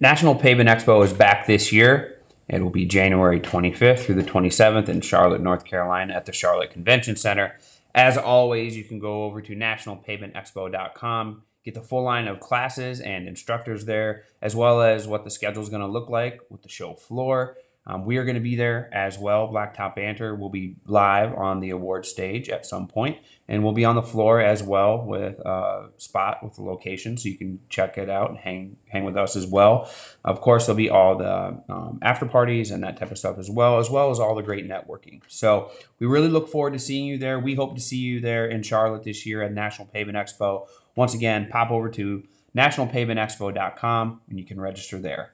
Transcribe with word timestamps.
National 0.00 0.34
Pavement 0.34 0.68
Expo 0.68 1.04
is 1.04 1.12
back 1.12 1.46
this 1.46 1.72
year. 1.72 2.18
It 2.48 2.60
will 2.60 2.70
be 2.70 2.84
January 2.84 3.38
25th 3.38 4.00
through 4.00 4.16
the 4.16 4.24
27th 4.24 4.88
in 4.88 5.00
Charlotte, 5.00 5.40
North 5.40 5.64
Carolina 5.64 6.14
at 6.14 6.26
the 6.26 6.32
Charlotte 6.32 6.70
Convention 6.70 7.14
Center. 7.14 7.56
As 7.94 8.18
always, 8.18 8.76
you 8.76 8.82
can 8.82 8.98
go 8.98 9.22
over 9.22 9.40
to 9.40 9.54
nationalpavementexpo.com, 9.54 11.42
get 11.64 11.74
the 11.74 11.80
full 11.80 12.02
line 12.02 12.26
of 12.26 12.40
classes 12.40 13.00
and 13.00 13.28
instructors 13.28 13.84
there, 13.84 14.24
as 14.42 14.56
well 14.56 14.82
as 14.82 15.06
what 15.06 15.22
the 15.22 15.30
schedule 15.30 15.62
is 15.62 15.68
going 15.68 15.80
to 15.80 15.86
look 15.86 16.10
like 16.10 16.40
with 16.50 16.62
the 16.62 16.68
show 16.68 16.94
floor. 16.94 17.56
Um, 17.86 18.06
we 18.06 18.16
are 18.16 18.24
going 18.24 18.36
to 18.36 18.40
be 18.40 18.56
there 18.56 18.88
as 18.92 19.18
well. 19.18 19.48
Blacktop 19.48 19.96
Banter 19.96 20.34
will 20.34 20.48
be 20.48 20.76
live 20.86 21.34
on 21.34 21.60
the 21.60 21.70
award 21.70 22.06
stage 22.06 22.48
at 22.48 22.64
some 22.64 22.88
point, 22.88 23.18
and 23.46 23.62
we'll 23.62 23.74
be 23.74 23.84
on 23.84 23.94
the 23.94 24.02
floor 24.02 24.40
as 24.40 24.62
well 24.62 25.04
with 25.04 25.38
a 25.40 25.48
uh, 25.48 25.86
spot 25.98 26.42
with 26.42 26.54
the 26.54 26.62
location, 26.62 27.18
so 27.18 27.28
you 27.28 27.36
can 27.36 27.60
check 27.68 27.98
it 27.98 28.08
out 28.08 28.30
and 28.30 28.38
hang 28.38 28.76
hang 28.88 29.04
with 29.04 29.16
us 29.16 29.36
as 29.36 29.46
well. 29.46 29.90
Of 30.24 30.40
course, 30.40 30.64
there'll 30.64 30.78
be 30.78 30.88
all 30.88 31.18
the 31.18 31.62
um, 31.68 31.98
after 32.00 32.24
parties 32.24 32.70
and 32.70 32.82
that 32.82 32.96
type 32.96 33.10
of 33.10 33.18
stuff 33.18 33.38
as 33.38 33.50
well, 33.50 33.78
as 33.78 33.90
well 33.90 34.10
as 34.10 34.18
all 34.18 34.34
the 34.34 34.42
great 34.42 34.66
networking. 34.66 35.20
So 35.28 35.70
we 35.98 36.06
really 36.06 36.28
look 36.28 36.48
forward 36.48 36.72
to 36.72 36.78
seeing 36.78 37.06
you 37.06 37.18
there. 37.18 37.38
We 37.38 37.54
hope 37.54 37.74
to 37.74 37.82
see 37.82 37.98
you 37.98 38.18
there 38.20 38.46
in 38.46 38.62
Charlotte 38.62 39.04
this 39.04 39.26
year 39.26 39.42
at 39.42 39.52
National 39.52 39.88
Pavement 39.88 40.16
Expo. 40.16 40.66
Once 40.96 41.12
again, 41.12 41.48
pop 41.50 41.70
over 41.70 41.90
to 41.90 42.22
nationalpavementexpo.com 42.56 44.20
and 44.28 44.38
you 44.38 44.44
can 44.44 44.58
register 44.60 44.98
there. 44.98 45.33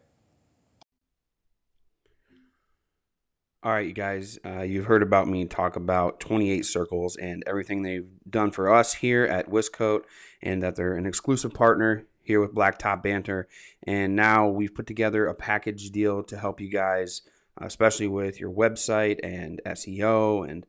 All 3.63 3.73
right, 3.73 3.87
you 3.87 3.93
guys, 3.93 4.39
uh, 4.43 4.63
you've 4.63 4.87
heard 4.87 5.03
about 5.03 5.29
me 5.29 5.45
talk 5.45 5.77
about 5.77 6.19
28 6.19 6.65
Circles 6.65 7.17
and 7.17 7.45
everything 7.47 7.83
they've 7.83 8.09
done 8.29 8.53
for 8.53 8.73
us 8.73 8.95
here 8.95 9.25
at 9.25 9.51
Wiscoat, 9.51 10.05
and 10.41 10.63
that 10.63 10.77
they're 10.77 10.95
an 10.95 11.05
exclusive 11.05 11.53
partner 11.53 12.07
here 12.23 12.41
with 12.41 12.55
Blacktop 12.55 13.03
Banter. 13.03 13.49
And 13.83 14.17
now 14.17 14.49
we've 14.49 14.75
put 14.75 14.87
together 14.87 15.27
a 15.27 15.35
package 15.35 15.91
deal 15.91 16.23
to 16.23 16.39
help 16.39 16.59
you 16.59 16.71
guys, 16.71 17.21
especially 17.59 18.09
with 18.09 18.41
your 18.41 18.51
website 18.51 19.21
and 19.23 19.61
SEO 19.67 20.49
and 20.49 20.65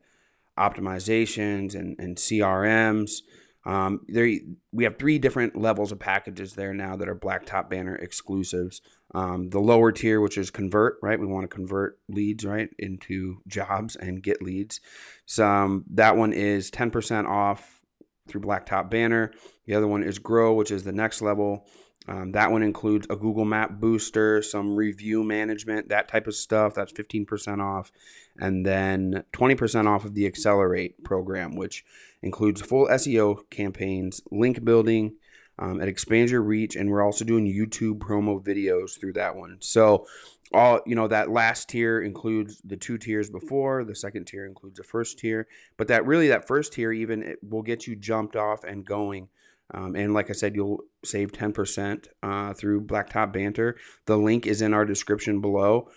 optimizations 0.58 1.74
and, 1.74 1.96
and 1.98 2.18
CRMs. 2.18 3.22
Um, 3.64 4.00
there, 4.06 4.30
we 4.70 4.84
have 4.84 4.98
three 4.98 5.18
different 5.18 5.56
levels 5.56 5.92
of 5.92 5.98
packages 5.98 6.56
there 6.56 6.74
now 6.74 6.96
that 6.96 7.08
are 7.08 7.14
Blacktop 7.14 7.70
Banter 7.70 7.96
exclusives. 7.96 8.82
Um, 9.14 9.50
the 9.50 9.60
lower 9.60 9.92
tier, 9.92 10.20
which 10.20 10.38
is 10.38 10.50
convert, 10.50 10.98
right? 11.02 11.20
We 11.20 11.26
want 11.26 11.44
to 11.44 11.54
convert 11.54 11.98
leads, 12.08 12.44
right, 12.44 12.70
into 12.78 13.42
jobs 13.46 13.94
and 13.94 14.22
get 14.22 14.40
leads. 14.40 14.80
So 15.26 15.46
um, 15.46 15.84
that 15.90 16.16
one 16.16 16.32
is 16.32 16.70
10% 16.70 17.28
off 17.28 17.80
through 18.28 18.40
Blacktop 18.40 18.90
Banter. 18.90 19.32
The 19.66 19.74
other 19.74 19.86
one 19.86 20.02
is 20.02 20.18
Grow, 20.18 20.54
which 20.54 20.70
is 20.70 20.84
the 20.84 20.92
next 20.92 21.20
level. 21.20 21.66
Um, 22.08 22.32
that 22.32 22.50
one 22.50 22.62
includes 22.62 23.06
a 23.10 23.16
Google 23.16 23.44
Map 23.44 23.78
booster, 23.78 24.42
some 24.42 24.74
review 24.74 25.22
management, 25.22 25.88
that 25.90 26.08
type 26.08 26.26
of 26.26 26.34
stuff. 26.34 26.74
That's 26.74 26.92
15% 26.92 27.60
off. 27.60 27.92
And 28.38 28.66
then 28.66 29.24
20% 29.32 29.86
off 29.86 30.04
of 30.04 30.14
the 30.14 30.26
Accelerate 30.26 31.04
program, 31.04 31.54
which 31.54 31.84
includes 32.22 32.60
full 32.60 32.88
SEO 32.88 33.48
campaigns, 33.50 34.20
link 34.30 34.64
building, 34.64 35.14
um, 35.58 35.80
it 35.80 35.88
expands 35.88 36.32
your 36.32 36.42
reach, 36.42 36.76
and 36.76 36.90
we're 36.90 37.02
also 37.02 37.24
doing 37.24 37.46
YouTube 37.46 37.98
promo 37.98 38.42
videos 38.42 38.98
through 38.98 39.12
that 39.14 39.36
one. 39.36 39.58
So, 39.60 40.06
all 40.54 40.80
you 40.86 40.94
know, 40.94 41.08
that 41.08 41.30
last 41.30 41.68
tier 41.70 42.02
includes 42.02 42.60
the 42.64 42.76
two 42.76 42.98
tiers 42.98 43.30
before. 43.30 43.84
The 43.84 43.94
second 43.94 44.26
tier 44.26 44.46
includes 44.46 44.78
the 44.78 44.84
first 44.84 45.18
tier, 45.18 45.46
but 45.76 45.88
that 45.88 46.06
really 46.06 46.28
that 46.28 46.46
first 46.46 46.72
tier 46.72 46.92
even 46.92 47.36
will 47.42 47.62
get 47.62 47.86
you 47.86 47.96
jumped 47.96 48.36
off 48.36 48.64
and 48.64 48.84
going. 48.84 49.28
Um, 49.74 49.96
and 49.96 50.12
like 50.12 50.28
I 50.28 50.34
said, 50.34 50.54
you'll 50.54 50.84
save 51.04 51.32
10% 51.32 52.08
uh, 52.22 52.52
through 52.52 52.82
Blacktop 52.82 53.32
Banter. 53.32 53.76
The 54.04 54.18
link 54.18 54.46
is 54.46 54.60
in 54.60 54.74
our 54.74 54.84
description 54.84 55.40
below. 55.40 55.88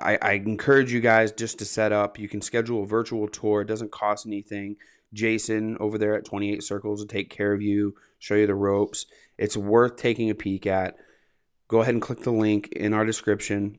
I, 0.00 0.18
I, 0.20 0.32
encourage 0.32 0.92
you 0.92 1.00
guys 1.00 1.32
just 1.32 1.58
to 1.58 1.64
set 1.64 1.90
up. 1.90 2.18
You 2.18 2.28
can 2.28 2.40
schedule 2.40 2.84
a 2.84 2.86
virtual 2.86 3.26
tour. 3.26 3.62
It 3.62 3.68
doesn't 3.68 3.90
cost 3.90 4.26
anything. 4.26 4.76
Jason 5.12 5.76
over 5.78 5.98
there 5.98 6.14
at 6.14 6.24
28 6.24 6.62
Circles 6.62 7.00
will 7.00 7.08
take 7.08 7.30
care 7.30 7.52
of 7.52 7.62
you, 7.62 7.94
show 8.18 8.34
you 8.34 8.46
the 8.46 8.54
ropes. 8.54 9.06
It's 9.36 9.56
worth 9.56 9.96
taking 9.96 10.30
a 10.30 10.34
peek 10.34 10.66
at. 10.66 10.96
Go 11.68 11.82
ahead 11.82 11.94
and 11.94 12.02
click 12.02 12.20
the 12.20 12.32
link 12.32 12.68
in 12.72 12.94
our 12.94 13.04
description. 13.04 13.78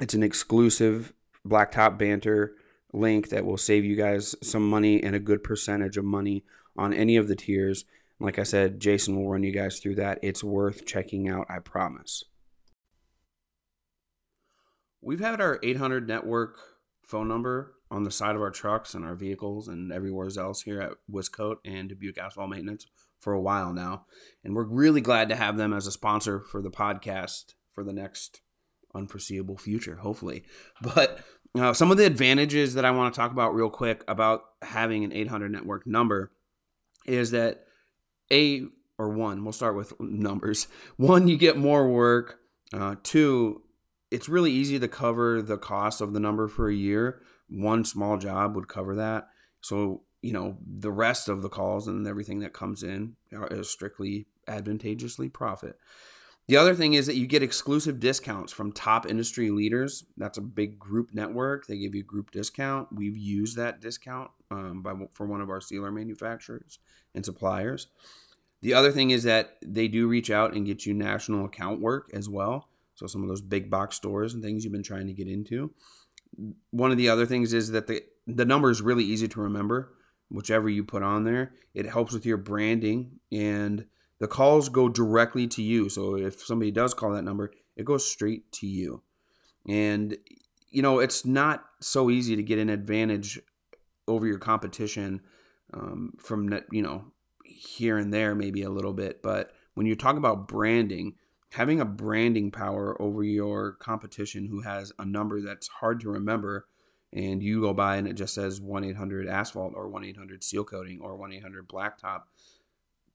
It's 0.00 0.14
an 0.14 0.22
exclusive 0.22 1.12
Blacktop 1.46 1.98
Banter 1.98 2.54
link 2.92 3.28
that 3.28 3.44
will 3.44 3.56
save 3.56 3.84
you 3.84 3.96
guys 3.96 4.34
some 4.42 4.68
money 4.68 5.02
and 5.02 5.14
a 5.14 5.20
good 5.20 5.44
percentage 5.44 5.96
of 5.96 6.04
money 6.04 6.44
on 6.76 6.92
any 6.92 7.16
of 7.16 7.28
the 7.28 7.36
tiers. 7.36 7.84
Like 8.18 8.38
I 8.38 8.42
said, 8.42 8.80
Jason 8.80 9.16
will 9.16 9.30
run 9.30 9.42
you 9.42 9.52
guys 9.52 9.78
through 9.78 9.94
that. 9.96 10.18
It's 10.22 10.44
worth 10.44 10.86
checking 10.86 11.28
out, 11.28 11.46
I 11.48 11.58
promise. 11.58 12.24
We've 15.00 15.20
had 15.20 15.40
our 15.40 15.58
800 15.62 16.06
network 16.06 16.58
phone 17.02 17.28
number 17.28 17.74
on 17.90 18.04
the 18.04 18.10
side 18.10 18.36
of 18.36 18.42
our 18.42 18.50
trucks 18.50 18.94
and 18.94 19.04
our 19.04 19.14
vehicles 19.14 19.66
and 19.66 19.90
everywhere 19.92 20.28
else 20.38 20.62
here 20.62 20.80
at 20.80 20.92
Wiscoat 21.10 21.56
and 21.64 21.88
Dubuque 21.88 22.18
Asphalt 22.18 22.50
Maintenance 22.50 22.86
for 23.20 23.32
a 23.32 23.40
while 23.40 23.72
now. 23.72 24.06
And 24.44 24.54
we're 24.54 24.64
really 24.64 25.00
glad 25.00 25.28
to 25.28 25.36
have 25.36 25.56
them 25.56 25.72
as 25.72 25.86
a 25.86 25.92
sponsor 25.92 26.40
for 26.40 26.62
the 26.62 26.70
podcast 26.70 27.54
for 27.74 27.84
the 27.84 27.92
next 27.92 28.40
unforeseeable 28.94 29.58
future, 29.58 29.96
hopefully. 29.96 30.44
But 30.82 31.20
uh, 31.58 31.72
some 31.72 31.90
of 31.90 31.96
the 31.96 32.06
advantages 32.06 32.74
that 32.74 32.84
I 32.84 32.90
want 32.92 33.12
to 33.12 33.18
talk 33.18 33.32
about 33.32 33.54
real 33.54 33.70
quick 33.70 34.04
about 34.08 34.42
having 34.62 35.04
an 35.04 35.12
800 35.12 35.50
network 35.50 35.86
number 35.86 36.32
is 37.06 37.32
that 37.32 37.64
a 38.32 38.62
or 38.98 39.08
one, 39.08 39.44
we'll 39.44 39.52
start 39.52 39.76
with 39.76 39.92
numbers. 40.00 40.68
One, 40.96 41.28
you 41.28 41.36
get 41.36 41.56
more 41.56 41.88
work. 41.88 42.38
Uh, 42.72 42.96
two, 43.02 43.62
it's 44.10 44.28
really 44.28 44.52
easy 44.52 44.78
to 44.78 44.88
cover 44.88 45.42
the 45.42 45.58
cost 45.58 46.00
of 46.00 46.12
the 46.12 46.20
number 46.20 46.48
for 46.48 46.68
a 46.68 46.74
year 46.74 47.22
one 47.50 47.84
small 47.84 48.16
job 48.16 48.54
would 48.54 48.68
cover 48.68 48.94
that. 48.96 49.28
So, 49.60 50.02
you 50.22 50.32
know, 50.32 50.58
the 50.66 50.90
rest 50.90 51.28
of 51.28 51.42
the 51.42 51.48
calls 51.48 51.86
and 51.86 52.06
everything 52.06 52.40
that 52.40 52.52
comes 52.52 52.82
in 52.82 53.16
is 53.32 53.70
strictly 53.70 54.26
advantageously 54.46 55.28
profit. 55.28 55.78
The 56.48 56.56
other 56.56 56.74
thing 56.74 56.94
is 56.94 57.06
that 57.06 57.16
you 57.16 57.26
get 57.26 57.42
exclusive 57.42 58.00
discounts 58.00 58.52
from 58.52 58.72
top 58.72 59.08
industry 59.08 59.50
leaders. 59.50 60.04
That's 60.16 60.38
a 60.38 60.42
big 60.42 60.78
group 60.78 61.10
network. 61.14 61.66
They 61.66 61.78
give 61.78 61.94
you 61.94 62.02
group 62.02 62.32
discount. 62.32 62.88
We've 62.92 63.16
used 63.16 63.56
that 63.56 63.80
discount 63.80 64.30
um, 64.50 64.82
by, 64.82 64.94
for 65.12 65.26
one 65.26 65.40
of 65.40 65.48
our 65.48 65.60
sealer 65.60 65.92
manufacturers 65.92 66.80
and 67.14 67.24
suppliers. 67.24 67.86
The 68.62 68.74
other 68.74 68.90
thing 68.90 69.10
is 69.10 69.22
that 69.22 69.56
they 69.64 69.86
do 69.86 70.08
reach 70.08 70.30
out 70.30 70.54
and 70.54 70.66
get 70.66 70.84
you 70.84 70.92
national 70.92 71.44
account 71.44 71.80
work 71.80 72.10
as 72.12 72.28
well. 72.28 72.68
So 72.94 73.06
some 73.06 73.22
of 73.22 73.28
those 73.28 73.40
big 73.40 73.70
box 73.70 73.96
stores 73.96 74.34
and 74.34 74.42
things 74.42 74.64
you've 74.64 74.72
been 74.72 74.82
trying 74.82 75.06
to 75.06 75.14
get 75.14 75.28
into 75.28 75.72
one 76.70 76.90
of 76.90 76.96
the 76.96 77.08
other 77.08 77.26
things 77.26 77.52
is 77.52 77.70
that 77.70 77.86
the 77.86 78.02
the 78.26 78.44
number 78.44 78.70
is 78.70 78.80
really 78.80 79.04
easy 79.04 79.28
to 79.28 79.40
remember. 79.40 79.92
Whichever 80.30 80.68
you 80.68 80.84
put 80.84 81.02
on 81.02 81.24
there, 81.24 81.52
it 81.74 81.86
helps 81.86 82.12
with 82.12 82.24
your 82.24 82.36
branding, 82.36 83.18
and 83.32 83.86
the 84.18 84.28
calls 84.28 84.68
go 84.68 84.88
directly 84.88 85.46
to 85.48 85.62
you. 85.62 85.88
So 85.88 86.16
if 86.16 86.44
somebody 86.44 86.70
does 86.70 86.94
call 86.94 87.12
that 87.12 87.24
number, 87.24 87.52
it 87.76 87.84
goes 87.84 88.08
straight 88.08 88.50
to 88.52 88.66
you. 88.66 89.02
And 89.66 90.16
you 90.70 90.82
know 90.82 91.00
it's 91.00 91.24
not 91.24 91.64
so 91.80 92.10
easy 92.10 92.36
to 92.36 92.42
get 92.42 92.58
an 92.58 92.70
advantage 92.70 93.40
over 94.08 94.26
your 94.26 94.38
competition 94.38 95.20
um, 95.74 96.12
from 96.18 96.48
you 96.70 96.82
know 96.82 97.04
here 97.44 97.98
and 97.98 98.12
there 98.12 98.34
maybe 98.34 98.62
a 98.62 98.70
little 98.70 98.92
bit, 98.92 99.22
but 99.22 99.52
when 99.74 99.86
you 99.86 99.94
talk 99.94 100.16
about 100.16 100.48
branding, 100.48 101.14
having 101.52 101.80
a 101.80 101.84
branding 101.84 102.50
power 102.50 103.00
over 103.00 103.22
your 103.22 103.72
competition 103.72 104.46
who 104.46 104.62
has 104.62 104.92
a 104.98 105.04
number 105.04 105.40
that's 105.40 105.68
hard 105.68 106.00
to 106.00 106.10
remember 106.10 106.66
and 107.12 107.42
you 107.42 107.60
go 107.60 107.72
by 107.72 107.96
and 107.96 108.06
it 108.06 108.14
just 108.14 108.34
says 108.34 108.60
1-800 108.60 109.28
asphalt 109.28 109.72
or 109.74 109.88
1-800 109.88 110.42
seal 110.42 110.64
coating 110.64 111.00
or 111.00 111.18
1-800 111.18 111.66
blacktop 111.66 112.22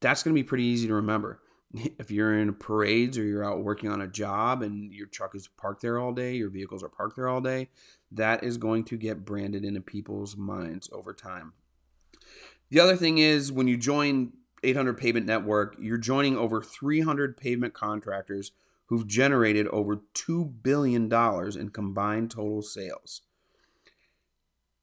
that's 0.02 0.24
going 0.24 0.36
to 0.36 0.40
be 0.40 0.48
pretty 0.48 0.64
easy 0.64 0.88
to 0.88 0.94
remember 0.94 1.40
if 1.74 2.12
you're 2.12 2.38
in 2.38 2.54
parades 2.54 3.18
or 3.18 3.24
you're 3.24 3.44
out 3.44 3.64
working 3.64 3.90
on 3.90 4.02
a 4.02 4.08
job 4.08 4.62
and 4.62 4.94
your 4.94 5.08
truck 5.08 5.36
is 5.36 5.48
parked 5.48 5.82
there 5.82 6.00
all 6.00 6.12
day 6.12 6.36
your 6.36 6.50
vehicles 6.50 6.84
are 6.84 6.90
parked 6.90 7.16
there 7.16 7.28
all 7.28 7.42
day 7.42 7.70
that 8.12 8.44
is 8.44 8.58
going 8.58 8.84
to 8.84 8.98
get 8.98 9.26
branded 9.26 9.64
into 9.64 9.82
people's 9.82 10.36
minds 10.36 10.90
over 10.92 11.14
time 11.14 11.54
the 12.70 12.80
other 12.80 12.96
thing 12.96 13.20
is 13.20 13.52
when 13.52 13.68
you 13.68 13.78
join 13.78 14.34
800 14.66 14.98
Pavement 14.98 15.26
Network, 15.26 15.76
you're 15.80 15.98
joining 15.98 16.38
over 16.38 16.62
300 16.62 17.38
pavement 17.38 17.74
contractors 17.74 18.52
who've 18.88 19.08
generated 19.08 19.68
over 19.68 20.02
$2 20.14 20.64
billion 20.64 21.12
in 21.60 21.70
combined 21.70 22.32
total 22.32 22.62
sales. 22.62 23.22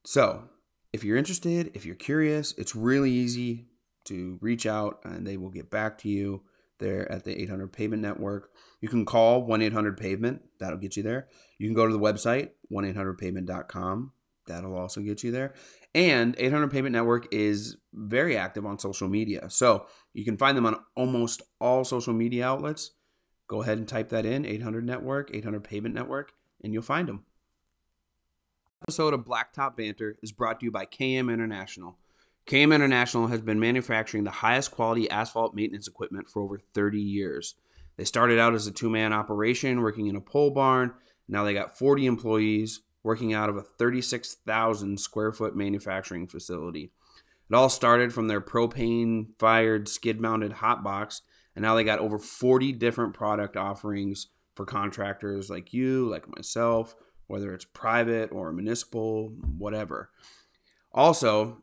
So, 0.05 0.45
if 0.93 1.05
you're 1.05 1.17
interested, 1.17 1.71
if 1.75 1.87
you're 1.87 1.95
curious, 1.95 2.53
it's 2.59 2.77
really 2.77 3.11
easy 3.11 3.69
to 4.05 4.39
reach 4.41 4.67
out 4.67 5.01
and 5.05 5.27
they 5.27 5.37
will 5.37 5.51
get 5.51 5.71
back 5.71 5.99
to 5.99 6.09
you 6.09 6.43
there 6.79 7.11
at 7.11 7.25
the 7.25 7.41
800 7.43 7.73
Pavement 7.73 8.03
Network. 8.03 8.51
You 8.81 8.89
can 8.89 9.05
call 9.05 9.45
1 9.45 9.63
800 9.63 9.97
Pavement, 9.97 10.43
that'll 10.59 10.79
get 10.79 10.97
you 10.97 11.03
there. 11.03 11.29
You 11.59 11.69
can 11.69 11.75
go 11.75 11.87
to 11.87 11.93
the 11.93 12.01
website, 12.01 12.51
1 12.69 12.85
800 12.85 13.17
pavement.com, 13.19 14.13
that'll 14.47 14.77
also 14.77 15.01
get 15.01 15.23
you 15.23 15.31
there. 15.31 15.55
And 15.95 16.35
800 16.37 16.71
Pavement 16.71 16.95
Network 16.95 17.33
is 17.33 17.77
very 17.95 18.37
active 18.37 18.67
on 18.67 18.79
social 18.79 19.09
media. 19.09 19.49
So 19.51 19.87
you 20.13 20.25
can 20.25 20.37
find 20.37 20.57
them 20.57 20.67
on 20.67 20.77
almost 20.97 21.43
all 21.61 21.85
social 21.85 22.13
media 22.13 22.47
outlets. 22.47 22.91
Go 23.47 23.63
ahead 23.63 23.79
and 23.79 23.87
type 23.87 24.09
that 24.11 24.27
in 24.27 24.45
800 24.45 24.85
Network, 24.85 25.31
800 25.33 25.63
Pavement 25.63 25.95
Network, 25.95 26.33
and 26.63 26.73
you'll 26.73 26.83
find 26.83 27.09
them. 27.09 27.25
Episode 28.83 29.15
of 29.15 29.21
Blacktop 29.21 29.77
Banter 29.77 30.17
is 30.25 30.33
brought 30.33 30.59
to 30.59 30.67
you 30.67 30.73
by 30.73 30.87
KM 30.87 31.33
International. 31.33 31.99
KM 32.49 32.75
International 32.75 33.29
has 33.29 33.41
been 33.41 33.61
manufacturing 33.61 34.25
the 34.25 34.33
highest 34.33 34.73
quality 34.73 35.09
asphalt 35.09 35.55
maintenance 35.55 35.87
equipment 35.87 36.29
for 36.29 36.43
over 36.43 36.59
30 36.75 37.01
years. 37.01 37.55
They 37.97 38.03
started 38.03 38.41
out 38.41 38.55
as 38.55 38.67
a 38.67 38.73
two 38.73 38.91
man 38.91 39.13
operation 39.13 39.83
working 39.83 40.09
in 40.09 40.17
a 40.17 40.21
pole 40.21 40.51
barn. 40.51 40.95
Now 41.29 41.45
they 41.45 41.55
got 41.55 41.79
40 41.79 42.07
employees 42.07 42.81
working 43.05 43.33
out 43.33 43.49
of 43.49 43.57
a 43.57 43.63
36,000 43.63 44.99
square 44.99 45.31
foot 45.31 45.55
manufacturing 45.55 46.27
facility. 46.27 46.91
It 47.49 47.55
all 47.55 47.69
started 47.69 48.13
from 48.13 48.27
their 48.27 48.41
propane 48.41 49.29
fired 49.39 49.89
skid 49.89 50.21
mounted 50.21 50.55
hot 50.55 50.83
box, 50.83 51.23
and 51.55 51.63
now 51.63 51.77
they 51.77 51.85
got 51.85 52.01
over 52.01 52.19
40 52.19 52.73
different 52.73 53.15
product 53.15 53.57
offerings 53.57 54.27
for 54.57 54.67
contractors 54.67 55.49
like 55.49 55.73
you, 55.73 56.09
like 56.09 56.27
myself, 56.27 56.97
whether 57.33 57.55
it's 57.55 57.65
private 57.65 58.31
or 58.31 58.53
municipal, 58.53 59.29
whatever. 59.57 60.11
Also, 60.93 61.63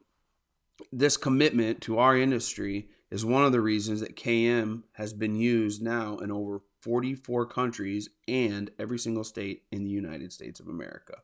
this 0.92 1.16
commitment 1.16 1.80
to 1.80 2.00
our 2.00 2.18
industry 2.18 2.90
is 3.12 3.24
one 3.24 3.46
of 3.46 3.52
the 3.52 3.62
reasons 3.62 4.00
that 4.00 4.16
KM 4.16 4.82
has 4.94 5.14
been 5.14 5.36
used 5.36 5.80
now 5.80 6.18
in 6.18 6.32
over 6.32 6.62
44 6.82 7.46
countries 7.46 8.10
and 8.28 8.72
every 8.80 8.98
single 8.98 9.24
state 9.24 9.62
in 9.72 9.84
the 9.84 9.92
United 9.92 10.34
States 10.34 10.60
of 10.60 10.68
America. 10.68 11.18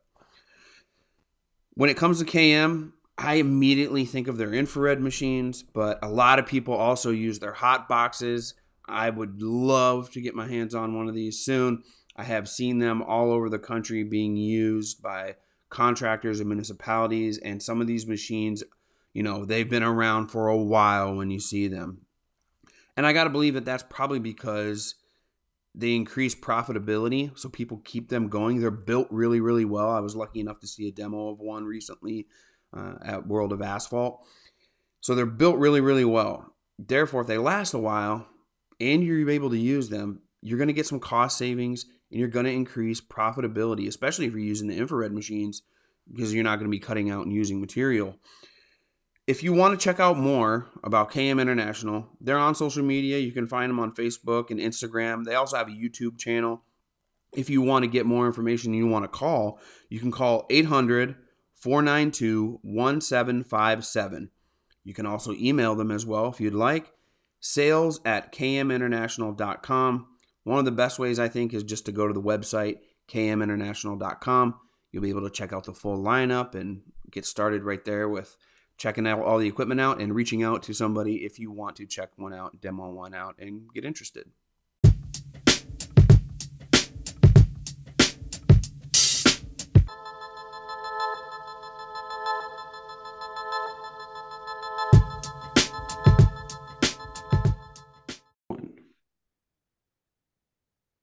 When 1.73 1.89
it 1.89 1.97
comes 1.97 2.19
to 2.19 2.25
KM, 2.25 2.91
I 3.17 3.35
immediately 3.35 4.05
think 4.05 4.27
of 4.27 4.37
their 4.37 4.53
infrared 4.53 5.01
machines, 5.01 5.63
but 5.63 5.97
a 6.03 6.07
lot 6.07 6.37
of 6.37 6.45
people 6.45 6.75
also 6.75 7.09
use 7.09 7.39
their 7.39 7.53
hot 7.53 7.89
boxes. 7.89 8.53
I 8.87 9.09
would 9.09 9.41
love 9.41 10.11
to 10.11 10.21
get 10.21 10.35
my 10.35 10.47
hands 10.47 10.75
on 10.75 10.95
one 10.95 11.09
of 11.09 11.15
these 11.15 11.39
soon. 11.39 11.81
I 12.15 12.23
have 12.23 12.47
seen 12.47 12.79
them 12.79 13.01
all 13.01 13.31
over 13.31 13.49
the 13.49 13.59
country 13.59 14.03
being 14.03 14.37
used 14.37 15.01
by 15.01 15.35
contractors 15.69 16.39
and 16.39 16.47
municipalities, 16.47 17.37
and 17.37 17.61
some 17.61 17.81
of 17.81 17.87
these 17.87 18.07
machines, 18.07 18.63
you 19.13 19.23
know, 19.23 19.43
they've 19.43 19.69
been 19.69 19.83
around 19.83 20.27
for 20.27 20.47
a 20.47 20.57
while 20.57 21.15
when 21.15 21.29
you 21.29 21.39
see 21.39 21.67
them. 21.67 22.05
And 22.95 23.05
I 23.05 23.13
got 23.13 23.25
to 23.25 23.29
believe 23.29 23.55
that 23.55 23.65
that's 23.65 23.83
probably 23.89 24.19
because 24.19 24.95
they 25.73 25.93
increase 25.93 26.33
profitability, 26.33 27.37
so 27.37 27.49
people 27.49 27.81
keep 27.83 28.07
them 28.07 28.29
going. 28.29 28.61
They're 28.61 28.71
built 28.71 29.07
really, 29.11 29.41
really 29.41 29.65
well. 29.65 29.89
I 29.89 29.99
was 29.99 30.15
lucky 30.15 30.39
enough 30.39 30.61
to 30.61 30.67
see 30.67 30.87
a 30.87 30.91
demo 30.91 31.27
of 31.27 31.39
one 31.39 31.65
recently 31.65 32.27
uh, 32.73 32.93
at 33.03 33.27
World 33.27 33.51
of 33.51 33.61
Asphalt. 33.61 34.21
So 35.01 35.13
they're 35.13 35.25
built 35.25 35.57
really, 35.57 35.81
really 35.81 36.05
well. 36.05 36.55
Therefore, 36.79 37.21
if 37.21 37.27
they 37.27 37.37
last 37.37 37.73
a 37.73 37.79
while 37.79 38.27
and 38.79 39.03
you're 39.03 39.29
able 39.29 39.49
to 39.49 39.57
use 39.57 39.89
them, 39.89 40.21
you're 40.41 40.57
going 40.57 40.67
to 40.67 40.73
get 40.73 40.85
some 40.85 40.99
cost 40.99 41.37
savings 41.37 41.85
and 42.15 42.21
you're 42.21 42.29
going 42.29 42.45
to 42.45 42.51
increase 42.53 43.01
profitability, 43.01 43.89
especially 43.89 44.25
if 44.25 44.31
you're 44.31 44.39
using 44.39 44.69
the 44.69 44.77
infrared 44.77 45.11
machines 45.11 45.63
because 46.09 46.33
you're 46.33 46.45
not 46.45 46.59
going 46.59 46.71
to 46.71 46.71
be 46.71 46.79
cutting 46.79 47.11
out 47.11 47.25
and 47.25 47.33
using 47.33 47.59
material. 47.59 48.15
If 49.27 49.43
you 49.43 49.51
want 49.51 49.77
to 49.77 49.83
check 49.83 49.99
out 49.99 50.17
more 50.17 50.69
about 50.81 51.11
KM 51.11 51.41
International, 51.41 52.07
they're 52.21 52.37
on 52.37 52.55
social 52.55 52.85
media. 52.85 53.17
You 53.17 53.33
can 53.33 53.47
find 53.47 53.69
them 53.69 53.81
on 53.81 53.93
Facebook 53.93 54.49
and 54.49 54.61
Instagram. 54.61 55.25
They 55.25 55.35
also 55.35 55.57
have 55.57 55.67
a 55.67 55.71
YouTube 55.71 56.17
channel. 56.17 56.63
If 57.35 57.49
you 57.49 57.61
want 57.61 57.83
to 57.83 57.91
get 57.91 58.05
more 58.05 58.27
information 58.27 58.71
and 58.71 58.77
you 58.77 58.87
want 58.87 59.03
to 59.03 59.09
call, 59.09 59.59
you 59.89 59.99
can 59.99 60.11
call 60.11 60.45
800 60.49 61.17
492 61.51 62.59
1757. 62.61 64.29
You 64.85 64.93
can 64.93 65.05
also 65.05 65.33
email 65.33 65.75
them 65.75 65.91
as 65.91 66.05
well 66.05 66.29
if 66.29 66.39
you'd 66.39 66.53
like. 66.53 66.93
Sales 67.41 67.99
at 68.05 68.31
kminternational.com. 68.31 70.07
One 70.45 70.59
of 70.59 70.65
the 70.65 70.71
best 70.71 70.99
ways, 70.99 71.19
I 71.19 71.27
think, 71.27 71.53
is 71.53 71.63
just 71.63 71.87
to 71.87 71.91
go 71.91 72.07
to 72.07 72.13
the 72.13 72.21
website, 72.21 72.77
kminternational.com. 73.09 74.55
You'll 74.91 75.03
be 75.03 75.09
able 75.09 75.23
to 75.23 75.29
check 75.29 75.51
out 75.51 75.65
the 75.65 75.73
full 75.73 76.01
lineup 76.01 76.55
and 76.55 76.81
get 77.11 77.25
started 77.25 77.63
right 77.63 77.83
there 77.83 78.07
with 78.07 78.37
checking 78.77 79.07
out 79.07 79.21
all 79.21 79.39
the 79.39 79.47
equipment 79.47 79.81
out 79.81 79.99
and 79.99 80.13
reaching 80.13 80.43
out 80.43 80.63
to 80.63 80.73
somebody 80.73 81.25
if 81.25 81.39
you 81.39 81.51
want 81.51 81.77
to 81.77 81.85
check 81.85 82.09
one 82.17 82.33
out, 82.33 82.61
demo 82.61 82.91
one 82.91 83.13
out, 83.13 83.35
and 83.39 83.63
get 83.73 83.85
interested. 83.85 84.29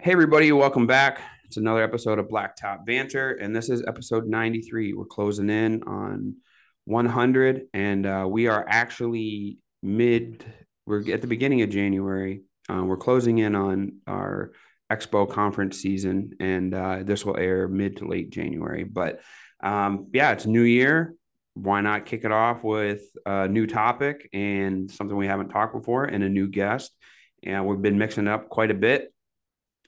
Hey, 0.02 0.10
everybody, 0.10 0.50
welcome 0.50 0.88
back. 0.88 1.20
It's 1.44 1.58
another 1.58 1.80
episode 1.80 2.18
of 2.18 2.26
Blacktop 2.26 2.84
Banter, 2.84 3.34
and 3.34 3.54
this 3.54 3.70
is 3.70 3.84
episode 3.86 4.26
93. 4.26 4.94
We're 4.94 5.04
closing 5.04 5.48
in 5.48 5.84
on 5.84 6.38
100, 6.86 7.68
and 7.72 8.04
uh, 8.04 8.26
we 8.28 8.48
are 8.48 8.66
actually 8.68 9.58
mid, 9.80 10.44
we're 10.86 11.08
at 11.12 11.20
the 11.20 11.28
beginning 11.28 11.62
of 11.62 11.70
January. 11.70 12.42
Uh, 12.68 12.82
we're 12.82 12.96
closing 12.96 13.38
in 13.38 13.54
on 13.54 13.92
our 14.08 14.50
expo 14.90 15.30
conference 15.30 15.78
season, 15.78 16.32
and 16.40 16.74
uh, 16.74 17.04
this 17.04 17.24
will 17.24 17.36
air 17.36 17.68
mid 17.68 17.98
to 17.98 18.08
late 18.08 18.30
January. 18.30 18.82
But 18.82 19.20
um, 19.62 20.08
yeah, 20.12 20.32
it's 20.32 20.46
new 20.46 20.62
year. 20.62 21.14
Why 21.54 21.80
not 21.80 22.06
kick 22.06 22.24
it 22.24 22.32
off 22.32 22.64
with 22.64 23.04
a 23.24 23.46
new 23.46 23.68
topic 23.68 24.28
and 24.32 24.90
something 24.90 25.16
we 25.16 25.28
haven't 25.28 25.50
talked 25.50 25.74
before 25.74 26.06
and 26.06 26.24
a 26.24 26.28
new 26.28 26.48
guest? 26.48 26.90
And 27.44 27.68
we've 27.68 27.80
been 27.80 27.98
mixing 27.98 28.26
up 28.26 28.48
quite 28.48 28.72
a 28.72 28.74
bit 28.74 29.11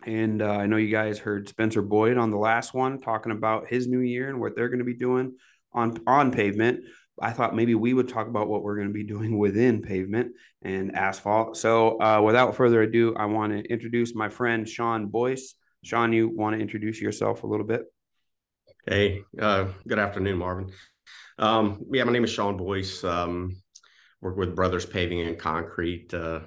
and 0.07 0.43
uh, 0.43 0.51
I 0.51 0.67
know 0.67 0.77
you 0.77 0.91
guys 0.91 1.19
heard 1.19 1.49
Spencer 1.49 1.83
Boyd 1.83 2.17
on 2.17 2.31
the 2.31 2.37
last 2.37 2.75
one 2.75 3.01
talking 3.01 3.33
about 3.33 3.69
his 3.69 3.87
new 3.87 4.01
year 4.01 4.29
and 4.29 4.41
what 4.41 4.55
they're 4.55 4.69
going 4.69 4.79
to 4.79 4.85
be 4.85 4.95
doing 4.95 5.37
on 5.73 5.99
on 6.07 6.31
pavement. 6.31 6.85
I 7.21 7.31
thought 7.31 7.55
maybe 7.55 7.75
we 7.75 7.95
would 7.95 8.09
talk 8.09 8.27
about 8.27 8.49
what 8.49 8.63
we're 8.63 8.77
going 8.77 8.89
to 8.89 8.95
be 8.95 9.05
doing 9.15 9.39
within 9.39 9.83
pavement 9.83 10.33
and 10.63 10.97
asphalt. 10.97 11.57
So, 11.57 12.01
uh, 12.01 12.21
without 12.21 12.57
further 12.57 12.83
ado, 12.83 13.15
I 13.17 13.27
want 13.27 13.53
to 13.53 13.73
introduce 13.73 14.15
my 14.15 14.29
friend 14.29 14.69
Sean 14.69 15.07
Boyce. 15.07 15.55
Sean, 15.85 16.13
you 16.13 16.29
want 16.29 16.57
to 16.57 16.63
introduce 16.63 17.01
yourself 17.01 17.43
a 17.43 17.47
little 17.47 17.67
bit? 17.67 17.83
Hey, 18.87 19.23
uh, 19.39 19.67
good 19.87 19.99
afternoon, 19.99 20.39
Marvin. 20.39 20.73
Um, 21.39 21.85
yeah, 21.93 22.05
my 22.05 22.13
name 22.13 22.25
is 22.25 22.31
Sean 22.31 22.57
Boyce. 22.57 23.05
Um, 23.05 23.57
work 24.21 24.37
with 24.37 24.57
Brothers 24.57 24.87
Paving 24.87 25.21
and 25.21 25.39
Concrete. 25.39 26.13
Uh, 26.13 26.41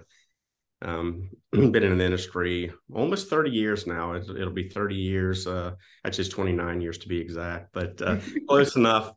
um, 0.81 1.29
been 1.51 1.83
in 1.83 1.97
the 1.97 2.06
industry 2.06 2.71
almost 2.94 3.29
30 3.29 3.51
years 3.51 3.88
now. 3.88 4.15
It'll 4.15 4.51
be 4.51 4.69
30 4.69 4.96
years. 4.96 5.48
Uh, 5.48 5.72
actually, 6.05 6.25
it's 6.25 6.34
29 6.34 6.81
years 6.81 6.98
to 7.00 7.07
be 7.07 7.19
exact, 7.19 7.74
but 7.74 8.01
uh, 8.01 8.17
close 8.48 8.75
enough. 8.75 9.12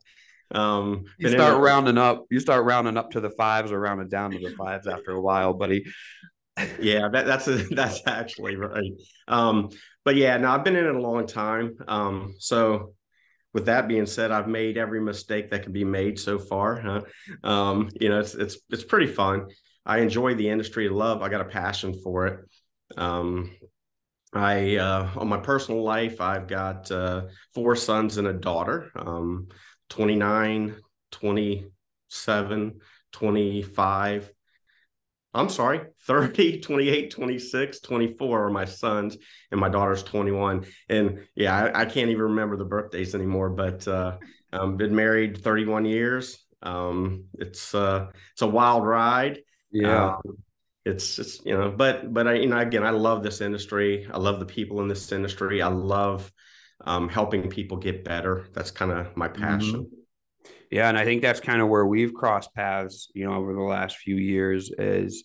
Um, 0.53 1.05
you 1.17 1.29
start 1.29 1.61
rounding 1.61 1.97
up. 1.97 2.25
You 2.29 2.39
start 2.39 2.65
rounding 2.65 2.97
up 2.97 3.11
to 3.11 3.21
the 3.21 3.29
fives 3.31 3.71
or 3.71 3.79
rounding 3.79 4.09
down 4.09 4.31
to 4.31 4.39
the 4.39 4.53
fives 4.55 4.87
after 4.87 5.11
a 5.11 5.21
while, 5.21 5.53
buddy. 5.53 5.85
yeah, 6.79 7.07
that, 7.09 7.25
that's 7.25 7.47
a, 7.47 7.55
that's 7.71 8.01
actually 8.05 8.57
right. 8.57 8.91
Um, 9.27 9.69
but 10.03 10.15
yeah, 10.15 10.37
now 10.37 10.55
I've 10.55 10.63
been 10.63 10.75
in 10.75 10.85
it 10.85 10.95
a 10.95 11.01
long 11.01 11.25
time. 11.25 11.77
Um, 11.87 12.35
so 12.39 12.93
with 13.53 13.65
that 13.65 13.87
being 13.87 14.05
said, 14.05 14.31
I've 14.31 14.47
made 14.47 14.77
every 14.77 15.01
mistake 15.01 15.51
that 15.51 15.63
can 15.63 15.71
be 15.71 15.83
made 15.83 16.19
so 16.19 16.39
far. 16.39 16.79
Huh? 16.81 17.01
Um, 17.43 17.89
you 17.99 18.09
know, 18.09 18.19
it's 18.19 18.33
it's 18.33 18.57
it's 18.69 18.83
pretty 18.83 19.07
fun. 19.07 19.47
I 19.85 19.99
enjoy 19.99 20.35
the 20.35 20.49
industry. 20.49 20.89
Love. 20.89 21.21
I 21.21 21.29
got 21.29 21.41
a 21.41 21.45
passion 21.45 21.93
for 22.03 22.27
it. 22.27 22.39
Um, 22.97 23.51
I 24.33 24.77
uh, 24.77 25.09
on 25.17 25.27
my 25.27 25.37
personal 25.37 25.83
life, 25.83 26.21
I've 26.21 26.47
got 26.47 26.89
uh, 26.91 27.23
four 27.53 27.75
sons 27.75 28.17
and 28.17 28.27
a 28.27 28.33
daughter. 28.33 28.91
Um, 28.95 29.47
29, 29.89 30.75
27, 31.11 32.79
25. 33.11 34.31
I'm 35.33 35.49
sorry, 35.49 35.81
30, 36.07 36.59
28, 36.61 37.11
26, 37.11 37.79
24 37.79 38.45
are 38.45 38.49
my 38.49 38.65
sons, 38.65 39.17
and 39.51 39.59
my 39.59 39.69
daughter's 39.69 40.03
21. 40.03 40.65
And 40.89 41.25
yeah, 41.35 41.55
I, 41.55 41.81
I 41.81 41.85
can't 41.85 42.09
even 42.09 42.23
remember 42.23 42.57
the 42.57 42.65
birthdays 42.65 43.15
anymore, 43.15 43.49
but 43.49 43.87
uh, 43.87 44.17
I've 44.53 44.77
been 44.77 44.95
married 44.95 45.43
31 45.43 45.85
years. 45.85 46.45
Um, 46.61 47.25
it's 47.33 47.73
uh, 47.73 48.07
it's 48.33 48.41
a 48.41 48.47
wild 48.47 48.85
ride. 48.85 49.39
Yeah. 49.71 50.15
Um, 50.15 50.37
it's 50.85 51.15
just, 51.15 51.45
you 51.45 51.55
know, 51.57 51.71
but, 51.71 52.13
but 52.13 52.27
I, 52.27 52.33
you 52.33 52.47
know, 52.47 52.57
again, 52.57 52.83
I 52.83 52.89
love 52.89 53.23
this 53.23 53.41
industry. 53.41 54.07
I 54.11 54.17
love 54.17 54.39
the 54.39 54.45
people 54.45 54.81
in 54.81 54.87
this 54.87 55.11
industry. 55.11 55.61
I 55.61 55.67
love 55.67 56.31
um, 56.85 57.07
helping 57.07 57.49
people 57.49 57.77
get 57.77 58.03
better. 58.03 58.47
That's 58.53 58.71
kind 58.71 58.91
of 58.91 59.15
my 59.15 59.27
mm-hmm. 59.27 59.41
passion. 59.41 59.75
Mm-hmm. 59.81 60.51
Yeah. 60.71 60.89
And 60.89 60.97
I 60.97 61.05
think 61.05 61.21
that's 61.21 61.39
kind 61.39 61.61
of 61.61 61.67
where 61.67 61.85
we've 61.85 62.13
crossed 62.13 62.55
paths, 62.55 63.09
you 63.13 63.25
know, 63.25 63.35
over 63.35 63.53
the 63.53 63.61
last 63.61 63.97
few 63.97 64.15
years 64.15 64.71
is 64.77 65.23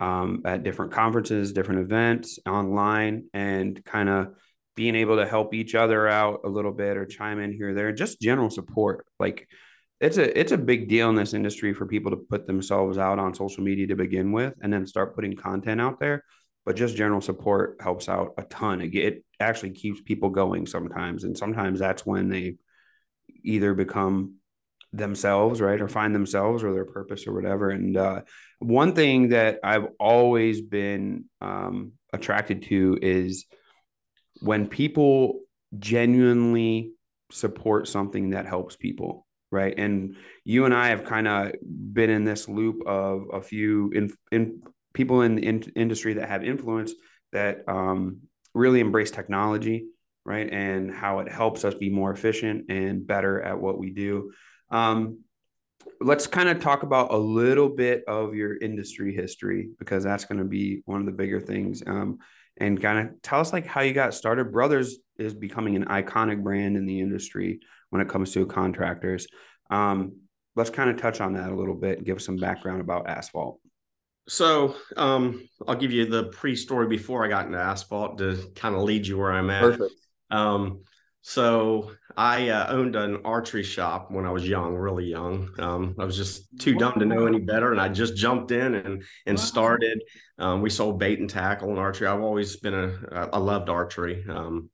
um, 0.00 0.42
at 0.44 0.62
different 0.62 0.92
conferences, 0.92 1.52
different 1.52 1.80
events 1.82 2.38
online, 2.46 3.24
and 3.34 3.84
kind 3.84 4.08
of 4.08 4.28
being 4.76 4.94
able 4.96 5.16
to 5.16 5.26
help 5.26 5.52
each 5.52 5.74
other 5.74 6.08
out 6.08 6.40
a 6.44 6.48
little 6.48 6.72
bit 6.72 6.96
or 6.96 7.06
chime 7.06 7.40
in 7.40 7.52
here 7.52 7.70
or 7.70 7.74
there, 7.74 7.92
just 7.92 8.20
general 8.20 8.50
support. 8.50 9.06
Like, 9.20 9.46
it's 10.00 10.16
a 10.16 10.38
it's 10.38 10.52
a 10.52 10.58
big 10.58 10.88
deal 10.88 11.08
in 11.08 11.14
this 11.14 11.34
industry 11.34 11.72
for 11.72 11.86
people 11.86 12.10
to 12.10 12.16
put 12.16 12.46
themselves 12.46 12.98
out 12.98 13.18
on 13.18 13.34
social 13.34 13.62
media 13.62 13.86
to 13.86 13.96
begin 13.96 14.32
with 14.32 14.54
and 14.60 14.72
then 14.72 14.86
start 14.86 15.14
putting 15.14 15.36
content 15.36 15.80
out 15.80 16.00
there 16.00 16.22
but 16.64 16.76
just 16.76 16.96
general 16.96 17.20
support 17.20 17.76
helps 17.80 18.08
out 18.08 18.34
a 18.38 18.42
ton. 18.42 18.80
It, 18.80 19.24
actually 19.40 19.72
keeps 19.72 20.00
people 20.00 20.30
going 20.30 20.64
sometimes, 20.64 21.24
and 21.24 21.36
sometimes 21.36 21.80
that's 21.80 22.06
when 22.06 22.28
they 22.28 22.56
either 23.42 23.74
become 23.74 24.36
themselves, 24.92 25.60
right, 25.60 25.80
or 25.80 25.88
find 25.88 26.14
themselves 26.14 26.62
or 26.62 26.72
their 26.72 26.84
purpose 26.84 27.26
or 27.26 27.34
whatever. 27.34 27.70
And 27.70 27.96
uh, 27.96 28.22
one 28.60 28.94
thing 28.94 29.30
that 29.30 29.58
I've 29.62 29.88
always 29.98 30.62
been 30.62 31.24
um, 31.40 31.92
attracted 32.12 32.62
to 32.62 32.96
is 33.02 33.44
when 34.40 34.68
people 34.68 35.40
genuinely 35.78 36.92
support 37.32 37.88
something 37.88 38.30
that 38.30 38.46
helps 38.46 38.76
people 38.76 39.26
right? 39.50 39.74
And 39.76 40.16
you 40.44 40.64
and 40.64 40.74
i 40.74 40.88
have 40.88 41.04
kind 41.04 41.28
of 41.28 41.52
been 41.62 42.10
in 42.10 42.24
this 42.24 42.48
loop 42.48 42.86
of 42.86 43.26
a 43.32 43.40
few 43.40 43.90
in, 43.92 44.12
in 44.32 44.62
people 44.92 45.22
in 45.22 45.36
the 45.36 45.46
in- 45.46 45.72
industry 45.76 46.14
that 46.14 46.28
have 46.28 46.44
influence 46.44 46.92
that 47.32 47.68
um, 47.68 48.20
really 48.54 48.80
embrace 48.80 49.10
technology 49.10 49.86
right? 50.24 50.50
And 50.50 50.90
how 50.92 51.18
it 51.18 51.30
helps 51.30 51.64
us 51.64 51.74
be 51.74 51.90
more 51.90 52.10
efficient 52.10 52.70
and 52.70 53.06
better 53.06 53.40
at 53.42 53.60
what 53.60 53.78
we 53.78 53.90
do. 53.90 54.32
Um, 54.70 55.20
let's 56.00 56.26
kind 56.26 56.48
of 56.48 56.60
talk 56.60 56.82
about 56.82 57.12
a 57.12 57.16
little 57.16 57.68
bit 57.68 58.04
of 58.08 58.34
your 58.34 58.56
industry 58.56 59.14
history 59.14 59.70
because 59.78 60.02
that's 60.02 60.24
going 60.24 60.38
to 60.38 60.44
be 60.44 60.82
one 60.86 61.00
of 61.00 61.06
the 61.06 61.12
bigger 61.12 61.40
things. 61.40 61.82
Um, 61.86 62.18
and 62.56 62.80
kind 62.80 63.08
of 63.08 63.20
tell 63.20 63.40
us 63.40 63.52
like 63.52 63.66
how 63.66 63.80
you 63.80 63.92
got 63.92 64.14
started. 64.14 64.52
Brothers 64.52 64.96
is 65.18 65.34
becoming 65.34 65.76
an 65.76 65.86
iconic 65.86 66.42
brand 66.42 66.76
in 66.76 66.86
the 66.86 67.00
industry 67.00 67.60
when 67.94 68.02
it 68.02 68.08
comes 68.08 68.32
to 68.32 68.44
contractors 68.44 69.26
um, 69.70 70.16
let's 70.56 70.70
kind 70.70 70.90
of 70.90 70.96
touch 70.96 71.20
on 71.20 71.32
that 71.34 71.50
a 71.50 71.54
little 71.54 71.74
bit 71.74 71.98
and 71.98 72.06
give 72.06 72.20
some 72.20 72.36
background 72.36 72.80
about 72.80 73.08
asphalt 73.08 73.60
so 74.28 74.74
um, 74.96 75.48
i'll 75.66 75.74
give 75.74 75.92
you 75.92 76.04
the 76.04 76.24
pre-story 76.24 76.86
before 76.86 77.24
i 77.24 77.28
got 77.28 77.46
into 77.46 77.58
asphalt 77.58 78.18
to 78.18 78.50
kind 78.54 78.74
of 78.74 78.82
lead 78.82 79.06
you 79.06 79.16
where 79.16 79.32
i'm 79.32 79.48
at 79.50 79.62
Perfect. 79.62 79.94
Um, 80.30 80.80
so 81.26 81.90
I 82.18 82.50
uh, 82.50 82.66
owned 82.68 82.96
an 82.96 83.22
archery 83.24 83.62
shop 83.62 84.10
when 84.10 84.26
I 84.26 84.30
was 84.30 84.46
young, 84.46 84.74
really 84.74 85.06
young. 85.06 85.48
Um, 85.58 85.94
I 85.98 86.04
was 86.04 86.18
just 86.18 86.58
too 86.58 86.74
dumb 86.74 86.98
to 86.98 87.06
know 87.06 87.26
any 87.26 87.40
better, 87.40 87.72
and 87.72 87.80
I 87.80 87.88
just 87.88 88.14
jumped 88.14 88.50
in 88.50 88.74
and 88.74 89.02
and 89.24 89.40
started. 89.40 90.02
Um, 90.38 90.60
we 90.60 90.68
sold 90.68 90.98
bait 90.98 91.20
and 91.20 91.30
tackle 91.30 91.70
and 91.70 91.78
archery. 91.78 92.08
I've 92.08 92.20
always 92.20 92.56
been 92.56 92.74
a 92.74 93.30
I 93.32 93.38
loved 93.38 93.70
archery. 93.70 94.22
Um, 94.28 94.68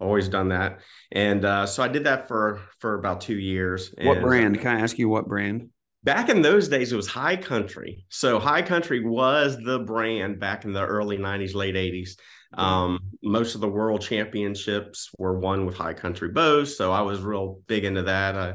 always 0.00 0.28
done 0.28 0.48
that, 0.48 0.80
and 1.12 1.44
uh, 1.44 1.66
so 1.66 1.82
I 1.82 1.88
did 1.88 2.04
that 2.04 2.28
for 2.28 2.60
for 2.78 2.94
about 2.94 3.20
two 3.20 3.38
years. 3.38 3.94
What 4.00 4.20
brand? 4.20 4.60
Can 4.60 4.76
I 4.76 4.80
ask 4.80 4.98
you 4.98 5.08
what 5.08 5.28
brand? 5.28 5.70
Back 6.04 6.28
in 6.28 6.40
those 6.40 6.68
days, 6.68 6.92
it 6.92 6.96
was 6.96 7.08
High 7.08 7.36
Country. 7.36 8.04
So 8.10 8.38
High 8.38 8.62
Country 8.62 9.04
was 9.04 9.56
the 9.56 9.80
brand 9.80 10.38
back 10.38 10.64
in 10.64 10.72
the 10.72 10.86
early 10.86 11.18
'90s, 11.18 11.54
late 11.54 11.74
'80s. 11.74 12.16
Um, 12.54 13.00
most 13.22 13.54
of 13.54 13.60
the 13.60 13.68
world 13.68 14.00
championships 14.00 15.10
were 15.18 15.38
won 15.38 15.66
with 15.66 15.76
high 15.76 15.94
country 15.94 16.30
bows, 16.30 16.76
so 16.76 16.92
I 16.92 17.02
was 17.02 17.20
real 17.20 17.60
big 17.66 17.84
into 17.84 18.04
that. 18.04 18.34
Uh, 18.34 18.54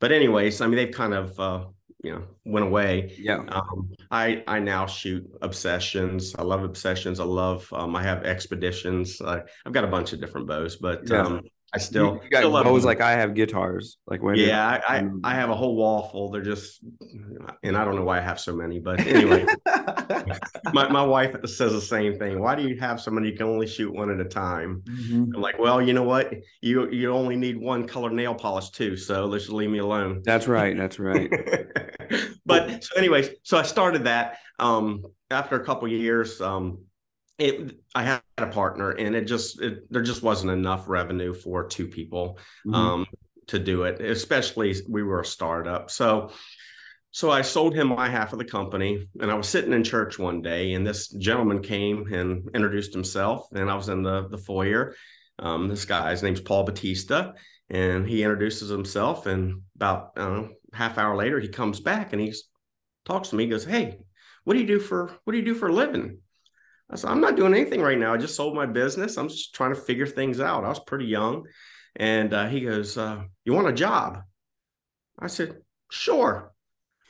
but 0.00 0.12
anyways, 0.12 0.60
I 0.60 0.66
mean 0.66 0.76
they've 0.76 0.94
kind 0.94 1.14
of 1.14 1.40
uh, 1.40 1.64
you 2.02 2.12
know 2.12 2.22
went 2.44 2.66
away. 2.66 3.14
Yeah. 3.18 3.44
Um, 3.48 3.92
I 4.10 4.42
I 4.46 4.58
now 4.58 4.86
shoot 4.86 5.28
obsessions. 5.42 6.34
I 6.36 6.42
love 6.42 6.62
obsessions. 6.62 7.20
I 7.20 7.24
love. 7.24 7.68
Um, 7.72 7.96
I 7.96 8.02
have 8.02 8.24
expeditions. 8.24 9.20
I, 9.20 9.42
I've 9.64 9.72
got 9.72 9.84
a 9.84 9.88
bunch 9.88 10.12
of 10.12 10.20
different 10.20 10.46
bows, 10.46 10.76
but 10.76 11.08
yeah. 11.08 11.22
um, 11.22 11.42
I 11.72 11.78
still 11.78 12.20
you 12.22 12.30
got 12.30 12.38
still 12.38 12.52
bows 12.52 12.84
like 12.84 13.00
I 13.00 13.12
have 13.12 13.34
guitars. 13.34 13.98
Like 14.06 14.22
when 14.22 14.36
yeah, 14.36 14.80
I, 14.88 14.98
I, 14.98 15.08
I 15.24 15.34
have 15.34 15.50
a 15.50 15.54
whole 15.54 15.74
wall 15.76 16.08
full. 16.10 16.30
They're 16.30 16.42
just, 16.42 16.80
and 17.62 17.76
I 17.76 17.84
don't 17.84 17.96
know 17.96 18.04
why 18.04 18.18
I 18.18 18.20
have 18.20 18.38
so 18.38 18.54
many, 18.54 18.78
but 18.78 19.00
anyway, 19.00 19.44
my 20.72 20.88
my 20.88 21.02
wife 21.02 21.34
says 21.44 21.72
the 21.72 21.80
same 21.80 22.18
thing. 22.18 22.40
Why 22.40 22.54
do 22.54 22.68
you 22.68 22.78
have 22.78 23.00
so 23.00 23.10
many? 23.10 23.30
You 23.30 23.36
can 23.36 23.46
only 23.46 23.66
shoot 23.66 23.92
one 23.92 24.10
at 24.10 24.24
a 24.24 24.28
time. 24.28 24.82
Mm-hmm. 24.84 25.34
I'm 25.34 25.40
like, 25.40 25.58
well, 25.58 25.82
you 25.82 25.92
know 25.92 26.04
what? 26.04 26.32
You 26.60 26.90
you 26.90 27.10
only 27.10 27.36
need 27.36 27.58
one 27.58 27.86
color 27.86 28.10
nail 28.10 28.34
polish 28.34 28.70
too, 28.70 28.96
so 28.96 29.26
let's 29.26 29.44
just 29.44 29.54
leave 29.54 29.70
me 29.70 29.78
alone. 29.78 30.22
That's 30.24 30.46
right. 30.46 30.76
That's 30.76 30.98
right. 30.98 31.30
but 32.46 32.84
so, 32.84 32.96
anyways, 32.96 33.30
so 33.42 33.58
I 33.58 33.62
started 33.62 34.04
that. 34.04 34.38
Um, 34.58 35.04
after 35.30 35.60
a 35.60 35.64
couple 35.64 35.88
years, 35.88 36.40
um, 36.40 36.78
it 37.38 37.76
I 37.94 38.02
had 38.02 38.22
a 38.38 38.46
partner 38.46 38.92
and 38.92 39.14
it 39.14 39.26
just 39.26 39.60
it, 39.60 39.90
there 39.90 40.02
just 40.02 40.22
wasn't 40.22 40.52
enough 40.52 40.88
revenue 40.88 41.34
for 41.34 41.66
two 41.66 41.86
people 41.86 42.38
mm-hmm. 42.66 42.74
um, 42.74 43.06
to 43.48 43.58
do 43.58 43.84
it 43.84 44.00
especially 44.00 44.74
we 44.88 45.02
were 45.02 45.20
a 45.20 45.24
startup. 45.24 45.90
So 45.90 46.30
so 47.10 47.30
I 47.30 47.42
sold 47.42 47.74
him 47.74 47.88
my 47.88 48.08
half 48.10 48.32
of 48.32 48.38
the 48.38 48.44
company 48.44 49.08
and 49.20 49.30
I 49.30 49.34
was 49.34 49.48
sitting 49.48 49.72
in 49.72 49.84
church 49.84 50.18
one 50.18 50.42
day 50.42 50.74
and 50.74 50.86
this 50.86 51.08
gentleman 51.08 51.62
came 51.62 52.12
and 52.12 52.48
introduced 52.54 52.92
himself 52.92 53.48
and 53.52 53.70
I 53.70 53.74
was 53.74 53.88
in 53.88 54.02
the 54.02 54.28
the 54.28 54.38
foyer. 54.38 54.94
Um, 55.38 55.68
this 55.68 55.84
guy 55.84 56.10
his 56.10 56.22
name's 56.22 56.40
Paul 56.40 56.64
Batista 56.64 57.32
and 57.68 58.08
he 58.08 58.22
introduces 58.22 58.70
himself 58.70 59.26
and 59.26 59.62
about 59.74 60.16
know, 60.16 60.50
half 60.72 60.96
hour 60.96 61.16
later 61.16 61.38
he 61.40 61.48
comes 61.48 61.80
back 61.80 62.12
and 62.12 62.22
he 62.22 62.34
talks 63.04 63.28
to 63.28 63.36
me 63.36 63.44
he 63.44 63.50
goes 63.50 63.64
hey 63.64 63.98
what 64.44 64.54
do 64.54 64.60
you 64.60 64.66
do 64.66 64.78
for 64.78 65.12
what 65.24 65.32
do 65.32 65.38
you 65.38 65.44
do 65.44 65.54
for 65.54 65.68
a 65.68 65.72
living 65.72 66.18
I 66.90 66.96
said, 66.96 67.10
I'm 67.10 67.20
not 67.20 67.36
doing 67.36 67.54
anything 67.54 67.80
right 67.80 67.98
now. 67.98 68.14
I 68.14 68.16
just 68.16 68.36
sold 68.36 68.54
my 68.54 68.66
business. 68.66 69.16
I'm 69.16 69.28
just 69.28 69.54
trying 69.54 69.74
to 69.74 69.80
figure 69.80 70.06
things 70.06 70.40
out. 70.40 70.64
I 70.64 70.68
was 70.68 70.78
pretty 70.80 71.06
young. 71.06 71.46
And 71.96 72.32
uh, 72.32 72.46
he 72.46 72.60
goes, 72.60 72.96
uh, 72.96 73.24
You 73.44 73.54
want 73.54 73.68
a 73.68 73.72
job? 73.72 74.20
I 75.18 75.26
said, 75.26 75.56
Sure. 75.90 76.52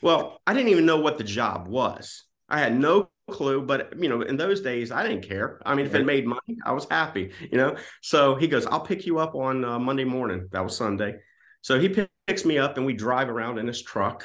Well, 0.01 0.41
I 0.47 0.55
didn't 0.55 0.71
even 0.71 0.87
know 0.87 1.01
what 1.01 1.19
the 1.19 1.25
job 1.25 1.69
was. 1.69 2.25
I 2.49 2.61
had 2.61 2.79
no 2.79 3.11
clue, 3.31 3.63
but 3.63 4.01
you 4.01 4.09
know, 4.09 4.23
in 4.23 4.37
those 4.37 4.61
days, 4.61 4.93
I 4.93 5.07
didn't 5.07 5.29
care. 5.29 5.61
I 5.67 5.75
mean, 5.75 5.87
if 5.87 5.95
it 5.95 6.07
made 6.07 6.27
money, 6.27 6.59
I 6.65 6.73
was 6.73 6.87
happy, 6.89 7.33
you 7.51 7.59
know. 7.59 7.77
So 8.03 8.37
he 8.37 8.47
goes, 8.47 8.67
I'll 8.67 8.81
pick 8.81 9.05
you 9.05 9.19
up 9.19 9.35
on 9.35 9.65
uh, 9.65 9.79
Monday 9.79 10.05
morning. 10.05 10.49
That 10.53 10.63
was 10.63 10.77
Sunday. 10.77 11.17
So 11.61 11.81
he 11.81 11.89
picks 12.29 12.45
me 12.45 12.59
up 12.59 12.77
and 12.77 12.87
we 12.87 12.93
drive 12.93 13.29
around 13.29 13.59
in 13.59 13.67
his 13.67 13.83
truck. 13.83 14.25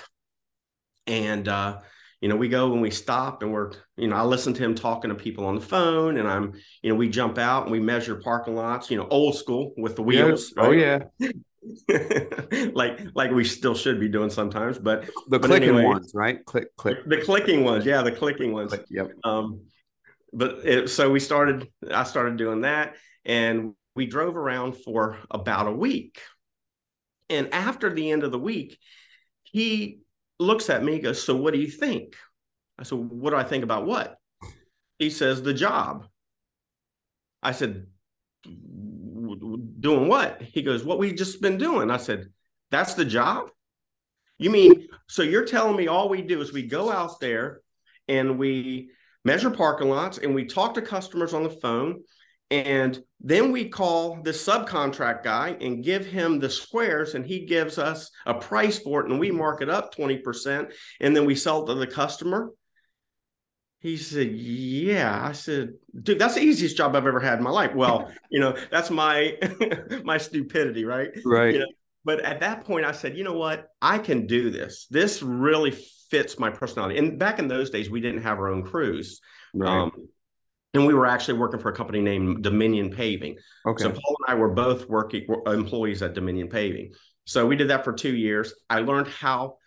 And, 1.07 1.47
uh, 1.47 1.79
you 2.21 2.29
know, 2.29 2.35
we 2.35 2.47
go 2.47 2.71
and 2.71 2.81
we 2.81 2.91
stop 2.91 3.41
and 3.41 3.51
we're, 3.51 3.71
you 3.97 4.07
know, 4.07 4.15
I 4.15 4.23
listen 4.23 4.53
to 4.53 4.63
him 4.63 4.75
talking 4.75 5.09
to 5.09 5.15
people 5.15 5.45
on 5.45 5.55
the 5.55 5.61
phone 5.61 6.17
and 6.17 6.27
I'm, 6.27 6.53
you 6.83 6.91
know, 6.91 6.95
we 6.95 7.09
jump 7.09 7.39
out 7.39 7.63
and 7.63 7.71
we 7.71 7.79
measure 7.79 8.15
parking 8.15 8.55
lots, 8.55 8.91
you 8.91 8.97
know, 8.97 9.07
old 9.09 9.35
school 9.35 9.73
with 9.75 9.95
the 9.95 10.03
wheels. 10.03 10.53
Oh, 10.55 10.71
yeah. 10.71 10.91
Right? 10.91 11.03
Oh 11.03 11.25
yeah. 11.25 11.31
like 12.73 12.99
like 13.13 13.31
we 13.31 13.43
still 13.43 13.75
should 13.75 13.99
be 13.99 14.07
doing 14.07 14.29
sometimes, 14.31 14.79
but 14.79 15.05
the 15.29 15.37
but 15.37 15.43
clicking 15.43 15.69
anyway, 15.69 15.83
ones, 15.83 16.11
right? 16.15 16.43
Click 16.45 16.75
click. 16.75 16.97
The 17.05 17.21
clicking 17.21 17.63
ones, 17.63 17.85
yeah, 17.85 18.01
the 18.01 18.11
clicking 18.11 18.51
ones. 18.51 18.69
Click, 18.69 18.85
yep. 18.89 19.11
Um, 19.23 19.65
but 20.33 20.65
it, 20.65 20.89
so 20.89 21.11
we 21.11 21.19
started. 21.19 21.67
I 21.91 22.03
started 22.03 22.37
doing 22.37 22.61
that, 22.61 22.95
and 23.25 23.75
we 23.95 24.07
drove 24.07 24.37
around 24.37 24.75
for 24.77 25.19
about 25.29 25.67
a 25.67 25.71
week. 25.71 26.19
And 27.29 27.53
after 27.53 27.93
the 27.93 28.09
end 28.09 28.23
of 28.23 28.31
the 28.31 28.39
week, 28.39 28.79
he 29.43 29.99
looks 30.41 30.69
at 30.69 30.83
me, 30.83 30.99
goes, 30.99 31.23
So 31.23 31.35
what 31.35 31.53
do 31.53 31.59
you 31.59 31.69
think? 31.69 32.15
I 32.77 32.83
said, 32.83 32.97
What 32.97 33.29
do 33.31 33.37
I 33.37 33.43
think 33.43 33.63
about 33.63 33.85
what? 33.85 34.17
He 34.99 35.09
says, 35.09 35.41
The 35.41 35.53
job. 35.53 36.07
I 37.41 37.51
said, 37.53 37.87
Doing 38.43 40.07
what? 40.07 40.41
He 40.41 40.61
goes, 40.61 40.83
What 40.83 40.99
we 40.99 41.13
just 41.13 41.41
been 41.41 41.57
doing. 41.57 41.89
I 41.91 41.97
said, 41.97 42.27
That's 42.71 42.95
the 42.95 43.05
job? 43.05 43.49
You 44.37 44.49
mean, 44.49 44.87
so 45.07 45.21
you're 45.21 45.45
telling 45.45 45.75
me 45.75 45.87
all 45.87 46.09
we 46.09 46.23
do 46.23 46.41
is 46.41 46.51
we 46.51 46.63
go 46.63 46.91
out 46.91 47.19
there 47.19 47.61
and 48.07 48.39
we 48.39 48.89
measure 49.23 49.51
parking 49.51 49.89
lots 49.89 50.17
and 50.17 50.33
we 50.33 50.45
talk 50.45 50.73
to 50.73 50.81
customers 50.81 51.35
on 51.35 51.43
the 51.43 51.49
phone 51.49 52.01
and 52.51 53.01
then 53.21 53.51
we 53.51 53.69
call 53.69 54.21
the 54.21 54.31
subcontract 54.31 55.23
guy 55.23 55.55
and 55.61 55.83
give 55.83 56.05
him 56.05 56.37
the 56.37 56.49
squares, 56.49 57.15
and 57.15 57.25
he 57.25 57.45
gives 57.45 57.77
us 57.77 58.11
a 58.25 58.33
price 58.33 58.77
for 58.77 59.01
it, 59.01 59.09
and 59.09 59.19
we 59.19 59.31
mark 59.31 59.61
it 59.61 59.69
up 59.69 59.95
20%, 59.95 60.73
and 60.99 61.15
then 61.15 61.25
we 61.25 61.33
sell 61.33 61.63
it 61.63 61.67
to 61.67 61.75
the 61.75 61.87
customer. 61.87 62.51
He 63.79 63.97
said, 63.97 64.31
Yeah. 64.31 65.25
I 65.25 65.31
said, 65.31 65.73
dude, 66.03 66.19
that's 66.19 66.35
the 66.35 66.41
easiest 66.41 66.77
job 66.77 66.95
I've 66.95 67.07
ever 67.07 67.19
had 67.19 67.39
in 67.39 67.43
my 67.43 67.49
life. 67.49 67.73
Well, 67.73 68.11
you 68.29 68.39
know, 68.39 68.55
that's 68.69 68.91
my 68.91 69.37
my 70.03 70.17
stupidity, 70.17 70.83
right? 70.85 71.09
Right. 71.25 71.53
You 71.53 71.59
know, 71.61 71.67
but 72.03 72.19
at 72.21 72.41
that 72.41 72.65
point, 72.65 72.85
I 72.85 72.91
said, 72.91 73.17
you 73.17 73.23
know 73.23 73.37
what? 73.37 73.69
I 73.81 73.97
can 73.97 74.27
do 74.27 74.51
this. 74.51 74.87
This 74.89 75.23
really 75.23 75.71
fits 76.09 76.37
my 76.37 76.49
personality. 76.49 76.97
And 76.97 77.17
back 77.17 77.39
in 77.39 77.47
those 77.47 77.69
days, 77.69 77.89
we 77.89 78.01
didn't 78.01 78.23
have 78.23 78.37
our 78.39 78.49
own 78.49 78.63
crews. 78.63 79.21
Right. 79.53 79.69
Um, 79.69 79.91
and 80.73 80.85
we 80.85 80.93
were 80.93 81.05
actually 81.05 81.37
working 81.37 81.59
for 81.59 81.69
a 81.69 81.75
company 81.75 82.01
named 82.01 82.43
Dominion 82.43 82.89
Paving. 82.89 83.37
Okay. 83.65 83.83
So 83.83 83.89
Paul 83.89 84.17
and 84.27 84.35
I 84.35 84.39
were 84.39 84.49
both 84.49 84.87
working 84.87 85.27
employees 85.45 86.01
at 86.01 86.13
Dominion 86.13 86.47
Paving. 86.47 86.93
So 87.25 87.45
we 87.45 87.55
did 87.55 87.69
that 87.69 87.83
for 87.83 87.93
two 87.93 88.15
years. 88.15 88.53
I 88.69 88.79
learned 88.79 89.07
how 89.07 89.57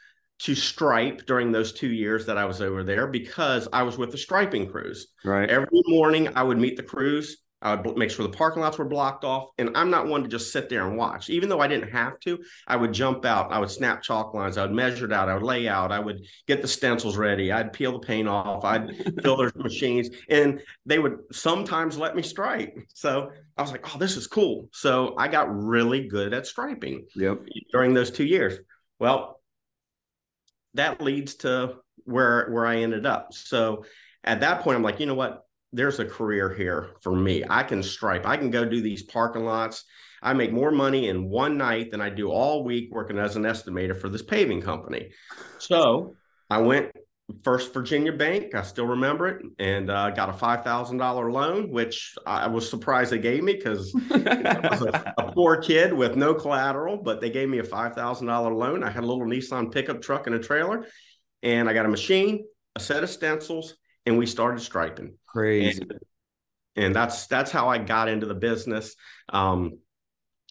to 0.41 0.55
stripe 0.55 1.27
during 1.27 1.53
those 1.53 1.73
two 1.73 1.89
years 1.89 2.27
that 2.27 2.37
I 2.39 2.45
was 2.45 2.61
over 2.61 2.83
there 2.83 3.07
because 3.07 3.69
I 3.73 3.83
was 3.83 3.97
with 3.97 4.11
the 4.11 4.19
striping 4.19 4.69
crews. 4.69 5.09
Right. 5.25 5.49
Every 5.49 5.69
morning 5.87 6.31
I 6.35 6.43
would 6.43 6.59
meet 6.59 6.77
the 6.77 6.83
crews. 6.83 7.39
Uh, 7.65 7.69
I 7.69 7.75
would 7.81 7.97
make 7.97 8.11
sure 8.11 8.25
the 8.27 8.33
parking 8.37 8.63
lots 8.63 8.79
were 8.79 8.85
blocked 8.85 9.25
off. 9.25 9.49
And 9.59 9.71
I'm 9.75 9.91
not 9.91 10.07
one 10.07 10.23
to 10.23 10.29
just 10.29 10.53
sit 10.53 10.69
there 10.69 10.87
and 10.87 10.97
watch. 10.97 11.31
Even 11.31 11.49
though 11.49 11.61
I 11.61 11.67
didn't 11.67 11.91
have 11.91 12.21
to, 12.21 12.39
I 12.67 12.77
would 12.77 12.93
jump 12.93 13.25
out. 13.25 13.51
I 13.53 13.59
would 13.59 13.71
snap 13.71 14.03
chalk 14.03 14.35
lines. 14.35 14.59
I 14.59 14.63
would 14.63 14.75
measure 14.75 15.07
it 15.07 15.13
out. 15.13 15.29
I 15.29 15.35
would 15.35 15.43
lay 15.43 15.67
out. 15.67 15.91
I 15.91 15.99
would 15.99 16.21
get 16.47 16.63
the 16.63 16.69
stencils 16.69 17.17
ready. 17.17 17.51
I'd 17.51 17.73
peel 17.73 17.93
the 17.93 18.07
paint 18.07 18.29
off. 18.29 18.65
I'd 18.65 18.91
fill 19.23 19.37
their 19.37 19.53
machines. 19.57 20.11
And 20.29 20.61
they 20.85 20.99
would 20.99 21.19
sometimes 21.33 21.97
let 21.97 22.15
me 22.15 22.23
stripe. 22.23 22.77
So 22.93 23.31
I 23.57 23.63
was 23.63 23.73
like, 23.73 23.95
oh, 23.95 23.99
this 23.99 24.17
is 24.17 24.27
cool. 24.27 24.69
So 24.73 25.15
I 25.17 25.29
got 25.29 25.49
really 25.55 26.07
good 26.07 26.35
at 26.35 26.47
striping 26.47 27.07
Yep. 27.17 27.41
during 27.73 27.95
those 27.95 28.11
two 28.11 28.25
years. 28.25 28.59
Well, 28.99 29.41
that 30.75 31.01
leads 31.01 31.37
to 31.37 31.77
where 32.05 32.49
where 32.51 32.67
I 32.67 32.79
ended 32.79 33.07
up. 33.07 33.33
So 33.33 33.85
at 34.23 34.41
that 34.41 34.63
point, 34.63 34.77
I'm 34.77 34.83
like, 34.83 35.01
you 35.01 35.07
know 35.07 35.15
what? 35.15 35.44
There's 35.75 35.99
a 35.99 36.05
career 36.05 36.55
here 36.55 36.91
for 37.03 37.15
me. 37.15 37.43
I 37.49 37.65
can 37.65 37.83
stripe. 37.83 38.27
I 38.27 38.37
can 38.37 38.51
go 38.51 38.65
do 38.65 38.81
these 38.81 39.03
parking 39.03 39.45
lots. 39.45 39.85
I 40.23 40.33
make 40.33 40.53
more 40.53 40.71
money 40.71 41.09
in 41.09 41.29
one 41.29 41.59
night 41.59 41.91
than 41.91 42.01
I 42.01 42.11
do 42.11 42.31
all 42.31 42.65
week 42.65 42.89
working 42.93 43.19
as 43.19 43.37
an 43.37 43.43
estimator 43.43 43.97
for 44.01 44.09
this 44.09 44.23
paving 44.23 44.63
company. 44.63 45.11
So 45.59 46.15
I 46.49 46.59
went 46.59 46.93
First 47.43 47.75
Virginia 47.75 48.13
Bank. 48.13 48.55
I 48.55 48.63
still 48.63 48.87
remember 48.87 49.29
it, 49.29 49.45
and 49.59 49.91
uh, 49.91 50.11
got 50.11 50.29
a 50.29 50.33
five 50.33 50.63
thousand 50.63 50.99
dollar 50.99 51.31
loan, 51.31 51.71
which 51.71 52.15
I 52.27 52.47
was 52.47 52.69
surprised 52.69 53.11
they 53.11 53.19
gave 53.19 53.43
me 53.43 53.55
because 53.55 53.95
I 54.11 54.69
was 54.71 54.83
a, 54.83 55.15
a, 55.19 55.33
poor 55.33 55.61
kid 55.61 55.93
with 55.93 56.17
no 56.17 56.35
collateral. 56.35 56.99
But 56.99 57.21
they 57.21 57.31
gave 57.31 57.49
me 57.49 57.59
a 57.59 57.65
five 57.65 57.95
thousand 57.95 58.27
dollar 58.27 58.55
loan. 58.55 58.85
I 58.85 58.91
had 58.91 59.05
a 59.05 59.07
little 59.07 59.25
Nissan 59.25 59.73
pickup 59.73 60.03
truck 60.03 60.27
and 60.27 60.37
a 60.37 60.39
trailer, 60.39 60.87
and 61.43 61.69
I 61.69 61.73
got 61.73 61.87
a 61.87 61.89
machine, 61.91 62.45
a 62.77 62.81
set 62.81 63.03
of 63.03 63.11
stencils, 63.11 63.75
and 64.07 64.19
we 64.19 64.27
started 64.27 64.61
striping. 64.61 65.17
Crazy. 65.27 65.83
And, 65.83 66.01
and 66.77 66.95
that's 66.95 67.27
that's 67.27 67.51
how 67.51 67.69
I 67.69 67.79
got 67.79 68.09
into 68.09 68.27
the 68.27 68.35
business. 68.35 68.95
Um, 69.29 69.79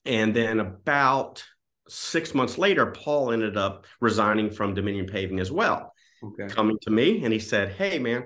and 0.05 0.35
then 0.35 0.59
about 0.59 1.43
six 1.87 2.33
months 2.33 2.57
later, 2.57 2.87
Paul 2.87 3.31
ended 3.31 3.57
up 3.57 3.85
resigning 3.99 4.51
from 4.51 4.73
Dominion 4.73 5.05
Paving 5.05 5.39
as 5.39 5.51
well. 5.51 5.93
Okay. 6.23 6.47
Coming 6.53 6.77
to 6.83 6.89
me, 6.89 7.23
and 7.23 7.33
he 7.33 7.39
said, 7.39 7.73
"Hey, 7.73 7.99
man, 7.99 8.25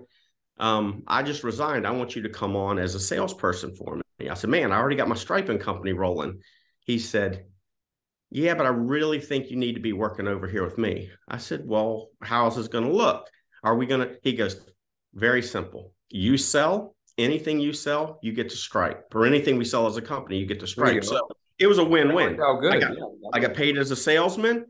um, 0.60 1.04
I 1.08 1.24
just 1.24 1.44
resigned. 1.44 1.88
I 1.88 1.92
want 1.92 2.16
you 2.16 2.22
to 2.24 2.30
come 2.30 2.56
on 2.56 2.78
as 2.78 2.96
a 2.96 3.00
salesperson 3.00 3.76
for 3.76 3.96
me." 4.20 4.30
I 4.30 4.36
said, 4.36 4.50
"Man, 4.50 4.72
I 4.72 4.78
already 4.78 4.96
got 4.96 5.08
my 5.08 5.16
striping 5.16 5.58
company 5.58 5.94
rolling." 5.94 6.42
He 6.82 7.00
said, 7.00 7.46
"Yeah, 8.30 8.54
but 8.54 8.68
I 8.68 8.70
really 8.70 9.20
think 9.20 9.50
you 9.50 9.58
need 9.58 9.74
to 9.74 9.82
be 9.82 9.94
working 9.94 10.28
over 10.28 10.48
here 10.48 10.64
with 10.64 10.78
me." 10.78 11.10
I 11.28 11.38
said, 11.38 11.64
"Well, 11.66 12.10
how's 12.22 12.56
this 12.56 12.68
going 12.68 12.86
to 12.86 12.94
look? 12.94 13.28
Are 13.64 13.76
we 13.76 13.88
going 13.88 14.02
to?" 14.02 14.16
He 14.22 14.34
goes, 14.34 14.64
"Very 15.14 15.42
simple. 15.42 15.94
You 16.10 16.38
sell 16.38 16.96
anything 17.18 17.60
you 17.60 17.74
sell, 17.74 18.20
you 18.22 18.32
get 18.32 18.50
to 18.50 18.58
stripe. 18.58 19.12
For 19.12 19.26
anything 19.26 19.58
we 19.58 19.66
sell 19.66 19.88
as 19.88 19.98
a 19.98 20.02
company, 20.02 20.38
you 20.38 20.46
get 20.46 20.60
to 20.62 20.68
stripe." 20.68 21.04
So 21.04 21.28
it 21.60 21.68
was 21.68 21.80
a 21.80 21.84
win-win. 21.84 22.40
Oh, 22.42 22.60
good. 22.60 22.74
I 22.74 22.80
got, 22.80 22.96
yeah, 22.96 23.04
I 23.34 23.40
got 23.40 23.54
paid 23.56 23.78
as 23.78 23.90
a 23.92 23.96
salesman, 23.96 24.66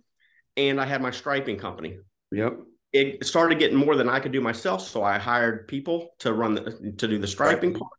and 0.55 0.79
I 0.79 0.85
had 0.85 1.01
my 1.01 1.11
striping 1.11 1.57
company. 1.57 1.97
Yep 2.31 2.59
it 2.93 3.25
started 3.25 3.59
getting 3.59 3.77
more 3.77 3.95
than 3.95 4.09
I 4.09 4.19
could 4.19 4.31
do 4.31 4.41
myself. 4.41 4.81
So 4.81 5.03
I 5.03 5.17
hired 5.17 5.67
people 5.67 6.09
to 6.19 6.33
run 6.33 6.55
the, 6.55 6.93
to 6.97 7.07
do 7.07 7.19
the 7.19 7.27
striping 7.27 7.73
part. 7.73 7.91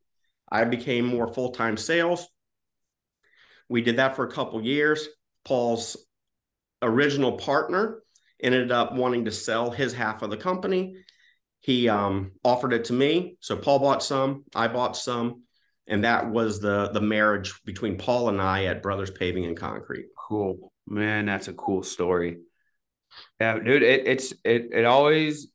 I 0.50 0.64
became 0.64 1.04
more 1.04 1.32
full 1.32 1.52
time 1.52 1.76
sales. 1.76 2.26
We 3.68 3.82
did 3.82 3.96
that 3.96 4.16
for 4.16 4.24
a 4.24 4.30
couple 4.30 4.62
years. 4.62 5.06
Paul's 5.44 5.96
original 6.80 7.32
partner 7.32 8.02
ended 8.42 8.72
up 8.72 8.94
wanting 8.94 9.26
to 9.26 9.32
sell 9.32 9.70
his 9.70 9.92
half 9.92 10.22
of 10.22 10.30
the 10.30 10.36
company. 10.36 10.96
He 11.68 11.86
um, 11.86 12.32
offered 12.42 12.72
it 12.72 12.86
to 12.86 12.94
me. 12.94 13.36
So 13.40 13.54
Paul 13.54 13.80
bought 13.80 14.02
some, 14.02 14.46
I 14.54 14.68
bought 14.68 14.96
some, 14.96 15.42
and 15.86 16.02
that 16.02 16.30
was 16.30 16.60
the 16.60 16.88
the 16.94 17.02
marriage 17.02 17.62
between 17.66 17.98
Paul 17.98 18.30
and 18.30 18.40
I 18.40 18.64
at 18.64 18.82
Brothers 18.82 19.10
Paving 19.10 19.44
and 19.44 19.54
Concrete. 19.54 20.06
Cool, 20.16 20.72
man. 20.86 21.26
That's 21.26 21.48
a 21.48 21.52
cool 21.52 21.82
story. 21.82 22.38
Yeah, 23.38 23.58
dude, 23.58 23.82
it, 23.82 24.06
it's 24.06 24.32
it 24.44 24.70
it 24.72 24.86
always 24.86 25.52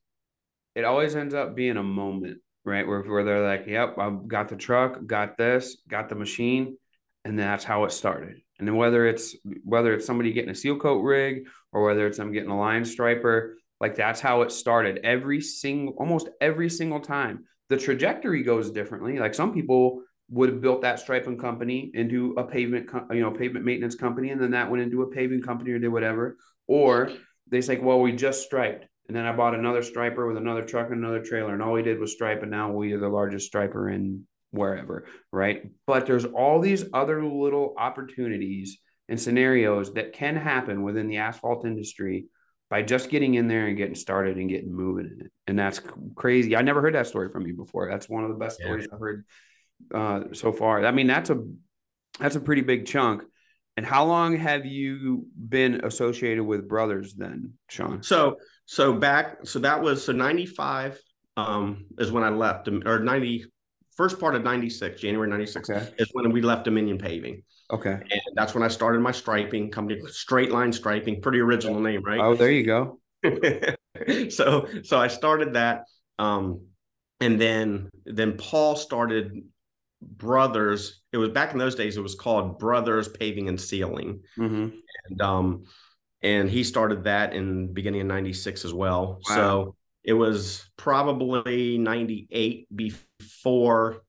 it 0.75 0.86
always 0.86 1.15
ends 1.15 1.34
up 1.34 1.55
being 1.55 1.77
a 1.77 1.84
moment, 1.84 2.41
right? 2.63 2.86
Where 2.86 3.01
where 3.01 3.24
they're 3.24 3.48
like, 3.50 3.65
"Yep, 3.65 3.98
I've 3.98 4.27
got 4.27 4.50
the 4.50 4.55
truck, 4.55 5.03
got 5.08 5.36
this, 5.36 5.82
got 5.89 6.10
the 6.10 6.15
machine," 6.15 6.77
and 7.25 7.39
that's 7.39 7.63
how 7.63 7.86
it 7.86 7.91
started. 7.91 8.39
And 8.60 8.67
then 8.67 8.75
whether 8.75 9.07
it's 9.07 9.35
whether 9.64 9.96
it's 9.96 10.05
somebody 10.05 10.31
getting 10.31 10.51
a 10.51 10.55
seal 10.55 10.77
coat 10.77 11.01
rig 11.01 11.48
or 11.72 11.83
whether 11.83 12.05
it's 12.05 12.20
I'm 12.20 12.33
getting 12.33 12.51
a 12.51 12.59
line 12.59 12.85
striper, 12.85 13.57
like 13.83 13.96
that's 13.98 14.22
how 14.22 14.43
it 14.43 14.51
started. 14.53 15.01
Every 15.03 15.41
single, 15.41 15.93
almost 15.98 16.29
every 16.39 16.69
single 16.69 17.01
time, 17.01 17.43
the 17.67 17.75
trajectory 17.75 18.41
goes 18.41 18.72
differently. 18.72 19.19
Like 19.19 19.33
some 19.33 19.53
people 19.53 20.03
would 20.29 20.48
have 20.48 20.61
built 20.61 20.83
that 20.83 21.01
striping 21.01 21.37
company 21.37 21.91
into 21.93 22.33
a 22.37 22.46
pavement, 22.46 22.89
you 23.11 23.19
know, 23.19 23.31
pavement 23.31 23.65
maintenance 23.65 23.96
company, 23.96 24.29
and 24.29 24.41
then 24.41 24.51
that 24.51 24.72
went 24.72 24.83
into 24.83 25.01
a 25.01 25.11
paving 25.11 25.41
company 25.41 25.72
or 25.72 25.79
did 25.79 25.89
whatever. 25.89 26.37
Or 26.65 27.11
they 27.51 27.59
say, 27.59 27.77
well, 27.77 28.00
we 28.00 28.13
just 28.13 28.46
striped. 28.46 28.85
And 29.09 29.17
then 29.17 29.25
I 29.25 29.35
bought 29.35 29.53
another 29.53 29.83
striper 29.83 30.25
with 30.29 30.37
another 30.37 30.63
truck 30.63 30.89
and 30.89 31.03
another 31.03 31.22
trailer. 31.22 31.51
And 31.51 31.61
all 31.61 31.74
we 31.74 31.81
did 31.81 32.00
was 32.00 32.13
stripe. 32.13 32.41
And 32.41 32.51
now 32.51 32.72
we 32.72 32.93
are 32.93 33.00
the 33.01 33.09
largest 33.09 33.48
striper 33.48 33.89
in 33.89 34.25
wherever. 34.51 35.07
Right. 35.29 35.63
But 35.85 36.05
there's 36.05 36.24
all 36.24 36.61
these 36.61 36.85
other 36.93 37.22
little 37.22 37.74
opportunities 37.77 38.79
and 39.09 39.19
scenarios 39.19 39.93
that 39.96 40.13
can 40.13 40.37
happen 40.37 40.83
within 40.83 41.09
the 41.09 41.17
asphalt 41.17 41.65
industry 41.65 42.27
by 42.74 42.81
just 42.81 43.12
getting 43.12 43.36
in 43.36 43.48
there 43.48 43.68
and 43.68 43.77
getting 43.77 43.94
started 43.94 44.38
and 44.38 44.50
getting 44.50 44.74
moving 44.74 45.05
in 45.05 45.25
it. 45.27 45.31
And 45.46 45.59
that's 45.59 45.79
crazy. 46.16 46.55
I 46.55 46.64
never 46.64 46.81
heard 46.81 46.96
that 46.96 47.05
story 47.05 47.29
from 47.29 47.46
you 47.46 47.53
before. 47.55 47.88
That's 47.88 48.09
one 48.09 48.24
of 48.24 48.29
the 48.29 48.36
best 48.36 48.59
yeah. 48.59 48.66
stories 48.66 48.88
I've 48.92 49.00
heard 49.00 49.25
uh, 49.94 50.22
so 50.33 50.51
far. 50.51 50.83
I 50.83 50.90
mean, 50.90 51.05
that's 51.05 51.29
a 51.29 51.44
that's 52.20 52.36
a 52.36 52.40
pretty 52.40 52.64
big 52.64 52.88
chunk. 52.88 53.22
And 53.77 53.86
how 53.86 54.05
long 54.05 54.36
have 54.38 54.66
you 54.66 55.27
been 55.50 55.86
associated 55.86 56.44
with 56.44 56.68
Brothers 56.68 57.14
then, 57.14 57.53
Sean? 57.70 58.01
So 58.01 58.38
so 58.66 58.92
back 58.92 59.46
so 59.46 59.59
that 59.59 59.79
was 59.79 60.03
so 60.03 60.12
95 60.12 61.00
um 61.38 61.86
is 62.00 62.12
when 62.12 62.24
I 62.24 62.29
left 62.29 62.68
or 62.68 62.98
90 62.98 63.46
first 63.96 64.20
part 64.20 64.33
of 64.33 64.44
96 64.44 65.00
January 65.00 65.29
96 65.29 65.70
okay. 65.70 65.94
is 66.00 66.09
when 66.14 66.31
we 66.31 66.42
left 66.42 66.64
Dominion 66.64 66.98
Paving. 66.98 67.44
Okay. 67.74 67.92
And 67.92 68.22
that's 68.36 68.53
when 68.53 68.64
I 68.64 68.68
started 68.68 69.01
my 69.01 69.12
striping 69.12 69.72
company 69.72 70.00
straight 70.07 70.51
line 70.51 70.72
striping 70.72 71.22
pretty 71.22 71.40
original 71.40 71.79
name 71.79 72.03
right 72.03 72.20
Oh 72.20 72.36
there 72.36 72.51
you 72.51 72.64
go. 72.64 73.00
so 74.29 74.68
so 74.83 75.00
I 75.00 75.07
started 75.07 75.53
that 75.53 75.86
um 76.20 76.62
and 77.20 77.40
then 77.40 77.90
then 78.05 78.33
Paul 78.38 78.75
started 78.75 79.44
Brothers. 80.01 81.01
It 81.12 81.18
was 81.18 81.29
back 81.29 81.53
in 81.53 81.57
those 81.57 81.75
days. 81.75 81.98
It 81.98 82.01
was 82.01 82.16
called 82.16 82.59
Brothers 82.59 83.07
Paving 83.07 83.48
and 83.48 83.59
Sealing, 83.59 84.22
mm-hmm. 84.38 84.70
and 85.09 85.22
um, 85.22 85.64
and 86.22 86.50
he 86.50 86.64
started 86.64 87.05
that 87.05 87.33
in 87.33 87.74
beginning 87.74 88.01
of 88.01 88.07
'96 88.07 88.66
as 88.66 88.74
well. 88.74 89.20
Wow. 89.29 89.36
So 89.36 89.75
it 90.03 90.14
was 90.14 90.70
probably 90.77 91.77
'98 91.77 92.68
before 92.75 94.03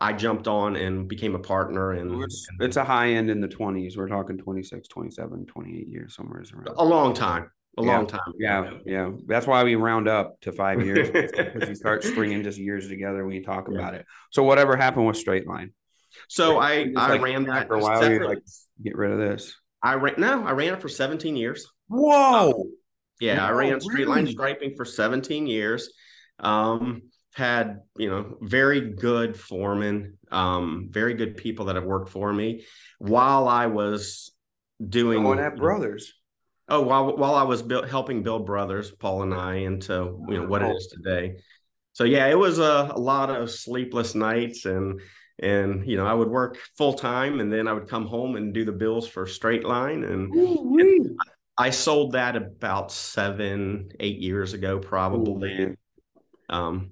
I 0.00 0.12
jumped 0.12 0.48
on 0.48 0.76
and 0.76 1.08
became 1.08 1.34
a 1.34 1.38
partner. 1.38 1.92
And 1.92 2.24
it's, 2.60 2.76
a 2.76 2.84
high 2.84 3.10
end 3.10 3.30
in 3.30 3.40
the 3.40 3.48
20s. 3.48 3.96
We're 3.96 4.08
talking 4.08 4.36
26, 4.36 4.88
27, 4.88 5.46
28 5.46 5.88
years, 5.88 6.16
somewhere 6.16 6.42
around. 6.52 6.76
A 6.76 6.84
long 6.84 7.14
time 7.14 7.50
a 7.78 7.84
yeah. 7.84 7.96
long 7.96 8.06
time. 8.06 8.32
Yeah, 8.38 8.70
yeah. 8.84 9.10
That's 9.26 9.46
why 9.46 9.62
we 9.64 9.74
round 9.74 10.08
up 10.08 10.40
to 10.42 10.52
five 10.52 10.84
years 10.84 11.10
because 11.10 11.68
you 11.68 11.74
start 11.74 12.04
stringing 12.04 12.42
just 12.42 12.58
years 12.58 12.88
together 12.88 13.24
when 13.24 13.34
you 13.34 13.42
talk 13.42 13.66
yeah. 13.68 13.78
about 13.78 13.94
it. 13.94 14.06
So 14.30 14.42
whatever 14.42 14.76
happened 14.76 15.06
with 15.06 15.16
straight 15.16 15.46
line? 15.46 15.72
So 16.28 16.58
I 16.58 16.92
I 16.96 17.12
like, 17.12 17.22
ran 17.22 17.44
that 17.44 17.66
for 17.66 17.74
a 17.74 17.80
while. 17.80 18.10
You 18.10 18.26
like 18.26 18.38
get 18.82 18.96
rid 18.96 19.10
of 19.10 19.18
this. 19.18 19.56
I 19.82 19.94
ran 19.94 20.14
no, 20.18 20.44
I 20.44 20.52
ran 20.52 20.74
it 20.74 20.80
for 20.80 20.88
17 20.88 21.36
years. 21.36 21.66
Whoa. 21.88 22.68
Yeah, 23.20 23.38
Whoa, 23.38 23.46
I 23.46 23.50
ran 23.50 23.80
straight 23.80 24.08
line 24.08 24.26
striping 24.26 24.74
for 24.76 24.84
17 24.84 25.46
years. 25.46 25.92
Um, 26.40 27.02
had 27.34 27.80
you 27.96 28.08
know 28.08 28.38
very 28.40 28.80
good 28.80 29.38
foremen, 29.38 30.18
um, 30.30 30.88
very 30.90 31.14
good 31.14 31.36
people 31.36 31.66
that 31.66 31.76
have 31.76 31.84
worked 31.84 32.10
for 32.10 32.32
me 32.32 32.64
while 32.98 33.48
I 33.48 33.66
was 33.66 34.32
doing. 34.86 35.22
Going 35.22 35.40
at 35.40 35.56
brothers. 35.56 36.14
Oh, 36.68 36.80
while 36.80 37.16
while 37.16 37.34
I 37.34 37.42
was 37.42 37.60
build, 37.60 37.88
helping 37.88 38.22
build 38.22 38.46
Brothers, 38.46 38.90
Paul 38.90 39.22
and 39.22 39.34
I, 39.34 39.56
into 39.56 40.24
you 40.28 40.38
know 40.38 40.46
what 40.46 40.62
it 40.62 40.74
is 40.74 40.86
today. 40.86 41.36
So 41.92 42.04
yeah, 42.04 42.26
it 42.28 42.38
was 42.38 42.58
a, 42.58 42.92
a 42.94 42.98
lot 42.98 43.30
of 43.30 43.50
sleepless 43.50 44.14
nights, 44.14 44.64
and 44.64 45.00
and 45.40 45.86
you 45.86 45.96
know 45.96 46.06
I 46.06 46.14
would 46.14 46.28
work 46.28 46.56
full 46.78 46.94
time, 46.94 47.40
and 47.40 47.52
then 47.52 47.68
I 47.68 47.72
would 47.74 47.88
come 47.88 48.06
home 48.06 48.36
and 48.36 48.54
do 48.54 48.64
the 48.64 48.72
bills 48.72 49.06
for 49.06 49.26
Straight 49.26 49.64
Line, 49.64 50.04
and, 50.04 50.32
and 50.32 51.18
I 51.58 51.70
sold 51.70 52.12
that 52.12 52.34
about 52.34 52.90
seven, 52.90 53.90
eight 54.00 54.18
years 54.18 54.54
ago, 54.54 54.78
probably. 54.78 55.52
Ooh, 55.52 55.76
um, 56.48 56.90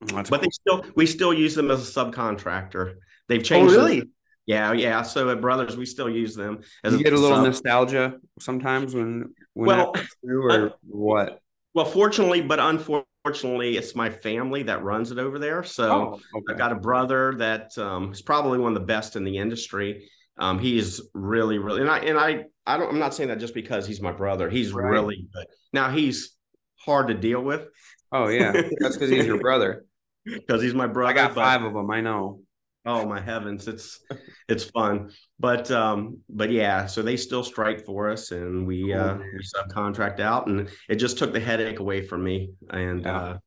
but 0.00 0.26
cool. 0.28 0.38
they 0.38 0.48
still 0.50 0.84
we 0.94 1.06
still 1.06 1.32
use 1.32 1.54
them 1.54 1.70
as 1.70 1.88
a 1.88 1.92
subcontractor. 1.92 2.94
They've 3.28 3.40
oh, 3.40 3.44
changed. 3.44 3.74
Oh, 3.74 3.76
really? 3.76 4.08
Yeah, 4.46 4.72
yeah. 4.72 5.02
So 5.02 5.28
at 5.30 5.40
Brothers, 5.40 5.76
we 5.76 5.86
still 5.86 6.08
use 6.08 6.36
them. 6.36 6.60
As 6.84 6.92
you 6.92 7.02
get 7.02 7.12
a 7.12 7.18
little 7.18 7.38
sub. 7.38 7.46
nostalgia 7.46 8.14
sometimes 8.38 8.94
when 8.94 9.34
when 9.54 9.66
well, 9.78 9.94
through 10.22 10.52
or 10.52 10.72
what? 10.86 11.40
Well, 11.74 11.86
fortunately, 11.86 12.42
but 12.42 12.60
unfortunately, 12.60 13.06
unfortunately, 13.26 13.76
it's 13.76 13.94
my 13.94 14.08
family 14.08 14.62
that 14.64 14.84
runs 14.84 15.10
it 15.10 15.18
over 15.18 15.38
there. 15.38 15.64
So 15.64 15.90
Oh, 15.90 16.20
okay. 16.38 16.52
I've 16.52 16.58
got 16.58 16.72
a 16.72 16.76
brother 16.76 17.34
that 17.38 17.76
um, 17.76 18.12
is 18.12 18.22
probably 18.22 18.58
one 18.58 18.72
of 18.72 18.80
the 18.80 18.86
best 18.86 19.16
in 19.16 19.24
the 19.24 19.38
industry. 19.38 20.08
Um, 20.38 20.58
he's 20.58 21.00
really, 21.14 21.58
really, 21.58 21.80
and 21.80 21.90
I, 21.90 21.98
and 21.98 22.18
I, 22.18 22.44
I 22.66 22.76
don't, 22.76 22.90
I'm 22.90 22.98
not 22.98 23.14
saying 23.14 23.30
that 23.30 23.40
just 23.40 23.54
because 23.54 23.86
he's 23.86 24.00
my 24.00 24.12
brother. 24.12 24.48
He's 24.48 24.72
Right. 24.72 24.90
really 24.90 25.26
good. 25.34 25.46
Now 25.72 25.90
he's 25.90 26.36
hard 26.78 27.08
to 27.08 27.14
deal 27.14 27.42
with 27.42 27.66
Oh 28.12 28.28
yeah, 28.28 28.52
that's 28.80 28.96
because 28.96 29.10
he's 29.10 29.26
your 29.26 29.38
brother. 29.38 29.84
because 30.24 30.62
he's 30.62 30.74
my 30.74 30.86
brother. 30.86 31.10
I 31.18 31.24
got 31.24 31.34
five 31.34 31.62
of 31.62 31.72
them. 31.74 31.90
I 31.90 32.00
know. 32.00 32.40
Oh 32.84 33.04
my 33.04 33.20
heavens, 33.20 33.66
it's 33.66 34.00
it's 34.48 34.64
fun. 34.64 35.10
But 35.40 35.70
um, 35.70 36.18
but 36.28 36.50
yeah, 36.50 36.86
so 36.86 37.02
they 37.02 37.16
still 37.16 37.42
strike 37.42 37.84
for 37.84 38.10
us 38.10 38.30
and 38.30 38.66
we 38.66 38.92
Cool, 38.92 39.00
uh 39.00 39.18
we 39.34 39.42
subcontract 39.42 40.20
out 40.20 40.46
and 40.46 40.68
it 40.88 40.96
just 40.96 41.18
took 41.18 41.32
the 41.32 41.40
headache 41.40 41.80
away 41.80 42.02
from 42.06 42.22
me. 42.22 42.50
And 42.70 43.04
Yeah. 43.04 43.10
uh 43.10 43.38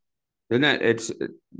Isn't 0.49 0.61
that 0.63 0.81
it's 0.81 1.11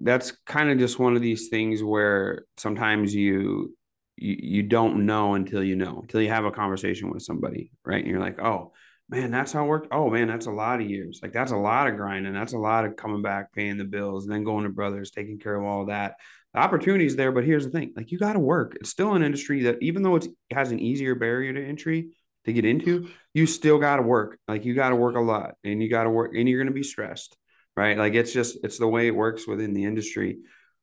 that's 0.02 0.32
kind 0.46 0.70
of 0.72 0.80
just 0.80 1.00
one 1.00 1.16
of 1.16 1.22
these 1.22 1.50
things 1.50 1.84
where 1.84 2.46
sometimes 2.58 3.14
you 3.16 3.76
you 4.18 4.38
you 4.40 4.64
don't 4.64 5.06
know 5.06 5.36
until 5.36 5.64
you 5.64 5.76
know 5.76 6.00
until 6.02 6.22
you 6.22 6.30
have 6.30 6.46
a 6.46 6.52
conversation 6.52 7.12
with 7.12 7.24
somebody, 7.24 7.72
right? 7.86 8.00
And 8.04 8.08
you're 8.08 8.20
like, 8.20 8.40
oh 8.40 8.74
man, 9.10 9.32
that's 9.32 9.52
how 9.52 9.66
it 9.66 9.68
worked. 9.68 9.88
Oh 9.92 10.10
man, 10.10 10.28
that's 10.28 10.46
a 10.46 10.52
lot 10.52 10.82
of 10.82 10.90
years. 10.90 11.20
Like 11.22 11.34
that's 11.34 11.52
a 11.52 11.58
lot 11.58 11.88
of 11.88 11.96
grinding. 11.96 12.34
That's 12.34 12.54
a 12.54 12.58
lot 12.58 12.86
of 12.86 12.96
coming 12.96 13.22
back, 13.22 13.54
paying 13.54 13.78
the 13.78 13.86
bills, 13.86 14.26
and 14.26 14.34
then 14.34 14.44
going 14.44 14.64
to 14.64 14.70
brothers, 14.70 15.12
taking 15.12 15.40
care 15.40 15.56
of 15.56 15.66
all 15.66 15.86
that. 15.88 16.16
The 16.54 16.60
opportunity 16.60 17.06
is 17.06 17.16
there, 17.16 17.32
but 17.32 17.44
here's 17.44 17.66
the 17.66 17.72
thing: 17.72 17.94
like 17.96 18.12
you 18.12 18.20
got 18.20 18.34
to 18.34 18.40
work. 18.40 18.78
It's 18.80 18.90
still 18.90 19.14
an 19.14 19.24
industry 19.24 19.64
that 19.64 19.78
even 19.82 20.04
though 20.04 20.16
it 20.16 20.28
has 20.52 20.72
an 20.72 20.80
easier 20.80 21.16
barrier 21.16 21.54
to 21.54 21.66
entry 21.66 22.10
to 22.46 22.54
get 22.54 22.66
into, 22.66 23.10
you 23.34 23.46
still 23.46 23.80
got 23.80 23.98
to 23.98 24.02
work. 24.02 24.40
Like 24.48 24.66
you 24.66 24.74
got 24.74 24.90
to 24.90 24.96
work 24.96 25.16
a 25.16 25.22
lot, 25.22 25.56
and 25.64 25.82
you 25.82 25.90
got 25.90 26.04
to 26.04 26.10
work, 26.10 26.34
and 26.36 26.48
you're 26.48 26.60
going 26.60 26.68
to 26.68 26.74
be 26.74 26.84
stressed 26.84 27.36
right? 27.80 27.98
Like 27.98 28.14
it's 28.14 28.34
just 28.34 28.58
it's 28.64 28.78
the 28.78 28.88
way 28.88 29.08
it 29.08 29.16
works 29.16 29.48
within 29.48 29.74
the 29.74 29.86
industry. 29.86 30.40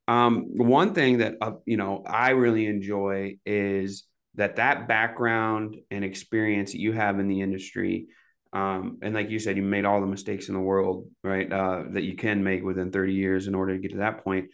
Um, 0.08 0.46
one 0.56 0.94
thing 0.94 1.18
that 1.18 1.34
uh, 1.42 1.52
you 1.66 1.76
know 1.76 2.02
I 2.06 2.30
really 2.30 2.66
enjoy 2.66 3.36
is 3.44 4.04
that 4.36 4.56
that 4.56 4.88
background 4.88 5.76
and 5.90 6.04
experience 6.04 6.72
that 6.72 6.80
you 6.80 6.92
have 6.92 7.18
in 7.18 7.28
the 7.28 7.40
industry, 7.40 8.06
um, 8.52 8.98
and 9.02 9.14
like 9.14 9.30
you 9.30 9.38
said, 9.38 9.56
you 9.56 9.62
made 9.62 9.84
all 9.84 10.00
the 10.00 10.06
mistakes 10.06 10.48
in 10.48 10.54
the 10.54 10.60
world, 10.60 11.08
right? 11.22 11.50
Uh, 11.50 11.84
that 11.90 12.04
you 12.04 12.16
can 12.16 12.44
make 12.44 12.62
within 12.62 12.90
thirty 12.90 13.14
years 13.14 13.46
in 13.46 13.54
order 13.54 13.74
to 13.74 13.80
get 13.80 13.92
to 13.92 13.98
that 13.98 14.24
point. 14.24 14.50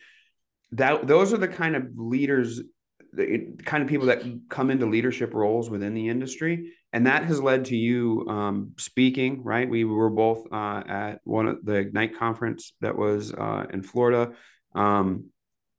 That 0.72 1.06
those 1.06 1.32
are 1.32 1.38
the 1.38 1.48
kind 1.48 1.76
of 1.76 1.88
leaders, 1.96 2.60
the 3.12 3.54
kind 3.64 3.82
of 3.82 3.88
people 3.88 4.06
that 4.06 4.22
come 4.48 4.70
into 4.70 4.86
leadership 4.86 5.34
roles 5.34 5.68
within 5.68 5.94
the 5.94 6.08
industry 6.08 6.72
and 6.92 7.06
that 7.06 7.24
has 7.24 7.40
led 7.40 7.66
to 7.66 7.76
you 7.76 8.26
um, 8.28 8.72
speaking 8.76 9.42
right 9.42 9.68
we 9.68 9.84
were 9.84 10.10
both 10.10 10.46
uh, 10.52 10.82
at 10.86 11.20
one 11.24 11.46
of 11.46 11.64
the 11.64 11.74
ignite 11.74 12.18
conference 12.18 12.72
that 12.80 12.96
was 12.96 13.32
uh, 13.32 13.66
in 13.72 13.82
florida 13.82 14.32
um, 14.74 15.26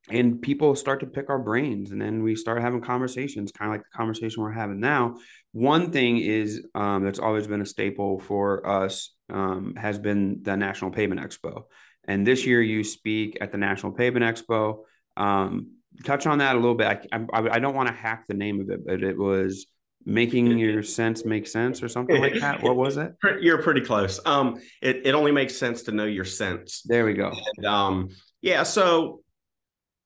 and 0.10 0.42
people 0.42 0.76
start 0.76 1.00
to 1.00 1.06
pick 1.06 1.30
our 1.30 1.40
brains 1.40 1.92
and 1.92 2.02
then 2.02 2.24
we 2.24 2.36
start 2.36 2.62
having 2.62 2.82
conversations 2.82 3.52
kind 3.52 3.72
of 3.72 3.76
like 3.78 3.84
the 3.84 3.98
conversation 3.98 4.44
we're 4.44 4.52
having 4.52 4.80
now. 4.80 5.16
One 5.54 5.92
thing 5.92 6.18
is 6.18 6.66
um, 6.76 7.04
that's 7.04 7.20
always 7.20 7.48
been 7.48 7.62
a 7.62 7.66
staple 7.66 8.20
for 8.20 8.68
us 8.68 9.14
um, 9.32 9.76
has 9.78 10.00
been 10.00 10.40
the 10.42 10.58
national 10.58 10.92
pavement 10.92 11.22
expo. 11.22 11.64
And 12.06 12.28
this 12.28 12.46
year 12.46 12.62
you 12.62 12.84
speak 12.84 13.38
at 13.40 13.54
the 13.54 13.58
national 13.58 13.94
pavement 13.94 14.26
expo. 14.26 14.80
Um, 15.16 15.76
touch 16.04 16.28
on 16.28 16.40
that 16.40 16.56
a 16.56 16.60
little 16.60 16.76
bit. 16.76 17.08
I, 17.14 17.26
I, 17.32 17.50
I 17.52 17.60
don't 17.60 17.76
want 17.76 17.88
to 17.88 17.94
hack 17.94 18.26
the 18.28 18.34
name 18.34 18.60
of 18.60 18.70
it 18.70 18.86
but 18.86 19.04
it 19.04 19.18
was 19.18 19.68
making 20.06 20.58
your 20.58 20.84
sense 20.84 21.24
make 21.24 21.48
sense 21.48 21.82
or 21.82 21.88
something 21.88 22.20
like 22.20 22.34
that. 22.42 22.62
What 22.62 22.76
was 22.76 22.98
it? 22.98 23.14
You're 23.40 23.62
pretty 23.62 23.80
close. 23.80 24.20
Um 24.26 24.60
it, 24.82 25.04
it 25.06 25.16
only 25.16 25.32
makes 25.32 25.56
sense 25.56 25.84
to 25.84 25.94
know 25.94 26.04
your 26.04 26.26
sense. 26.26 26.82
there 26.84 27.06
we 27.06 27.14
go. 27.14 27.32
And, 27.58 27.66
um 27.66 28.10
yeah, 28.42 28.64
so 28.64 29.22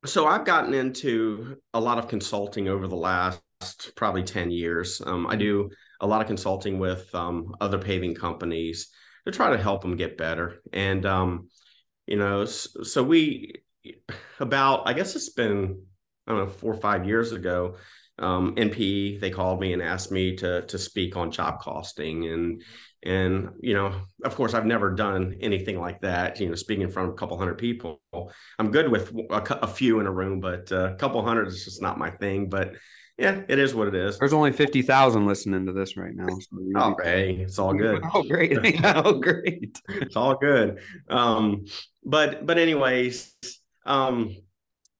so 0.07 0.25
I've 0.25 0.45
gotten 0.45 0.73
into 0.73 1.57
a 1.73 1.79
lot 1.79 1.97
of 1.97 2.07
consulting 2.07 2.67
over 2.67 2.87
the 2.87 2.95
last 2.95 3.41
probably 3.95 4.23
10 4.23 4.51
years. 4.51 5.01
Um, 5.05 5.27
I 5.27 5.35
do 5.35 5.69
a 6.01 6.07
lot 6.07 6.21
of 6.21 6.27
consulting 6.27 6.79
with 6.79 7.13
um, 7.13 7.55
other 7.59 7.77
paving 7.77 8.15
companies 8.15 8.89
to 9.25 9.31
try 9.31 9.49
to 9.49 9.61
help 9.61 9.81
them 9.81 9.95
get 9.95 10.17
better. 10.17 10.61
And 10.71 11.05
um, 11.05 11.49
you 12.05 12.17
know, 12.17 12.45
so 12.45 13.03
we 13.03 13.53
about 14.39 14.87
I 14.87 14.93
guess 14.93 15.15
it's 15.15 15.29
been 15.29 15.81
I 16.25 16.31
don't 16.31 16.45
know 16.45 16.49
four 16.49 16.73
or 16.73 16.79
five 16.79 17.05
years 17.05 17.31
ago. 17.31 17.75
Um, 18.19 18.55
NPE 18.55 19.19
they 19.19 19.29
called 19.29 19.59
me 19.59 19.73
and 19.73 19.81
asked 19.81 20.11
me 20.11 20.35
to 20.37 20.61
to 20.63 20.77
speak 20.77 21.15
on 21.15 21.31
job 21.31 21.59
costing 21.59 22.27
and 22.27 22.63
and 23.03 23.49
you 23.61 23.73
know 23.73 23.93
of 24.23 24.35
course 24.35 24.53
I've 24.53 24.65
never 24.65 24.91
done 24.91 25.37
anything 25.41 25.79
like 25.79 26.01
that. 26.01 26.39
You 26.39 26.49
know, 26.49 26.55
speaking 26.55 26.83
in 26.83 26.91
front 26.91 27.09
of 27.09 27.13
a 27.13 27.17
couple 27.17 27.37
hundred 27.37 27.57
people. 27.57 28.01
I'm 28.59 28.71
good 28.71 28.89
with 28.89 29.13
a, 29.29 29.59
a 29.61 29.67
few 29.67 29.99
in 29.99 30.07
a 30.07 30.11
room, 30.11 30.39
but 30.39 30.71
uh, 30.71 30.93
a 30.93 30.95
couple 30.95 31.23
hundred 31.23 31.47
is 31.47 31.63
just 31.63 31.81
not 31.81 31.97
my 31.97 32.09
thing. 32.09 32.49
But 32.49 32.73
yeah, 33.17 33.41
it 33.47 33.57
is 33.57 33.73
what 33.73 33.87
it 33.87 33.95
is. 33.95 34.19
there's 34.19 34.33
only 34.33 34.51
50000 34.51 35.25
listening 35.25 35.65
to 35.65 35.71
this 35.71 35.97
right 35.97 36.13
now 36.13 36.27
so 36.27 36.59
Oh, 36.75 36.95
hey, 37.03 37.37
it's 37.37 37.57
all 37.57 37.73
good. 37.73 38.03
oh 38.13 38.23
great 38.23 38.57
oh 38.83 39.13
great 39.13 39.79
it's 39.89 40.15
all 40.15 40.35
good. 40.35 40.79
Um, 41.09 41.65
but 42.05 42.45
but 42.45 42.59
anyways, 42.59 43.35
um, 43.85 44.35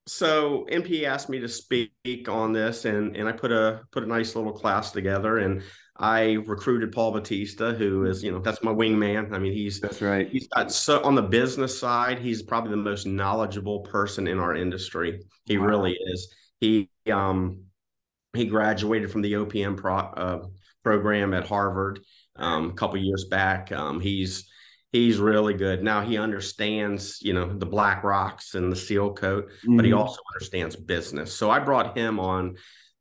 so 0.07 0.65
NP 0.71 1.03
asked 1.03 1.29
me 1.29 1.39
to 1.39 1.49
speak 1.49 1.91
on 2.27 2.53
this, 2.53 2.85
and 2.85 3.15
and 3.15 3.27
I 3.27 3.33
put 3.33 3.51
a 3.51 3.81
put 3.91 4.03
a 4.03 4.07
nice 4.07 4.35
little 4.35 4.53
class 4.53 4.91
together, 4.91 5.37
and 5.37 5.61
I 5.99 6.33
recruited 6.45 6.91
Paul 6.91 7.11
Batista, 7.11 7.73
who 7.73 8.05
is 8.05 8.23
you 8.23 8.31
know 8.31 8.39
that's 8.39 8.63
my 8.63 8.71
wingman. 8.71 9.33
I 9.33 9.39
mean 9.39 9.53
he's 9.53 9.79
that's 9.79 10.01
right 10.01 10.29
he's 10.29 10.47
got 10.47 10.71
so 10.71 11.01
on 11.03 11.15
the 11.15 11.21
business 11.21 11.77
side, 11.77 12.19
he's 12.19 12.41
probably 12.43 12.71
the 12.71 12.77
most 12.77 13.05
knowledgeable 13.07 13.81
person 13.81 14.27
in 14.27 14.39
our 14.39 14.55
industry. 14.55 15.21
He 15.45 15.57
Wow. 15.57 15.65
really 15.65 15.97
is. 16.13 16.33
He 16.59 16.89
um 17.11 17.63
he 18.33 18.45
graduated 18.45 19.11
from 19.11 19.21
the 19.21 19.33
OPM 19.33 19.75
pro, 19.75 19.95
uh, 19.97 20.47
program 20.83 21.33
at 21.33 21.47
Harvard 21.47 22.01
um, 22.35 22.69
a 22.69 22.73
couple 22.73 22.97
years 22.97 23.25
back. 23.25 23.71
Um, 23.71 23.99
he's 23.99 24.49
he's 24.91 25.17
really 25.19 25.53
good. 25.53 25.83
Now 25.83 26.01
he 26.01 26.17
understands, 26.17 27.19
you 27.21 27.33
know, 27.33 27.57
the 27.57 27.65
black 27.65 28.03
rocks 28.03 28.53
and 28.55 28.71
the 28.71 28.75
seal 28.75 29.13
coat, 29.13 29.49
but 29.75 29.85
he 29.85 29.91
Mhm. 29.91 29.97
also 29.97 30.19
understands 30.33 30.75
business. 30.75 31.33
So 31.33 31.49
I 31.49 31.59
brought 31.59 31.97
him 31.97 32.19
on 32.19 32.55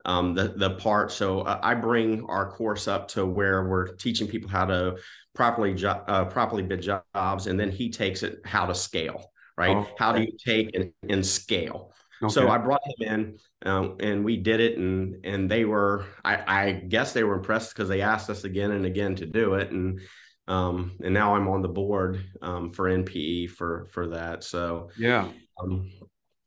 um, 0.06 0.34
the 0.34 0.54
the 0.56 0.70
part. 0.70 1.12
So 1.12 1.40
uh, 1.40 1.60
I 1.62 1.74
bring 1.74 2.24
our 2.26 2.50
course 2.50 2.88
up 2.88 3.08
to 3.08 3.26
where 3.26 3.68
we're 3.68 3.88
teaching 3.96 4.26
people 4.26 4.48
how 4.48 4.64
to 4.64 4.96
properly 5.34 5.74
jo- 5.74 6.02
uh, 6.06 6.24
properly 6.24 6.62
bid 6.62 6.80
jobs, 6.80 7.46
and 7.48 7.60
then 7.60 7.70
he 7.70 7.90
takes 7.90 8.22
it 8.22 8.40
how 8.44 8.64
to 8.66 8.74
scale. 8.74 9.30
Right? 9.58 9.76
Oh, 9.76 9.88
How 9.98 10.12
do 10.12 10.22
you 10.22 10.32
take 10.44 10.74
and, 10.74 10.92
and 11.08 11.24
scale? 11.24 11.92
Okay. 12.22 12.32
So 12.32 12.48
I 12.48 12.58
brought 12.58 12.82
him 12.98 13.08
in, 13.08 13.68
um, 13.68 13.96
and 14.00 14.24
we 14.24 14.36
did 14.36 14.60
it, 14.60 14.78
and 14.78 15.16
and 15.24 15.50
they 15.50 15.64
were, 15.64 16.06
I, 16.24 16.64
I 16.64 16.72
guess 16.72 17.12
they 17.12 17.24
were 17.24 17.34
impressed 17.34 17.74
because 17.74 17.88
they 17.88 18.00
asked 18.00 18.30
us 18.30 18.44
again 18.44 18.70
and 18.70 18.86
again 18.86 19.16
to 19.16 19.26
do 19.26 19.54
it, 19.54 19.70
and 19.72 20.00
um, 20.46 20.92
and 21.02 21.12
now 21.12 21.34
I'm 21.34 21.48
on 21.48 21.62
the 21.62 21.68
board 21.68 22.24
um, 22.42 22.72
for 22.72 22.88
NPE 22.88 23.50
for 23.50 23.86
for 23.90 24.08
that. 24.08 24.44
So 24.44 24.90
yeah 24.96 25.28
um, 25.58 25.90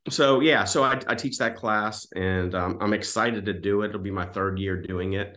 so 0.08 0.40
yeah, 0.40 0.64
so 0.64 0.82
I, 0.82 1.00
I 1.06 1.14
teach 1.14 1.38
that 1.38 1.56
class, 1.56 2.06
and 2.14 2.54
um, 2.54 2.78
I'm 2.80 2.92
excited 2.92 3.44
to 3.46 3.52
do 3.52 3.82
it. 3.82 3.88
It'll 3.88 4.00
be 4.00 4.10
my 4.10 4.26
third 4.26 4.58
year 4.58 4.80
doing 4.80 5.12
it, 5.12 5.36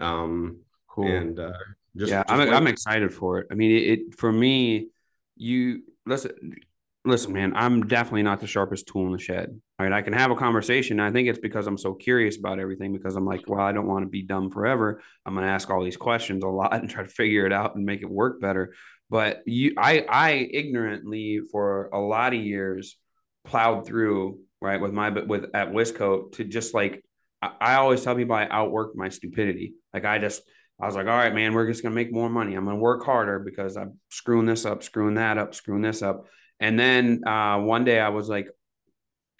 um, 0.00 0.60
cool 0.88 1.06
and 1.06 1.38
uh, 1.38 1.52
just 1.96 2.10
yeah, 2.10 2.22
just 2.22 2.30
I'm 2.30 2.38
wait- 2.38 2.52
I'm 2.52 2.66
excited 2.66 3.12
for 3.12 3.38
it. 3.38 3.48
I 3.50 3.54
mean, 3.54 3.70
it, 3.70 3.82
it 3.82 4.14
for 4.16 4.32
me, 4.32 4.88
you 5.36 5.82
listen, 6.06 6.56
listen, 7.04 7.34
man. 7.34 7.52
I'm 7.54 7.86
definitely 7.86 8.22
not 8.22 8.40
the 8.40 8.46
sharpest 8.46 8.86
tool 8.86 9.06
in 9.06 9.12
the 9.12 9.18
shed. 9.18 9.60
Right, 9.78 9.92
I 9.92 10.00
can 10.00 10.14
have 10.14 10.30
a 10.30 10.36
conversation. 10.36 11.00
I 11.00 11.12
think 11.12 11.28
it's 11.28 11.38
because 11.38 11.66
I'm 11.66 11.78
so 11.78 11.92
curious 11.92 12.38
about 12.38 12.58
everything. 12.58 12.94
Because 12.94 13.14
I'm 13.14 13.26
like, 13.26 13.42
well, 13.46 13.60
I 13.60 13.72
don't 13.72 13.86
want 13.86 14.04
to 14.04 14.08
be 14.08 14.22
dumb 14.22 14.50
forever. 14.50 15.02
I'm 15.26 15.34
going 15.34 15.46
to 15.46 15.52
ask 15.52 15.68
all 15.68 15.84
these 15.84 15.98
questions 15.98 16.42
a 16.42 16.48
lot 16.48 16.72
and 16.80 16.88
try 16.88 17.02
to 17.02 17.08
figure 17.08 17.44
it 17.44 17.52
out 17.52 17.76
and 17.76 17.84
make 17.84 18.00
it 18.00 18.10
work 18.10 18.40
better. 18.40 18.72
But 19.10 19.42
you, 19.46 19.74
I, 19.76 20.04
I 20.08 20.30
ignorantly 20.32 21.40
for 21.50 21.88
a 21.92 21.98
lot 21.98 22.34
of 22.34 22.40
years 22.40 22.96
plowed 23.44 23.86
through 23.86 24.40
right 24.60 24.80
with 24.80 24.92
my 24.92 25.10
but 25.10 25.28
with 25.28 25.46
at 25.54 25.72
Wisco 25.72 26.32
to 26.32 26.44
just 26.44 26.74
like 26.74 27.04
I, 27.40 27.52
I 27.60 27.74
always 27.74 28.02
tell 28.02 28.16
people 28.16 28.34
I 28.34 28.46
outworked 28.46 28.94
my 28.94 29.08
stupidity. 29.08 29.74
Like 29.92 30.04
I 30.04 30.18
just 30.18 30.42
I 30.80 30.86
was 30.86 30.94
like, 30.94 31.06
all 31.06 31.16
right, 31.16 31.34
man, 31.34 31.54
we're 31.54 31.66
just 31.66 31.82
gonna 31.82 31.94
make 31.94 32.12
more 32.12 32.28
money. 32.28 32.54
I'm 32.54 32.64
gonna 32.64 32.76
work 32.76 33.04
harder 33.04 33.38
because 33.38 33.76
I'm 33.76 33.98
screwing 34.10 34.46
this 34.46 34.64
up, 34.64 34.82
screwing 34.82 35.14
that 35.14 35.38
up, 35.38 35.54
screwing 35.54 35.82
this 35.82 36.02
up. 36.02 36.26
And 36.60 36.78
then 36.78 37.26
uh, 37.26 37.58
one 37.58 37.84
day 37.84 38.00
I 38.00 38.08
was 38.10 38.28
like, 38.28 38.48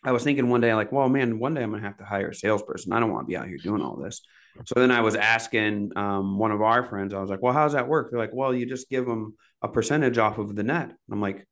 I 0.05 0.13
was 0.13 0.23
thinking 0.23 0.49
one 0.49 0.61
day, 0.61 0.75
like, 0.75 0.93
well, 0.93 1.09
man, 1.09 1.39
one 1.39 1.55
day 1.55 1.63
I'm 1.63 1.71
gonna 1.71 1.83
have 1.83 1.99
to 1.99 2.05
hire 2.05 2.31
a 2.31 2.35
salesperson. 2.35 2.93
I 2.93 3.01
don't 3.01 3.13
want 3.13 3.27
to 3.27 3.31
be 3.31 3.37
out 3.37 3.49
here 3.49 3.59
doing 3.59 3.83
all 3.83 3.97
this. 3.97 4.23
So 4.65 4.75
then 4.81 4.91
I 4.91 5.01
was 5.01 5.15
asking 5.15 5.93
um, 5.97 6.39
one 6.39 6.51
of 6.51 6.63
our 6.63 6.85
friends, 6.85 7.15
I 7.15 7.21
was 7.21 7.31
like, 7.31 7.43
well, 7.43 7.53
how's 7.53 7.73
that 7.75 7.89
work? 7.89 8.11
They're 8.11 8.19
like, 8.19 8.33
well, 8.33 8.53
you 8.53 8.67
just 8.67 8.89
give 8.89 9.07
them 9.07 9.37
a 9.63 9.69
percentage 9.69 10.19
off 10.19 10.39
of 10.39 10.55
the 10.57 10.65
net. 10.65 10.93
I'm 11.11 11.21
like, 11.21 11.47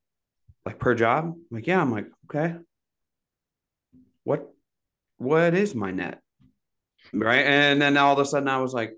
like 0.67 0.79
per 0.79 0.95
job? 0.95 1.25
I'm 1.25 1.45
like, 1.51 1.67
yeah. 1.67 1.81
I'm 1.81 1.93
like, 1.93 2.09
okay. 2.29 2.57
What, 4.25 4.51
what 5.17 5.55
is 5.55 5.75
my 5.75 5.93
net? 5.93 6.21
Right. 7.13 7.47
And 7.47 7.81
then 7.81 7.97
all 7.97 8.13
of 8.13 8.19
a 8.19 8.25
sudden 8.25 8.49
I 8.49 8.61
was 8.61 8.75
like, 8.75 8.93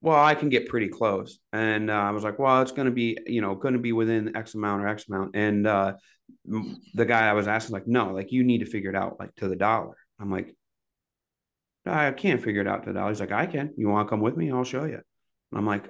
well, 0.00 0.22
I 0.22 0.34
can 0.34 0.50
get 0.50 0.68
pretty 0.68 0.88
close. 0.88 1.40
And 1.52 1.90
uh, 1.90 1.94
I 1.94 2.10
was 2.10 2.22
like, 2.22 2.38
well, 2.38 2.62
it's 2.62 2.72
going 2.72 2.86
to 2.86 2.92
be, 2.92 3.18
you 3.26 3.40
know, 3.40 3.54
going 3.54 3.74
to 3.74 3.80
be 3.80 3.92
within 3.92 4.36
X 4.36 4.54
amount 4.54 4.82
or 4.82 4.88
X 4.88 5.08
amount. 5.08 5.34
And 5.34 5.66
uh, 5.66 5.94
the 6.94 7.06
guy 7.06 7.28
I 7.28 7.32
was 7.32 7.48
asking, 7.48 7.72
like, 7.72 7.86
no, 7.86 8.12
like 8.12 8.30
you 8.30 8.44
need 8.44 8.58
to 8.58 8.66
figure 8.66 8.90
it 8.90 8.96
out 8.96 9.18
like 9.18 9.34
to 9.36 9.48
the 9.48 9.56
dollar. 9.56 9.96
I'm 10.20 10.30
like, 10.30 10.54
I 11.86 12.12
can't 12.12 12.42
figure 12.42 12.60
it 12.60 12.68
out 12.68 12.84
to 12.84 12.92
the 12.92 12.98
dollar. 12.98 13.10
He's 13.10 13.20
like, 13.20 13.32
I 13.32 13.46
can. 13.46 13.72
You 13.76 13.88
want 13.88 14.06
to 14.06 14.10
come 14.10 14.20
with 14.20 14.36
me? 14.36 14.52
I'll 14.52 14.64
show 14.64 14.84
you. 14.84 14.94
And 14.94 15.58
I'm 15.58 15.66
like, 15.66 15.88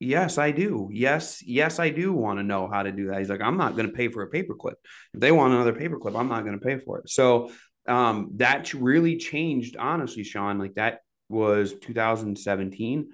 yes, 0.00 0.38
I 0.38 0.50
do. 0.50 0.88
Yes, 0.90 1.42
yes, 1.46 1.78
I 1.78 1.90
do 1.90 2.12
want 2.12 2.38
to 2.38 2.42
know 2.42 2.68
how 2.68 2.82
to 2.82 2.90
do 2.90 3.08
that. 3.08 3.18
He's 3.18 3.28
like, 3.28 3.42
I'm 3.42 3.56
not 3.56 3.76
going 3.76 3.86
to 3.86 3.92
pay 3.92 4.08
for 4.08 4.22
a 4.22 4.30
paperclip. 4.30 4.74
If 5.14 5.20
they 5.20 5.30
want 5.30 5.54
another 5.54 5.74
paperclip, 5.74 6.18
I'm 6.18 6.28
not 6.28 6.44
going 6.44 6.58
to 6.58 6.64
pay 6.64 6.78
for 6.78 6.98
it. 6.98 7.08
So 7.08 7.52
um, 7.86 8.30
that 8.36 8.74
really 8.74 9.18
changed, 9.18 9.76
honestly, 9.76 10.24
Sean. 10.24 10.58
Like 10.58 10.74
that 10.74 11.00
was 11.28 11.74
2017 11.74 13.10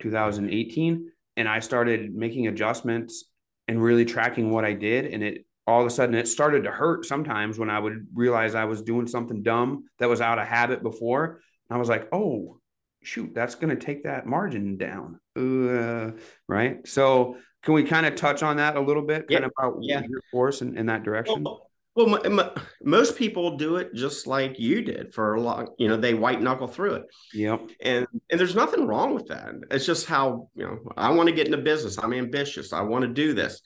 2018 0.00 1.10
and 1.36 1.48
I 1.48 1.58
started 1.58 2.14
making 2.14 2.46
adjustments 2.46 3.24
and 3.68 3.82
really 3.82 4.04
tracking 4.04 4.50
what 4.50 4.64
I 4.64 4.72
did 4.72 5.06
and 5.06 5.22
it 5.22 5.44
all 5.66 5.80
of 5.80 5.86
a 5.86 5.90
sudden 5.90 6.14
it 6.14 6.28
started 6.28 6.64
to 6.64 6.70
hurt 6.70 7.04
sometimes 7.04 7.58
when 7.58 7.68
I 7.70 7.78
would 7.78 8.06
realize 8.14 8.54
I 8.54 8.64
was 8.64 8.82
doing 8.82 9.06
something 9.06 9.42
dumb 9.42 9.84
that 9.98 10.08
was 10.08 10.20
out 10.20 10.38
of 10.38 10.46
habit 10.46 10.82
before. 10.82 11.40
And 11.68 11.76
I 11.76 11.78
was 11.78 11.88
like, 11.88 12.08
"Oh, 12.12 12.60
shoot, 13.02 13.34
that's 13.34 13.54
going 13.54 13.76
to 13.76 13.84
take 13.84 14.04
that 14.04 14.26
margin 14.26 14.76
down." 14.76 15.20
Uh, 15.36 16.12
right? 16.48 16.86
So, 16.86 17.36
can 17.62 17.74
we 17.74 17.84
kind 17.84 18.06
of 18.06 18.14
touch 18.14 18.42
on 18.42 18.56
that 18.56 18.76
a 18.76 18.80
little 18.80 19.02
bit 19.02 19.28
kind 19.28 19.30
yeah, 19.30 19.46
of 19.46 19.52
about 19.58 19.78
yeah. 19.82 20.02
your 20.08 20.22
course 20.30 20.62
in, 20.62 20.76
in 20.76 20.86
that 20.86 21.02
direction? 21.02 21.44
Well, 21.44 21.70
well, 21.94 22.06
my, 22.06 22.28
my, 22.28 22.50
most 22.82 23.16
people 23.16 23.58
do 23.58 23.76
it 23.76 23.94
just 23.94 24.26
like 24.26 24.58
you 24.58 24.80
did 24.80 25.12
for 25.12 25.34
a 25.34 25.40
long, 25.40 25.68
you 25.78 25.88
know, 25.88 25.96
they 25.96 26.14
white 26.14 26.40
knuckle 26.40 26.66
through 26.66 26.94
it. 26.94 27.04
Yep. 27.34 27.68
And 27.82 28.06
and 28.30 28.40
there's 28.40 28.54
nothing 28.54 28.86
wrong 28.86 29.14
with 29.14 29.26
that. 29.28 29.52
It's 29.70 29.84
just 29.84 30.06
how, 30.06 30.48
you 30.54 30.64
know, 30.64 30.78
I 30.96 31.10
want 31.10 31.28
to 31.28 31.34
get 31.34 31.46
into 31.46 31.58
business. 31.58 31.98
I'm 31.98 32.14
ambitious. 32.14 32.72
I 32.72 32.80
want 32.80 33.02
to 33.02 33.08
do 33.08 33.34
this. 33.34 33.60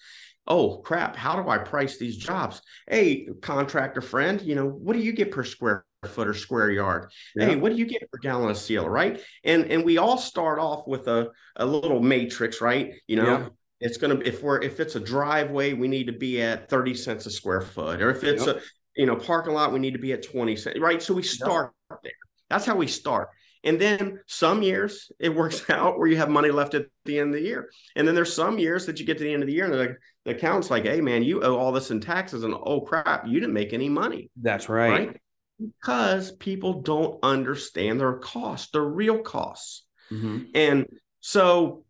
Oh 0.49 0.79
crap, 0.79 1.17
how 1.17 1.41
do 1.41 1.49
I 1.49 1.59
price 1.59 1.99
these 1.99 2.17
jobs? 2.17 2.63
Hey, 2.89 3.29
contractor 3.43 4.01
friend, 4.01 4.41
you 4.43 4.57
know, 4.57 4.67
what 4.67 4.95
do 4.95 5.03
you 5.03 5.13
get 5.13 5.31
per 5.31 5.45
square 5.45 5.86
foot 6.05 6.29
or 6.29 6.35
square 6.35 6.71
yard? 6.71 7.11
Hey, 7.35 7.57
what 7.57 7.73
do 7.73 7.79
you 7.79 7.87
get 7.87 8.11
per 8.11 8.19
gallon 8.19 8.51
of 8.51 8.57
seal, 8.57 8.89
right? 8.89 9.21
And 9.45 9.71
and 9.71 9.85
we 9.85 9.99
all 9.99 10.19
start 10.19 10.59
off 10.59 10.87
with 10.87 11.09
a, 11.09 11.31
a 11.57 11.67
little 11.67 12.01
matrix, 12.01 12.61
right? 12.61 12.95
You 13.07 13.17
know, 13.17 13.51
it's 13.81 13.97
going 13.97 14.19
to 14.19 14.27
if 14.27 14.43
we're 14.43 14.61
if 14.63 14.81
it's 14.81 14.97
a 14.97 15.01
driveway 15.01 15.73
we 15.73 15.89
need 15.89 16.07
to 16.07 16.13
be 16.13 16.41
at 16.41 16.69
30 16.69 16.95
cents 16.95 17.27
a 17.27 17.31
square 17.31 17.61
foot 17.61 18.01
or 18.01 18.11
if 18.11 18.25
it's 18.25 18.47
yep. 18.47 18.57
a 18.57 18.61
you 18.97 19.07
know 19.07 19.17
parking 19.17 19.53
lot 19.53 19.73
we 19.73 19.79
need 19.79 19.93
to 19.93 19.99
be 19.99 20.13
at 20.13 20.23
20 20.23 20.57
cents 20.57 20.81
right 20.81 21.03
so 21.03 21.15
we 21.15 21.23
start 21.23 21.73
yep. 21.91 22.01
there 22.03 22.13
that's 22.49 22.65
how 22.65 22.75
we 22.75 22.87
start 22.87 23.29
and 23.65 23.81
then 23.81 24.21
some 24.27 24.63
years 24.63 25.11
it 25.19 25.35
works 25.35 25.63
out 25.71 25.99
where 25.99 26.09
you 26.09 26.17
have 26.17 26.31
money 26.31 26.51
left 26.51 26.75
at 26.75 26.87
the 27.05 27.19
end 27.19 27.35
of 27.35 27.41
the 27.41 27.47
year 27.47 27.69
and 27.97 28.07
then 28.07 28.15
there's 28.15 28.33
some 28.33 28.59
years 28.59 28.87
that 28.87 28.99
you 28.99 29.05
get 29.05 29.19
to 29.19 29.25
the 29.25 29.33
end 29.33 29.43
of 29.43 29.47
the 29.47 29.55
year 29.55 29.65
and 29.67 29.75
the, 29.75 29.97
the 30.25 30.31
accountant's 30.31 30.71
like 30.71 30.85
hey 30.85 31.01
man 31.01 31.23
you 31.23 31.43
owe 31.43 31.57
all 31.57 31.73
this 31.73 31.91
in 31.91 32.01
taxes 32.01 32.45
and 32.45 32.55
oh 32.65 32.81
crap 32.81 33.27
you 33.27 33.39
didn't 33.39 33.55
make 33.55 33.73
any 33.73 33.89
money 33.89 34.31
that's 34.41 34.69
right, 34.69 34.91
right? 34.91 35.21
Because 35.61 36.33
people 36.33 36.83
don't 36.83 37.19
understand 37.23 38.01
their 38.01 38.15
costs 38.15 38.71
their 38.73 38.85
real 38.85 39.19
costs 39.19 39.85
mm-hmm. 40.11 40.45
and 40.55 40.87
so 41.21 41.85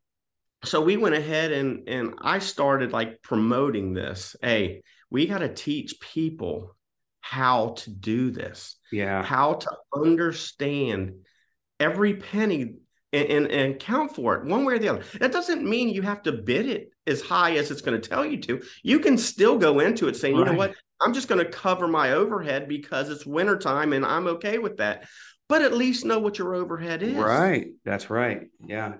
so 0.65 0.81
we 0.81 0.97
went 0.97 1.15
ahead 1.15 1.53
and 1.53 1.89
and 1.89 2.15
I 2.21 2.39
started 2.39 2.93
like 2.93 3.23
promoting 3.23 3.95
this. 3.95 4.37
Hey, 4.43 4.83
we 5.11 5.27
got 5.27 5.39
to 5.39 5.53
teach 5.53 6.01
people 6.01 6.77
how 7.21 7.75
to 7.79 7.91
do 7.91 8.31
this. 8.31 8.77
Yeah. 8.93 9.23
How 9.23 9.55
to 9.55 9.71
understand 9.95 11.15
every 11.81 12.15
penny 12.15 12.75
and, 13.13 13.29
and, 13.29 13.47
and, 13.47 13.79
count 13.79 14.15
for 14.15 14.37
it 14.37 14.45
one 14.47 14.65
way 14.65 14.75
or 14.75 14.79
the 14.79 14.89
other. 14.89 15.05
That 15.21 15.33
doesn't 15.33 15.65
mean 15.65 15.89
you 15.89 16.03
have 16.03 16.23
to 16.25 16.33
bid 16.33 16.67
it 16.67 16.91
as 17.07 17.23
high 17.23 17.57
as 17.57 17.71
it's 17.71 17.81
going 17.81 18.01
to 18.01 18.09
tell 18.09 18.25
you 18.25 18.41
to. 18.43 18.63
You 18.83 18.99
can 18.99 19.17
still 19.17 19.59
go 19.59 19.81
into 19.81 20.09
it 20.09 20.17
saying, 20.17 20.37
right. 20.37 20.47
you 20.47 20.53
know 20.53 20.59
what, 20.59 20.75
I'm 21.01 21.13
just 21.13 21.29
going 21.29 21.45
to 21.45 21.51
cover 21.51 21.87
my 21.89 22.13
overhead 22.13 22.69
because 22.69 23.11
it's 23.11 23.27
wintertime 23.27 23.93
and 23.93 24.05
I'm 24.05 24.27
okay 24.29 24.59
with 24.59 24.79
that. 24.79 25.07
But 25.49 25.63
at 25.63 25.75
least 25.75 26.05
know 26.05 26.19
what 26.19 26.39
your 26.39 26.55
overhead 26.55 27.03
is. 27.03 27.15
Right. 27.15 27.69
That's 27.85 28.11
right. 28.11 28.49
Yeah. 28.65 28.95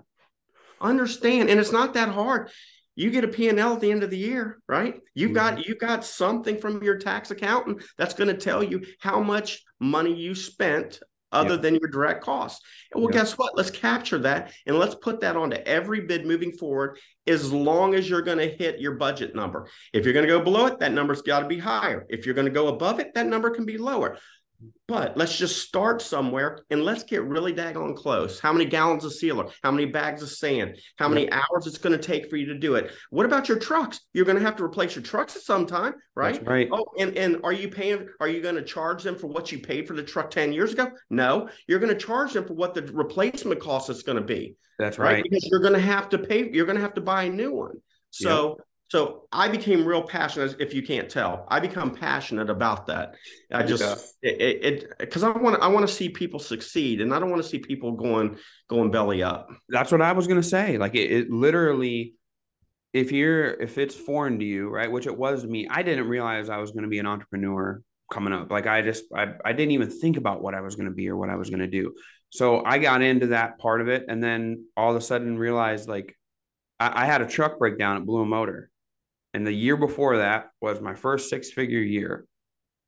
Understand, 0.81 1.49
and 1.49 1.59
it's 1.59 1.73
not 1.73 1.95
that 1.95 2.11
hard. 2.11 2.51
You 2.95 3.11
get 3.11 3.25
a 3.25 3.29
P&L 3.29 3.75
at 3.75 3.81
the 3.81 3.91
end 3.91 4.03
of 4.03 4.11
the 4.11 4.19
year, 4.19 4.59
right? 4.69 5.01
You've 5.15 5.35
got 5.35 5.55
mm-hmm. 5.55 5.63
you've 5.67 5.79
got 5.79 6.05
something 6.05 6.59
from 6.59 6.83
your 6.83 6.99
tax 6.99 7.31
accountant 7.31 7.83
that's 7.99 8.15
going 8.15 8.29
to 8.29 8.41
tell 8.41 8.63
you 8.63 8.85
how 9.01 9.21
much 9.21 9.63
money 9.81 10.15
you 10.15 10.35
spent 10.35 11.01
other 11.33 11.55
yep. 11.55 11.63
than 11.63 11.75
your 11.75 11.89
direct 11.89 12.23
costs. 12.23 12.65
And 12.93 13.03
well, 13.03 13.13
yep. 13.13 13.23
guess 13.23 13.39
what? 13.39 13.57
Let's 13.57 13.71
capture 13.71 14.19
that 14.19 14.53
and 14.67 14.79
let's 14.79 14.95
put 14.95 15.21
that 15.21 15.37
onto 15.37 15.57
every 15.57 16.01
bid 16.01 16.27
moving 16.27 16.53
forward 16.53 16.99
as 17.27 17.53
long 17.53 17.95
as 17.95 18.09
you're 18.09 18.23
going 18.23 18.39
to 18.39 18.49
hit 18.49 18.81
your 18.81 18.95
budget 18.95 19.35
number. 19.35 19.69
If 19.93 20.05
you're 20.05 20.15
going 20.15 20.27
to 20.27 20.33
go 20.33 20.43
below 20.43 20.67
it, 20.67 20.79
that 20.79 20.93
number's 20.93 21.23
got 21.23 21.41
to 21.41 21.47
be 21.47 21.59
higher. 21.59 22.07
If 22.09 22.25
you're 22.25 22.35
going 22.35 22.47
to 22.47 22.53
go 22.53 22.69
above 22.69 23.01
it, 23.01 23.15
that 23.15 23.27
number 23.27 23.51
can 23.51 23.65
be 23.65 23.79
lower. 23.79 24.19
But 24.89 25.17
let's 25.17 25.37
just 25.37 25.63
start 25.63 26.01
somewhere 26.01 26.61
and 26.71 26.85
let's 26.85 27.03
get 27.03 27.25
really 27.25 27.53
daggone 27.53 27.97
close. 27.97 28.39
How 28.39 28.53
many 28.53 28.65
gallons 28.65 29.05
of 29.05 29.13
sealer? 29.13 29.49
How 29.63 29.71
many 29.71 29.87
bags 29.87 30.23
of 30.23 30.31
sand? 30.31 30.79
How 30.97 31.09
many 31.09 31.31
hours 31.33 31.67
it's 31.67 31.79
going 31.79 31.99
to 31.99 32.03
take 32.03 32.31
for 32.31 32.37
you 32.37 32.47
to 32.47 32.59
do 32.59 32.77
it? 32.77 32.93
What 33.11 33.27
about 33.27 33.49
your 33.49 33.59
trucks? 33.59 34.01
You're 34.13 34.25
going 34.25 34.39
to 34.39 34.45
have 34.45 34.57
to 34.57 34.65
replace 34.65 34.95
your 34.95 35.03
trucks 35.03 35.35
at 35.35 35.43
some 35.43 35.67
time, 35.67 35.95
right? 36.15 36.35
That's 36.35 36.47
right. 36.47 36.69
Oh, 36.73 36.87
and, 36.99 37.17
and 37.17 37.41
are 37.43 37.53
you 37.53 37.69
paying? 37.69 38.09
Are 38.21 38.29
you 38.29 38.41
going 38.41 38.55
to 38.55 38.63
charge 38.63 39.03
them 39.03 39.17
for 39.17 39.27
what 39.27 39.51
you 39.51 39.59
paid 39.59 39.89
for 39.89 39.95
the 39.95 40.03
truck 40.03 40.31
10 40.31 40.53
years 40.53 40.73
ago? 40.73 40.91
No, 41.11 41.49
you're 41.67 41.81
going 41.81 41.93
to 41.93 42.01
charge 42.01 42.33
them 42.33 42.47
for 42.47 42.55
what 42.55 42.75
the 42.75 42.83
replacement 42.83 43.61
cost 43.61 43.91
is 43.91 44.05
going 44.05 44.19
to 44.19 44.25
be. 44.25 44.57
That's 44.79 44.99
right. 44.99 45.15
right. 45.15 45.25
Because 45.25 45.49
you're 45.51 45.61
going 45.61 45.75
to 45.75 45.81
have 45.81 46.09
to 46.11 46.19
pay, 46.19 46.49
you're 46.51 46.67
going 46.67 46.77
to 46.77 46.83
have 46.83 46.95
to 46.95 47.01
buy 47.01 47.25
a 47.25 47.31
new 47.31 47.53
one. 47.53 47.77
So 48.11 48.49
yep. 48.51 48.67
So 48.89 49.27
I 49.33 49.49
became 49.49 49.85
real 49.85 50.03
passionate. 50.03 50.57
If 50.61 50.73
you 50.73 50.83
can't 50.83 51.11
tell, 51.11 51.45
I 51.49 51.59
become 51.59 51.93
passionate 51.93 52.49
about 52.51 52.87
that. 52.87 53.17
I 53.53 53.65
just 53.65 54.15
yeah. 54.23 54.31
it 54.31 54.99
because 54.99 55.25
I 55.25 55.31
want 55.31 55.61
I 55.61 55.67
want 55.67 55.87
to 55.89 55.93
see 55.93 56.09
people 56.09 56.39
succeed, 56.39 57.01
and 57.01 57.13
I 57.13 57.19
don't 57.19 57.31
want 57.31 57.43
to 57.43 57.49
see 57.49 57.59
people 57.59 57.93
going 57.93 58.39
going 58.69 58.93
belly 58.93 59.25
up. 59.25 59.51
That's 59.69 59.91
what 59.91 60.03
I 60.03 60.13
was 60.13 60.29
gonna 60.29 60.43
say. 60.43 60.79
Like 60.79 60.95
it, 60.95 61.11
it 61.11 61.31
literally, 61.31 62.15
if 62.93 63.11
you're 63.11 63.61
if 63.61 63.77
it's 63.77 63.95
foreign 63.95 64.39
to 64.39 64.45
you, 64.45 64.69
right, 64.69 64.91
which 64.91 65.09
it 65.09 65.17
was 65.17 65.43
to 65.43 65.49
me, 65.49 65.67
I 65.69 65.83
didn't 65.83 66.07
realize 66.07 66.49
I 66.49 66.59
was 66.59 66.71
going 66.71 66.85
to 66.85 66.89
be 66.89 67.01
an 67.01 67.07
entrepreneur 67.07 67.83
coming 68.13 68.33
up. 68.33 68.53
Like 68.53 68.69
I 68.69 68.83
just 68.83 69.05
I 69.13 69.33
I 69.45 69.53
didn't 69.53 69.73
even 69.73 69.91
think 69.91 70.17
about 70.17 70.43
what 70.43 70.55
I 70.55 70.61
was 70.61 70.77
going 70.77 70.89
to 70.89 70.95
be 70.95 71.09
or 71.09 71.17
what 71.17 71.29
I 71.29 71.35
was 71.35 71.51
going 71.51 71.61
to 71.61 71.67
do. 71.67 71.93
So 72.31 72.65
I 72.65 72.79
got 72.79 73.03
into 73.03 73.29
that 73.29 73.59
part 73.59 73.81
of 73.81 73.89
it, 73.89 74.05
and 74.07 74.23
then 74.23 74.67
all 74.77 74.91
of 74.91 74.97
a 74.97 75.01
sudden 75.01 75.39
realized 75.39 75.89
like 75.89 76.17
I, 76.79 77.03
I 77.03 77.07
had 77.07 77.21
a 77.21 77.27
truck 77.27 77.59
breakdown 77.59 77.97
at 77.97 78.07
Blue 78.07 78.25
Motor 78.25 78.71
and 79.37 79.47
the 79.47 79.53
year 79.53 79.77
before 79.77 80.17
that 80.17 80.49
was 80.63 80.81
my 80.81 80.95
first 80.95 81.29
six 81.29 81.51
figure 81.51 81.79
year. 81.79 82.25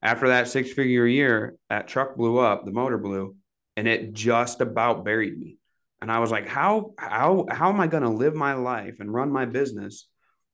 After 0.00 0.28
that 0.28 0.48
six 0.48 0.72
figure 0.72 1.06
year, 1.06 1.56
that 1.68 1.88
truck 1.88 2.16
blew 2.16 2.38
up, 2.38 2.64
the 2.64 2.72
motor 2.72 2.96
blew, 2.96 3.36
and 3.76 3.86
it 3.86 4.14
just 4.14 4.62
about 4.62 5.04
buried 5.04 5.38
me. 5.38 5.58
And 6.00 6.10
I 6.10 6.20
was 6.20 6.30
like, 6.30 6.48
how 6.48 6.94
how 6.96 7.44
how 7.50 7.68
am 7.68 7.80
I 7.80 7.86
going 7.86 8.02
to 8.02 8.08
live 8.08 8.34
my 8.34 8.54
life 8.54 8.96
and 8.98 9.12
run 9.12 9.30
my 9.30 9.44
business 9.44 10.08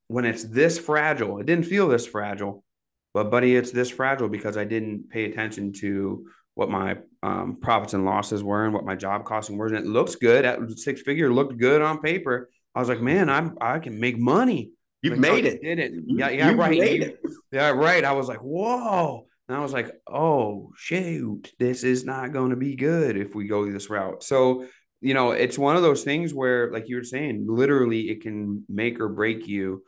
when 0.08 0.24
it's 0.24 0.42
this 0.42 0.80
fragile? 0.80 1.38
It 1.38 1.46
didn't 1.46 1.66
feel 1.66 1.86
this 1.86 2.08
fragile, 2.08 2.64
but 3.12 3.30
buddy, 3.30 3.54
it's 3.54 3.70
this 3.70 3.90
fragile 3.90 4.28
because 4.28 4.56
I 4.56 4.64
didn't 4.64 5.10
pay 5.10 5.26
attention 5.26 5.74
to 5.74 6.26
what 6.54 6.70
my 6.70 6.98
um, 7.22 7.58
profits 7.62 7.94
and 7.94 8.04
losses 8.04 8.42
were 8.42 8.64
and 8.64 8.74
what 8.74 8.84
my 8.84 8.96
job 8.96 9.26
costing 9.26 9.58
were. 9.58 9.68
And 9.68 9.76
it 9.76 9.86
looks 9.86 10.16
good 10.16 10.44
at 10.44 10.58
six 10.76 11.02
figure, 11.02 11.32
looked 11.32 11.56
good 11.56 11.82
on 11.82 12.00
paper. 12.00 12.50
I 12.74 12.80
was 12.80 12.88
like, 12.88 13.00
man, 13.00 13.30
I'm 13.30 13.56
I 13.60 13.78
can 13.78 14.00
make 14.00 14.18
money. 14.18 14.72
You've 15.04 15.18
made 15.18 15.44
it. 15.44 15.60
Did 15.62 15.78
it? 15.78 15.92
Yeah, 16.06 16.30
yeah, 16.30 16.50
you 16.50 16.56
right. 16.56 16.78
Made 16.78 17.02
it. 17.02 17.20
Yeah, 17.52 17.70
right. 17.70 18.04
I 18.04 18.12
was 18.12 18.26
like, 18.26 18.38
whoa. 18.38 19.26
And 19.48 19.56
I 19.56 19.60
was 19.60 19.72
like, 19.74 19.92
oh 20.10 20.72
shoot, 20.76 21.52
this 21.58 21.84
is 21.84 22.04
not 22.04 22.32
going 22.32 22.50
to 22.50 22.56
be 22.56 22.74
good 22.74 23.18
if 23.18 23.34
we 23.34 23.46
go 23.46 23.70
this 23.70 23.90
route. 23.90 24.24
So, 24.24 24.66
you 25.02 25.12
know, 25.12 25.32
it's 25.32 25.58
one 25.58 25.76
of 25.76 25.82
those 25.82 26.02
things 26.02 26.32
where, 26.32 26.72
like 26.72 26.88
you 26.88 26.96
were 26.96 27.04
saying, 27.04 27.44
literally 27.46 28.08
it 28.08 28.22
can 28.22 28.64
make 28.68 28.98
or 28.98 29.10
break 29.10 29.46
you. 29.46 29.82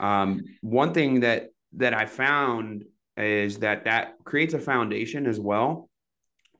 Um, 0.00 0.42
one 0.62 0.94
thing 0.94 1.20
that 1.20 1.48
that 1.74 1.92
I 1.92 2.06
found 2.06 2.84
is 3.18 3.58
that 3.58 3.84
that 3.84 4.14
creates 4.24 4.54
a 4.54 4.58
foundation 4.58 5.26
as 5.26 5.38
well 5.38 5.90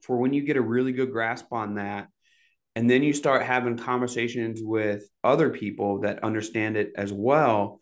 for 0.03 0.19
when 0.19 0.35
you 0.35 0.43
get 0.43 0.59
a 0.59 0.63
really 0.63 0.93
good 0.93 1.13
grasp 1.13 1.47
on 1.53 1.77
that 1.77 2.09
and 2.75 2.89
then 2.89 3.03
you 3.03 3.13
start 3.13 3.43
having 3.43 3.77
conversations 3.77 4.61
with 4.63 5.09
other 5.23 5.51
people 5.51 6.01
that 6.01 6.25
understand 6.25 6.77
it 6.77 6.93
as 6.97 7.13
well 7.13 7.81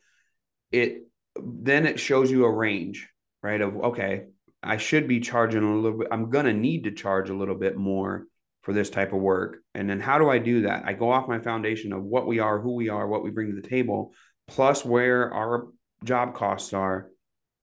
it 0.71 1.07
then 1.37 1.87
it 1.87 2.01
shows 2.01 2.31
you 2.31 2.45
a 2.45 2.51
range, 2.51 3.09
right? 3.43 3.61
Of 3.61 3.77
okay, 3.77 4.25
I 4.63 4.77
should 4.77 5.09
be 5.09 5.21
charging 5.21 5.63
a 5.63 5.77
little 5.77 5.99
bit. 5.99 6.09
I'm 6.11 6.31
gonna 6.31 6.53
need 6.53 6.85
to 6.85 6.93
charge 6.93 7.31
a 7.31 7.37
little 7.37 7.55
bit 7.55 7.77
more 7.77 8.27
for 8.63 8.73
this 8.73 8.91
type 8.91 9.13
of 9.13 9.21
work. 9.21 9.63
And 9.75 9.89
then 9.89 10.01
how 10.01 10.19
do 10.19 10.29
I 10.29 10.39
do 10.39 10.63
that? 10.63 10.85
I 10.85 10.93
go 10.93 11.11
off 11.11 11.29
my 11.29 11.39
foundation 11.39 11.93
of 11.93 12.03
what 12.03 12.27
we 12.27 12.41
are, 12.41 12.61
who 12.61 12.75
we 12.75 12.89
are, 12.89 13.07
what 13.07 13.25
we 13.25 13.31
bring 13.31 13.49
to 13.49 13.61
the 13.61 13.67
table, 13.67 14.13
plus 14.49 14.85
where 14.85 15.33
our 15.33 15.69
job 16.05 16.35
costs 16.35 16.73
are. 16.73 17.09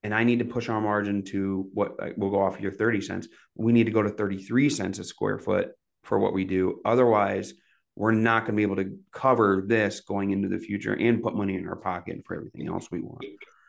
And 0.02 0.14
I 0.14 0.24
need 0.24 0.38
to 0.38 0.44
push 0.44 0.68
our 0.68 0.80
margin 0.80 1.24
to 1.26 1.68
what 1.74 1.96
we'll 2.16 2.30
go 2.30 2.40
off 2.40 2.60
your 2.60 2.72
30 2.72 3.00
cents. 3.00 3.28
We 3.56 3.72
need 3.72 3.84
to 3.84 3.92
go 3.92 4.02
to 4.02 4.10
33 4.10 4.70
cents 4.70 4.98
a 4.98 5.04
square 5.04 5.38
foot 5.38 5.70
for 6.04 6.18
what 6.18 6.32
we 6.32 6.44
do. 6.44 6.80
Otherwise, 6.84 7.54
we're 7.98 8.12
not 8.12 8.44
going 8.44 8.52
to 8.52 8.56
be 8.56 8.62
able 8.62 8.76
to 8.76 8.96
cover 9.10 9.64
this 9.66 10.00
going 10.00 10.30
into 10.30 10.48
the 10.48 10.58
future 10.58 10.94
and 10.94 11.22
put 11.22 11.34
money 11.34 11.56
in 11.56 11.66
our 11.66 11.76
pocket 11.76 12.24
for 12.24 12.36
everything 12.36 12.68
else 12.68 12.88
we 12.90 13.00
want 13.00 13.24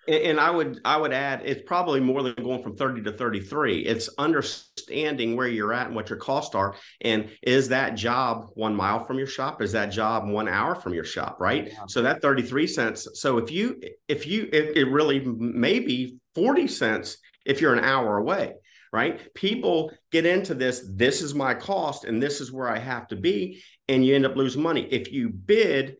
and 0.10 0.40
I 0.40 0.50
would 0.50 0.80
I 0.84 0.98
would 0.98 1.14
add 1.14 1.42
it's 1.46 1.62
probably 1.66 2.00
more 2.00 2.24
than 2.24 2.34
going 2.36 2.64
from 2.64 2.76
30 2.76 3.04
to 3.04 3.12
33. 3.12 3.80
It's 3.82 4.10
understanding 4.18 5.36
where 5.36 5.48
you're 5.48 5.74
at 5.74 5.88
and 5.88 5.96
what 5.96 6.10
your 6.10 6.18
costs 6.18 6.56
are. 6.56 6.76
And 7.02 7.30
is 7.44 7.70
that 7.70 7.96
job 7.96 8.48
one 8.56 8.76
mile 8.76 9.06
from 9.06 9.18
your 9.18 9.28
shop? 9.28 9.62
Is 9.62 9.72
that 9.74 9.88
job 9.88 10.28
one 10.28 10.48
hour 10.48 10.74
from 10.74 10.94
your 10.94 11.04
shop? 11.04 11.38
Right. 11.40 11.68
Yeah. 11.68 11.86
So 11.88 12.02
that 12.02 12.22
33 12.22 12.68
cents. 12.68 13.08
So 13.14 13.38
if 13.38 13.52
you 13.52 13.80
if 14.08 14.26
you 14.26 14.50
it, 14.52 14.78
it 14.78 14.90
really 14.90 15.20
may 15.20 15.80
be 15.80 16.18
40 16.34 16.68
cents 16.68 17.18
if 17.46 17.62
you're 17.62 17.74
an 17.74 17.84
hour 17.84 18.18
away. 18.18 18.54
Right. 18.92 19.32
People 19.36 19.92
get 20.12 20.26
into 20.26 20.56
this. 20.56 20.90
This 20.92 21.22
is 21.22 21.36
my 21.36 21.54
cost 21.54 22.06
and 22.06 22.22
this 22.22 22.42
is 22.42 22.52
where 22.52 22.68
I 22.68 22.80
have 22.80 23.08
to 23.10 23.16
be. 23.16 23.62
And 23.90 24.06
you 24.06 24.16
end 24.16 24.26
up 24.26 24.38
losing 24.38 24.64
money. 24.64 24.88
If 24.90 25.12
you 25.12 25.30
bid 25.30 25.98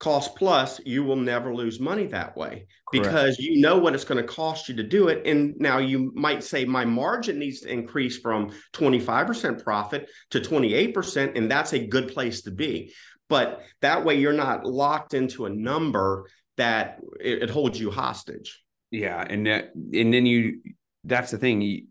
cost 0.00 0.34
plus, 0.34 0.80
you 0.84 1.04
will 1.04 1.16
never 1.16 1.54
lose 1.54 1.78
money 1.78 2.06
that 2.06 2.34
way 2.34 2.66
Correct. 2.90 3.04
because 3.04 3.38
you 3.38 3.60
know 3.60 3.78
what 3.78 3.94
it's 3.94 4.04
going 4.04 4.20
to 4.20 4.26
cost 4.26 4.68
you 4.68 4.74
to 4.76 4.82
do 4.82 5.08
it. 5.08 5.26
And 5.26 5.54
now 5.58 5.78
you 5.78 6.10
might 6.14 6.42
say 6.42 6.64
my 6.64 6.86
margin 6.86 7.38
needs 7.38 7.60
to 7.60 7.70
increase 7.70 8.18
from 8.18 8.50
25% 8.72 9.62
profit 9.62 10.08
to 10.30 10.40
28%, 10.40 11.36
and 11.36 11.50
that's 11.50 11.74
a 11.74 11.86
good 11.86 12.08
place 12.08 12.42
to 12.42 12.50
be. 12.50 12.92
But 13.28 13.62
that 13.82 14.04
way 14.04 14.16
you're 14.16 14.32
not 14.32 14.64
locked 14.64 15.12
into 15.12 15.44
a 15.44 15.50
number 15.50 16.26
that 16.56 16.98
it, 17.20 17.44
it 17.44 17.50
holds 17.50 17.78
you 17.78 17.90
hostage. 17.90 18.62
Yeah. 18.90 19.22
And 19.22 19.46
that, 19.46 19.72
and 19.74 20.12
then 20.12 20.26
you, 20.26 20.62
that's 21.04 21.30
the 21.30 21.38
thing. 21.38 21.60
You, 21.60 21.86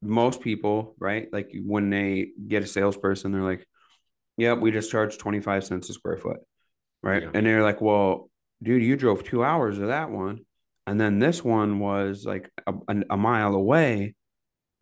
most 0.00 0.40
people, 0.40 0.94
right? 0.98 1.28
Like 1.32 1.50
when 1.62 1.90
they 1.90 2.30
get 2.46 2.62
a 2.62 2.66
salesperson, 2.66 3.32
they're 3.32 3.42
like, 3.42 3.66
"Yep, 4.36 4.58
we 4.58 4.70
just 4.70 4.90
charge 4.90 5.18
25 5.18 5.64
cents 5.64 5.90
a 5.90 5.92
square 5.92 6.16
foot." 6.16 6.38
right? 7.02 7.22
Yeah. 7.22 7.30
And 7.34 7.46
they're 7.46 7.62
like, 7.62 7.80
well, 7.80 8.30
dude, 8.62 8.82
you 8.82 8.96
drove 8.96 9.24
two 9.24 9.44
hours 9.44 9.78
of 9.78 9.88
that 9.88 10.10
one, 10.10 10.40
and 10.86 11.00
then 11.00 11.18
this 11.18 11.44
one 11.44 11.78
was 11.78 12.24
like 12.24 12.50
a, 12.66 12.74
a, 12.88 13.02
a 13.10 13.16
mile 13.16 13.54
away, 13.54 14.14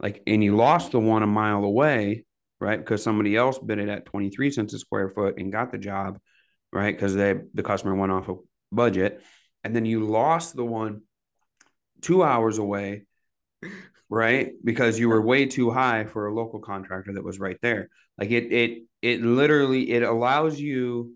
like, 0.00 0.22
and 0.26 0.42
you 0.42 0.56
lost 0.56 0.92
the 0.92 1.00
one 1.00 1.22
a 1.22 1.26
mile 1.26 1.64
away, 1.64 2.24
right? 2.60 2.78
Because 2.78 3.02
somebody 3.02 3.36
else 3.36 3.58
bid 3.58 3.78
it 3.78 3.88
at 3.88 4.06
twenty 4.06 4.30
three 4.30 4.50
cents 4.50 4.74
a 4.74 4.78
square 4.78 5.08
foot 5.08 5.38
and 5.38 5.52
got 5.52 5.72
the 5.72 5.78
job, 5.78 6.18
right? 6.72 6.94
Because 6.94 7.14
they 7.14 7.34
the 7.54 7.62
customer 7.62 7.94
went 7.94 8.12
off 8.12 8.28
a 8.28 8.36
budget, 8.72 9.22
and 9.64 9.74
then 9.74 9.84
you 9.84 10.06
lost 10.06 10.56
the 10.56 10.64
one 10.64 11.02
two 12.00 12.22
hours 12.22 12.56
away 12.56 13.04
right 14.08 14.52
because 14.64 14.98
you 14.98 15.08
were 15.10 15.20
way 15.20 15.44
too 15.44 15.70
high 15.70 16.04
for 16.04 16.26
a 16.26 16.34
local 16.34 16.58
contractor 16.60 17.12
that 17.12 17.22
was 17.22 17.38
right 17.38 17.58
there 17.60 17.90
like 18.16 18.30
it 18.30 18.50
it 18.50 18.82
it 19.02 19.22
literally 19.22 19.90
it 19.90 20.02
allows 20.02 20.60
you 20.60 21.14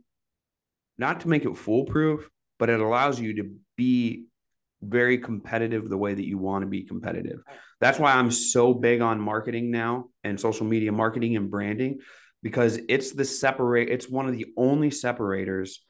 not 0.99 1.20
to 1.20 1.29
make 1.29 1.44
it 1.44 1.57
foolproof, 1.57 2.29
but 2.59 2.70
it 2.70 2.81
allows 2.81 3.20
you 3.20 3.35
to 3.42 3.51
be 3.77 4.27
very 4.83 5.18
competitive 5.18 5.88
the 5.88 5.97
way 5.97 6.14
that 6.14 6.27
you 6.27 6.38
want 6.38 6.62
to 6.62 6.68
be 6.68 6.85
competitive. 6.85 7.40
That's 7.81 7.99
why 7.99 8.12
I'm 8.12 8.31
so 8.31 8.75
big 8.75 9.01
on 9.01 9.20
marketing 9.20 9.70
now 9.70 10.07
and 10.23 10.38
social 10.38 10.66
media 10.66 10.92
marketing 10.92 11.37
and 11.37 11.51
branding 11.51 12.01
because 12.44 12.79
it's 12.88 13.12
the 13.12 13.25
separate 13.25 13.88
it's 13.88 14.09
one 14.09 14.27
of 14.29 14.33
the 14.33 14.47
only 14.57 14.90
separators 14.90 15.81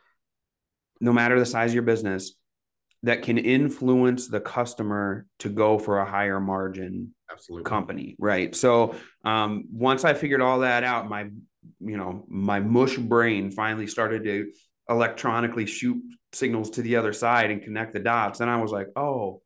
no 1.01 1.13
matter 1.13 1.39
the 1.39 1.45
size 1.45 1.73
of 1.73 1.75
your 1.75 1.83
business 1.83 2.35
that 3.03 3.23
can 3.23 3.37
influence 3.37 4.29
the 4.29 4.41
customer 4.41 5.27
to 5.41 5.51
go 5.51 5.79
for 5.79 5.99
a 5.99 6.09
higher 6.09 6.41
margin 6.41 7.13
Absolutely. 7.31 7.69
company 7.69 8.17
right 8.19 8.55
so 8.55 8.95
um, 9.25 9.65
once 9.73 10.05
i 10.05 10.15
figured 10.15 10.41
all 10.41 10.61
that 10.61 10.85
out 10.85 11.09
my 11.09 11.27
you 11.85 11.97
know 11.97 12.25
my 12.29 12.61
mush 12.61 12.97
brain 12.97 13.51
finally 13.51 13.87
started 13.87 14.25
to 14.25 14.51
electronically 14.89 15.67
shoot 15.67 16.03
signals 16.33 16.71
to 16.71 16.83
the 16.83 16.97
other 16.97 17.13
side 17.13 17.51
and 17.51 17.63
connect 17.63 17.93
the 17.93 18.01
dots. 18.01 18.41
And 18.41 18.51
I 18.51 18.61
was 18.61 18.73
like, 18.73 18.89
oh, 18.97 19.43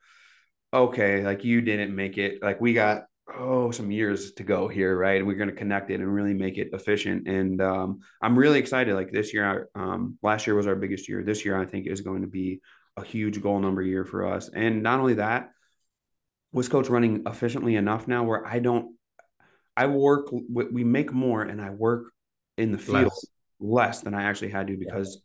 okay, 0.73 1.25
like 1.25 1.45
you 1.45 1.61
didn't 1.61 1.95
make 1.95 2.19
it. 2.19 2.43
Like 2.43 2.61
we 2.61 2.73
got 2.75 3.05
oh 3.37 3.71
some 3.71 3.91
years 3.91 4.33
to 4.33 4.43
go 4.43 4.69
here, 4.69 4.97
right? 4.97 5.25
We're 5.25 5.37
going 5.37 5.51
to 5.51 5.55
connect 5.55 5.91
it 5.91 6.01
and 6.01 6.13
really 6.13 6.35
make 6.35 6.59
it 6.59 6.71
efficient. 6.73 7.29
And 7.29 7.61
um, 7.61 8.01
I'm 8.23 8.39
really 8.39 8.59
excited. 8.59 8.95
Like 8.95 9.13
this 9.13 9.35
year, 9.35 9.69
um, 9.75 10.19
last 10.23 10.47
year 10.47 10.57
was 10.57 10.67
our 10.67 10.77
biggest 10.77 11.09
year. 11.09 11.23
This 11.23 11.45
year, 11.45 11.61
I 11.61 11.67
think 11.67 11.87
is 11.87 12.01
going 12.01 12.23
to 12.23 12.29
be 12.29 12.61
a 12.97 13.05
huge 13.05 13.41
goal 13.43 13.61
number 13.61 13.83
year 13.83 14.05
for 14.05 14.27
us. 14.27 14.51
And 14.53 14.83
not 14.83 15.01
only 15.01 15.15
that, 15.15 15.51
was 16.53 16.69
coach 16.69 16.89
running 16.89 17.25
efficiently 17.27 17.77
enough 17.77 18.09
now 18.09 18.25
where 18.25 18.47
I 18.47 18.59
don't. 18.59 18.97
I 19.77 19.87
work. 19.87 20.31
We 20.33 20.83
make 20.83 21.13
more, 21.13 21.43
and 21.43 21.61
I 21.61 21.71
work 21.71 22.07
in 22.59 22.73
the 22.73 22.79
field 22.79 23.05
less, 23.05 23.25
less 23.61 24.01
than 24.01 24.15
I 24.15 24.25
actually 24.25 24.51
had 24.51 24.67
to 24.67 24.77
because 24.77 25.23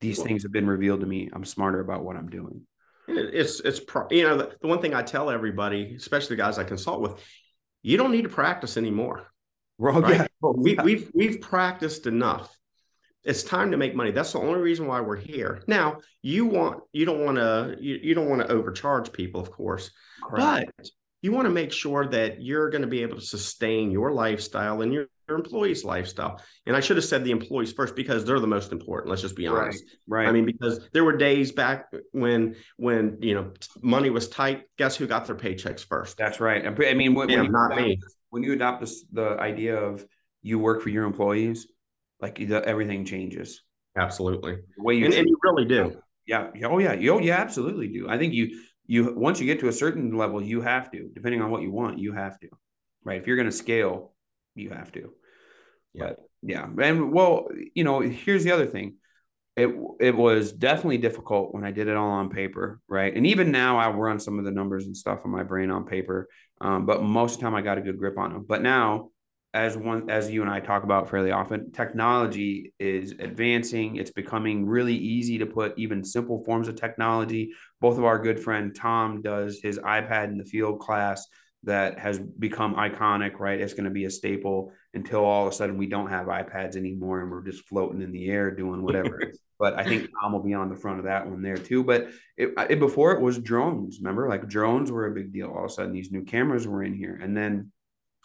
these 0.00 0.20
things 0.20 0.42
have 0.42 0.52
been 0.52 0.66
revealed 0.66 1.00
to 1.00 1.06
me. 1.06 1.30
I'm 1.32 1.44
smarter 1.44 1.80
about 1.80 2.02
what 2.02 2.16
I'm 2.16 2.28
doing. 2.28 2.62
It's 3.06 3.60
it's 3.60 3.80
you 4.10 4.24
know 4.24 4.36
the, 4.36 4.56
the 4.60 4.66
one 4.68 4.80
thing 4.80 4.94
I 4.94 5.02
tell 5.02 5.30
everybody, 5.30 5.94
especially 5.96 6.36
the 6.36 6.42
guys 6.42 6.58
I 6.58 6.64
consult 6.64 7.00
with, 7.00 7.14
you 7.82 7.96
don't 7.96 8.12
need 8.12 8.22
to 8.22 8.28
practice 8.28 8.76
anymore. 8.76 9.26
Well, 9.78 10.00
right? 10.00 10.20
yeah. 10.20 10.50
we, 10.56 10.76
we've 10.82 11.10
we've 11.14 11.40
practiced 11.40 12.06
enough. 12.06 12.56
It's 13.24 13.42
time 13.44 13.70
to 13.70 13.76
make 13.76 13.94
money. 13.94 14.10
That's 14.10 14.32
the 14.32 14.40
only 14.40 14.60
reason 14.60 14.86
why 14.86 15.00
we're 15.00 15.16
here. 15.16 15.62
Now, 15.66 15.98
you 16.22 16.46
want 16.46 16.82
you 16.92 17.04
don't 17.04 17.24
want 17.24 17.36
to 17.38 17.76
you, 17.80 17.98
you 18.02 18.14
don't 18.14 18.28
want 18.28 18.42
to 18.42 18.52
overcharge 18.52 19.12
people, 19.12 19.40
of 19.40 19.50
course, 19.50 19.90
Correct. 20.22 20.70
but 20.76 20.90
you 21.22 21.32
want 21.32 21.46
to 21.46 21.50
make 21.50 21.72
sure 21.72 22.06
that 22.06 22.42
you're 22.42 22.68
going 22.68 22.82
to 22.82 22.88
be 22.88 23.02
able 23.02 23.16
to 23.16 23.24
sustain 23.24 23.90
your 23.90 24.12
lifestyle 24.12 24.82
and 24.82 24.92
your 24.92 25.06
your 25.28 25.38
employees' 25.38 25.84
lifestyle. 25.84 26.40
And 26.66 26.76
I 26.76 26.80
should 26.80 26.96
have 26.96 27.04
said 27.04 27.24
the 27.24 27.30
employees 27.30 27.72
first 27.72 27.96
because 27.96 28.24
they're 28.24 28.40
the 28.40 28.46
most 28.46 28.72
important. 28.72 29.10
Let's 29.10 29.22
just 29.22 29.36
be 29.36 29.46
honest. 29.46 29.82
Right. 30.06 30.24
right. 30.24 30.28
I 30.28 30.32
mean, 30.32 30.44
because 30.44 30.88
there 30.92 31.04
were 31.04 31.16
days 31.16 31.52
back 31.52 31.86
when 32.12 32.56
when 32.76 33.18
you 33.20 33.34
know 33.34 33.52
money 33.80 34.10
was 34.10 34.28
tight. 34.28 34.64
Guess 34.78 34.96
who 34.96 35.06
got 35.06 35.26
their 35.26 35.36
paychecks 35.36 35.84
first? 35.86 36.16
That's 36.16 36.40
right. 36.40 36.66
I 36.66 36.94
mean, 36.94 37.14
when, 37.14 37.28
yeah, 37.28 37.42
when 37.42 37.52
not 37.52 37.72
adopt, 37.72 37.80
me. 37.80 38.00
When 38.30 38.42
you 38.42 38.52
adopt 38.52 38.80
this, 38.80 39.04
the 39.12 39.36
idea 39.38 39.76
of 39.76 40.04
you 40.42 40.58
work 40.58 40.82
for 40.82 40.88
your 40.88 41.04
employees, 41.04 41.68
like 42.20 42.40
everything 42.40 43.04
changes. 43.04 43.62
Absolutely. 43.96 44.56
The 44.76 44.82
way 44.82 44.94
you 44.94 45.06
and, 45.06 45.14
and 45.14 45.28
you 45.28 45.38
really 45.42 45.64
do. 45.64 46.00
Yeah. 46.26 46.50
Oh 46.64 46.78
yeah. 46.78 46.94
You, 46.94 47.14
oh, 47.14 47.18
you 47.18 47.32
absolutely 47.32 47.88
do. 47.88 48.08
I 48.08 48.18
think 48.18 48.32
you 48.32 48.60
you 48.86 49.14
once 49.16 49.40
you 49.40 49.46
get 49.46 49.60
to 49.60 49.68
a 49.68 49.72
certain 49.72 50.16
level, 50.16 50.42
you 50.42 50.60
have 50.60 50.90
to, 50.92 51.10
depending 51.14 51.42
on 51.42 51.50
what 51.50 51.62
you 51.62 51.70
want, 51.70 51.98
you 51.98 52.12
have 52.12 52.38
to. 52.40 52.48
Right. 53.04 53.20
If 53.20 53.26
you're 53.26 53.36
going 53.36 53.46
to 53.46 53.52
scale, 53.52 54.12
you 54.54 54.70
have 54.70 54.92
to. 54.92 55.12
Yeah. 55.92 56.08
But 56.08 56.16
yeah. 56.42 56.66
And 56.80 57.12
well, 57.12 57.48
you 57.74 57.84
know, 57.84 58.00
here's 58.00 58.44
the 58.44 58.52
other 58.52 58.66
thing. 58.66 58.96
It 59.56 59.70
it 60.00 60.16
was 60.16 60.52
definitely 60.52 60.98
difficult 60.98 61.52
when 61.52 61.64
I 61.64 61.72
did 61.72 61.88
it 61.88 61.96
all 61.96 62.10
on 62.10 62.30
paper, 62.30 62.80
right? 62.88 63.14
And 63.14 63.26
even 63.26 63.50
now 63.50 63.78
I 63.78 63.90
run 63.90 64.18
some 64.18 64.38
of 64.38 64.44
the 64.44 64.50
numbers 64.50 64.86
and 64.86 64.96
stuff 64.96 65.20
in 65.24 65.30
my 65.30 65.42
brain 65.42 65.70
on 65.70 65.84
paper. 65.84 66.28
Um, 66.60 66.86
but 66.86 67.02
most 67.02 67.34
of 67.34 67.40
the 67.40 67.44
time 67.44 67.54
I 67.54 67.60
got 67.60 67.78
a 67.78 67.82
good 67.82 67.98
grip 67.98 68.18
on 68.18 68.32
them. 68.32 68.44
But 68.48 68.62
now 68.62 69.10
as 69.54 69.76
one 69.76 70.08
as 70.08 70.30
you 70.30 70.40
and 70.40 70.50
I 70.50 70.60
talk 70.60 70.82
about 70.82 71.10
fairly 71.10 71.30
often, 71.30 71.72
technology 71.72 72.72
is 72.78 73.12
advancing. 73.18 73.96
It's 73.96 74.10
becoming 74.10 74.66
really 74.66 74.96
easy 74.96 75.38
to 75.38 75.46
put 75.46 75.74
even 75.76 76.04
simple 76.04 76.42
forms 76.44 76.68
of 76.68 76.76
technology. 76.76 77.52
Both 77.80 77.98
of 77.98 78.04
our 78.04 78.18
good 78.18 78.40
friend 78.40 78.74
Tom 78.74 79.20
does 79.20 79.60
his 79.62 79.78
iPad 79.78 80.28
in 80.28 80.38
the 80.38 80.44
field 80.44 80.80
class 80.80 81.26
that 81.64 81.98
has 81.98 82.18
become 82.18 82.74
iconic, 82.74 83.38
right? 83.38 83.60
It's 83.60 83.74
going 83.74 83.84
to 83.84 83.90
be 83.90 84.06
a 84.06 84.10
staple 84.10 84.72
until 84.94 85.24
all 85.24 85.46
of 85.46 85.52
a 85.52 85.54
sudden 85.54 85.76
we 85.76 85.86
don't 85.86 86.08
have 86.08 86.26
iPads 86.26 86.76
anymore 86.76 87.20
and 87.20 87.30
we're 87.30 87.44
just 87.44 87.68
floating 87.68 88.02
in 88.02 88.10
the 88.10 88.30
air 88.30 88.50
doing 88.50 88.82
whatever. 88.82 89.32
but 89.58 89.78
I 89.78 89.84
think 89.84 90.10
Tom 90.20 90.32
will 90.32 90.42
be 90.42 90.54
on 90.54 90.70
the 90.70 90.76
front 90.76 90.98
of 90.98 91.04
that 91.04 91.28
one 91.28 91.42
there 91.42 91.58
too. 91.58 91.84
But 91.84 92.08
it, 92.36 92.52
it, 92.68 92.80
before 92.80 93.12
it 93.12 93.20
was 93.20 93.38
drones, 93.38 93.98
remember? 94.00 94.28
Like 94.28 94.48
drones 94.48 94.90
were 94.90 95.06
a 95.06 95.14
big 95.14 95.32
deal. 95.32 95.50
All 95.50 95.66
of 95.66 95.70
a 95.70 95.72
sudden, 95.72 95.92
these 95.92 96.10
new 96.10 96.24
cameras 96.24 96.66
were 96.66 96.82
in 96.82 96.94
here, 96.94 97.16
and 97.22 97.36
then 97.36 97.70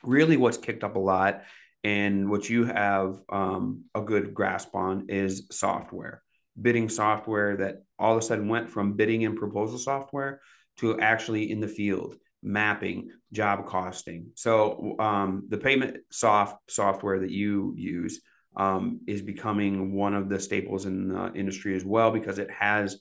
really 0.03 0.38
what's 0.38 0.57
kicked 0.57 0.83
up 0.83 0.95
a 0.95 0.99
lot 0.99 1.43
and 1.83 2.29
what 2.29 2.49
you 2.49 2.65
have 2.65 3.19
um, 3.29 3.86
a 3.95 4.01
good 4.01 4.33
grasp 4.33 4.75
on 4.75 5.07
is 5.10 5.47
software 5.51 6.23
bidding 6.60 6.89
software 6.89 7.57
that 7.57 7.83
all 7.99 8.13
of 8.13 8.19
a 8.19 8.21
sudden 8.21 8.47
went 8.47 8.69
from 8.69 8.93
bidding 8.93 9.25
and 9.25 9.38
proposal 9.38 9.77
software 9.77 10.41
to 10.77 10.99
actually 10.99 11.51
in 11.51 11.60
the 11.60 11.67
field 11.67 12.15
mapping, 12.43 13.10
job 13.31 13.65
costing. 13.65 14.31
So 14.36 14.95
um, 14.99 15.45
the 15.49 15.57
Pavement 15.57 15.97
Soft 16.12 16.71
software 16.71 17.19
that 17.19 17.31
you 17.31 17.73
use 17.75 18.21
um, 18.55 19.01
is 19.07 19.21
becoming 19.21 19.93
one 19.93 20.13
of 20.13 20.29
the 20.29 20.39
staples 20.39 20.86
in 20.86 21.10
the 21.10 21.31
industry 21.33 21.75
as 21.75 21.83
well 21.83 22.12
because 22.12 22.39
it 22.39 22.49
has 22.51 22.99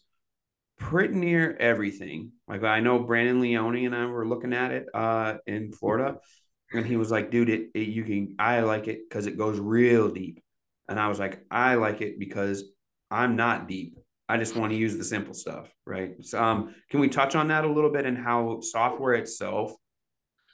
pretty 0.78 1.14
near 1.14 1.56
everything. 1.58 2.32
Like 2.48 2.62
I 2.62 2.80
know 2.80 2.98
Brandon 2.98 3.40
Leone 3.40 3.86
and 3.86 3.94
I 3.94 4.06
were 4.06 4.26
looking 4.26 4.52
at 4.52 4.72
it 4.72 4.86
uh, 4.92 5.34
in 5.46 5.72
Florida, 5.72 6.18
and 6.72 6.86
he 6.86 6.96
was 6.96 7.10
like, 7.10 7.30
"Dude, 7.30 7.48
it, 7.48 7.70
it 7.74 7.88
you 7.88 8.04
can 8.04 8.36
I 8.38 8.60
like 8.60 8.88
it 8.88 9.08
because 9.08 9.26
it 9.26 9.38
goes 9.38 9.58
real 9.58 10.10
deep," 10.10 10.42
and 10.88 10.98
I 10.98 11.08
was 11.08 11.18
like, 11.18 11.44
"I 11.50 11.74
like 11.74 12.00
it 12.00 12.18
because 12.18 12.64
I'm 13.10 13.36
not 13.36 13.68
deep." 13.68 13.98
I 14.28 14.38
just 14.38 14.56
want 14.56 14.72
to 14.72 14.78
use 14.78 14.96
the 14.96 15.04
simple 15.04 15.34
stuff, 15.34 15.72
right? 15.86 16.14
So, 16.24 16.42
um, 16.42 16.74
can 16.90 16.98
we 17.00 17.08
touch 17.08 17.36
on 17.36 17.48
that 17.48 17.64
a 17.64 17.70
little 17.70 17.90
bit 17.90 18.06
and 18.06 18.18
how 18.18 18.60
software 18.60 19.14
itself 19.14 19.72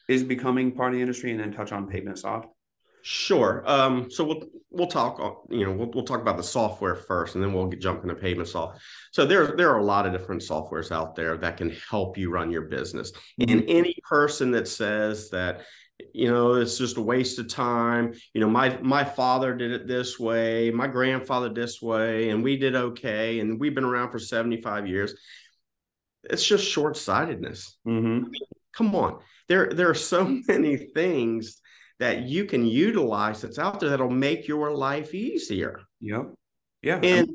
is 0.09 0.23
becoming 0.23 0.73
part 0.73 0.93
of 0.93 0.97
the 0.97 1.01
industry, 1.01 1.31
and 1.31 1.41
then 1.41 1.53
touch 1.53 1.73
on 1.73 1.89
Pavement 1.89 2.19
Soft? 2.19 2.49
Sure. 3.03 3.65
Um, 3.67 4.11
so 4.11 4.25
we'll 4.25 4.45
we'll 4.71 4.87
talk. 4.87 5.45
You 5.51 5.65
know, 5.65 5.73
we'll, 5.73 5.91
we'll 5.91 6.05
talk 6.05 6.21
about 6.21 6.37
the 6.37 6.43
software 6.43 6.95
first, 6.95 7.35
and 7.35 7.43
then 7.43 7.53
we'll 7.53 7.67
get, 7.67 7.81
jump 7.81 8.03
into 8.03 8.15
Pavement 8.15 8.49
software. 8.49 8.81
So 9.11 9.27
there 9.27 9.57
there 9.57 9.71
are 9.71 9.79
a 9.79 9.85
lot 9.85 10.07
of 10.07 10.13
different 10.13 10.43
softwares 10.43 10.93
out 10.93 11.17
there 11.17 11.37
that 11.39 11.57
can 11.57 11.71
help 11.91 12.17
you 12.17 12.31
run 12.31 12.53
your 12.53 12.63
business. 12.63 13.11
Mm-hmm. 13.41 13.53
And 13.53 13.65
any 13.69 13.97
person 14.09 14.53
that 14.53 14.69
says 14.69 15.31
that 15.31 15.63
you 16.13 16.31
know 16.31 16.55
it's 16.55 16.79
just 16.79 16.97
a 16.97 17.03
waste 17.03 17.39
of 17.39 17.49
time. 17.49 18.15
You 18.35 18.41
know 18.41 18.51
my 18.51 18.77
my 18.83 19.05
father 19.05 19.55
did 19.55 19.73
it 19.73 19.87
this 19.87 20.19
way 20.19 20.71
my 20.71 20.87
grandfather 20.87 21.49
this 21.49 21.81
way 21.83 22.31
and 22.31 22.43
we 22.43 22.57
did 22.57 22.75
okay 22.75 23.41
and 23.41 23.59
we've 23.59 23.75
been 23.75 23.85
around 23.85 24.11
for 24.11 24.19
75 24.19 24.87
years. 24.87 25.15
It's 26.25 26.45
just 26.45 26.65
short-sightedness. 26.65 27.77
Mm-hmm. 27.87 28.31
come 28.73 28.95
on. 28.95 29.21
There 29.49 29.71
there 29.73 29.91
are 29.91 29.95
so 29.95 30.25
many 30.49 30.77
things 30.77 31.61
that 31.99 32.23
you 32.23 32.45
can 32.45 32.67
utilize 32.67 33.41
that's 33.41 33.59
out 33.59 33.81
there 33.81 33.91
that'll 33.91 34.11
make 34.11 34.49
your 34.49 34.73
life 34.73 35.15
easier. 35.15 35.81
Yep. 36.01 36.35
Yeah. 36.83 36.97
And 36.97 37.29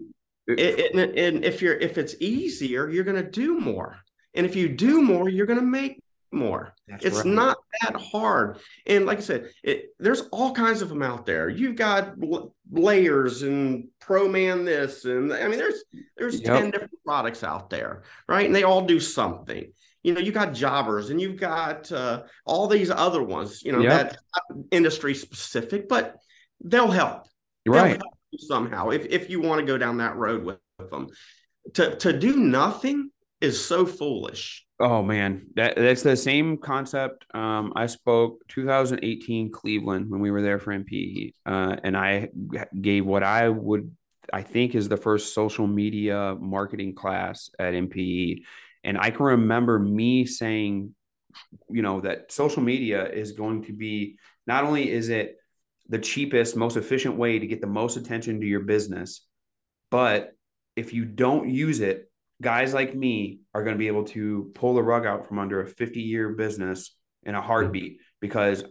it, 0.48 0.96
it, 0.96 1.18
and 1.18 1.44
if 1.44 1.62
you're 1.62 1.76
if 1.76 1.98
it's 1.98 2.16
easier 2.20 2.90
you're 2.90 3.04
going 3.04 3.24
to 3.24 3.30
do 3.30 3.60
more. 3.60 3.98
And 4.34 4.46
if 4.46 4.56
you 4.56 4.70
do 4.70 5.02
more 5.02 5.30
you're 5.30 5.46
going 5.46 5.60
to 5.60 5.66
make 5.66 6.02
more. 6.32 6.74
That's 6.88 7.06
it's 7.06 7.18
right. 7.18 7.26
not 7.26 7.58
that 7.82 7.96
hard. 7.96 8.60
And 8.86 9.06
like 9.06 9.20
I 9.20 9.22
said, 9.22 9.52
it, 9.64 9.90
there's 10.00 10.22
all 10.32 10.54
kinds 10.54 10.82
of 10.82 10.90
them 10.90 11.04
out 11.04 11.26
there. 11.26 11.50
You've 11.50 11.76
got 11.76 12.16
layers 12.72 13.44
and 13.44 13.88
ProMan 14.02 14.66
this, 14.66 15.06
and 15.06 15.34
I 15.34 15.48
mean, 15.48 15.60
there's 15.60 15.84
there's 16.18 16.42
yep. 16.42 16.60
ten 16.60 16.72
different 16.72 17.04
products 17.06 17.44
out 17.44 17.70
there, 17.70 18.04
right? 18.28 18.46
And 18.46 18.56
they 18.56 18.64
all 18.64 18.82
do 18.86 19.00
something. 19.00 19.72
You 20.04 20.14
know, 20.14 20.22
you 20.22 20.32
got 20.32 20.54
jobbers 20.54 21.10
and 21.10 21.20
you've 21.20 21.40
got 21.40 21.92
uh, 21.92 22.24
all 22.46 22.68
these 22.68 22.90
other 22.90 23.24
ones. 23.24 23.62
You 23.64 23.74
know, 23.74 23.82
yep. 23.82 24.12
that 24.12 24.18
industry 24.72 25.14
specific, 25.14 25.90
but 25.90 26.16
they'll 26.64 26.92
help. 26.92 27.28
They'll 27.66 27.76
right. 27.76 27.98
Help 27.98 28.14
somehow, 28.40 28.90
if 28.90 29.06
if 29.06 29.30
you 29.30 29.42
want 29.42 29.60
to 29.60 29.66
go 29.66 29.78
down 29.78 29.98
that 29.98 30.16
road 30.16 30.44
with, 30.44 30.60
with 30.80 30.90
them, 30.90 31.08
to 31.74 31.96
to 31.98 32.18
do 32.18 32.38
nothing 32.38 33.12
is 33.42 33.64
so 33.64 33.86
foolish 33.86 34.68
Oh 34.80 35.02
man, 35.02 35.48
that 35.56 35.76
that's 35.76 36.04
the 36.04 36.16
same 36.16 36.58
concept. 36.58 37.26
Um, 37.34 37.74
I 37.76 37.88
spoke 37.88 38.48
2018 38.50 39.52
Cleveland 39.52 40.10
when 40.10 40.22
we 40.22 40.30
were 40.30 40.44
there 40.44 40.60
for 40.60 40.72
NPE, 40.72 41.34
uh, 41.48 41.78
and 41.84 41.98
I 41.98 42.30
gave 42.80 43.04
what 43.04 43.24
I 43.24 43.50
would 43.50 43.92
I 44.32 44.44
think 44.44 44.76
is 44.76 44.88
the 44.88 44.98
first 44.98 45.34
social 45.34 45.66
media 45.66 46.36
marketing 46.40 46.94
class 46.94 47.50
at 47.58 47.74
NPE, 47.74 48.44
and 48.84 49.00
I 49.00 49.10
can 49.10 49.26
remember 49.26 49.80
me 49.80 50.28
saying, 50.28 50.94
you 51.72 51.82
know, 51.82 52.02
that 52.02 52.32
social 52.32 52.62
media 52.62 53.10
is 53.10 53.32
going 53.32 53.64
to 53.64 53.74
be 53.74 54.20
not 54.46 54.64
only 54.64 54.92
is 54.92 55.10
it 55.10 55.38
the 55.90 55.98
cheapest, 55.98 56.56
most 56.56 56.78
efficient 56.78 57.16
way 57.16 57.40
to 57.40 57.48
get 57.48 57.62
the 57.62 57.68
most 57.68 57.98
attention 57.98 58.42
to 58.42 58.46
your 58.46 58.60
business, 58.60 59.26
but 59.90 60.34
if 60.76 60.94
you 60.94 61.04
don't 61.04 61.50
use 61.50 61.80
it 61.80 62.07
guys 62.42 62.74
like 62.74 62.96
me 62.96 63.40
are 63.54 63.64
going 63.64 63.76
to 63.76 63.80
be 63.80 63.88
able 63.88 64.06
to 64.06 64.52
pull 64.54 64.76
the 64.76 64.84
rug 64.84 65.06
out 65.06 65.28
from 65.28 65.40
under 65.40 65.62
a 65.62 65.68
50 65.68 66.02
year 66.02 66.30
business 66.30 66.96
in 67.24 67.36
a 67.36 67.42
heartbeat 67.42 68.00
because 68.22 68.64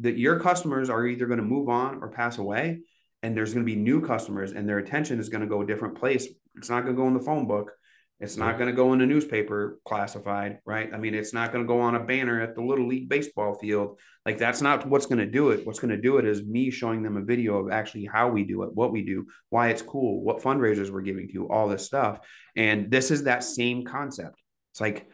that 0.00 0.18
your 0.18 0.38
customers 0.38 0.90
are 0.90 1.06
either 1.06 1.26
going 1.26 1.38
to 1.38 1.44
move 1.44 1.68
on 1.68 2.02
or 2.02 2.08
pass 2.08 2.38
away 2.38 2.80
and 3.22 3.36
there's 3.36 3.54
going 3.54 3.64
to 3.64 3.72
be 3.72 3.78
new 3.78 4.00
customers 4.00 4.52
and 4.52 4.68
their 4.68 4.78
attention 4.78 5.18
is 5.18 5.28
going 5.28 5.40
to 5.40 5.46
go 5.46 5.62
a 5.62 5.66
different 5.66 5.98
place. 5.98 6.28
It's 6.54 6.70
not 6.70 6.82
going 6.82 6.94
to 6.94 7.00
go 7.00 7.08
in 7.08 7.14
the 7.14 7.20
phone 7.20 7.46
book 7.46 7.72
it's 8.18 8.38
not 8.38 8.56
going 8.56 8.70
to 8.70 8.76
go 8.76 8.94
in 8.94 9.02
a 9.02 9.06
newspaper 9.06 9.78
classified, 9.84 10.60
right? 10.64 10.88
I 10.92 10.96
mean, 10.96 11.14
it's 11.14 11.34
not 11.34 11.52
going 11.52 11.64
to 11.64 11.68
go 11.68 11.80
on 11.80 11.96
a 11.96 12.04
banner 12.04 12.40
at 12.40 12.54
the 12.54 12.62
little 12.62 12.86
league 12.86 13.10
baseball 13.10 13.54
field. 13.54 13.98
Like 14.24 14.38
that's 14.38 14.62
not 14.62 14.86
what's 14.86 15.04
going 15.04 15.18
to 15.18 15.26
do 15.26 15.50
it. 15.50 15.66
What's 15.66 15.80
going 15.80 15.94
to 15.94 16.00
do 16.00 16.16
it 16.16 16.24
is 16.24 16.42
me 16.42 16.70
showing 16.70 17.02
them 17.02 17.18
a 17.18 17.24
video 17.24 17.58
of 17.58 17.70
actually 17.70 18.06
how 18.06 18.28
we 18.28 18.44
do 18.44 18.62
it, 18.62 18.74
what 18.74 18.90
we 18.90 19.04
do, 19.04 19.26
why 19.50 19.68
it's 19.68 19.82
cool, 19.82 20.22
what 20.22 20.42
fundraisers 20.42 20.90
we're 20.90 21.02
giving 21.02 21.28
to, 21.32 21.50
all 21.50 21.68
this 21.68 21.84
stuff. 21.84 22.20
And 22.56 22.90
this 22.90 23.10
is 23.10 23.24
that 23.24 23.44
same 23.44 23.84
concept. 23.84 24.40
It's 24.72 24.80
like, 24.80 25.06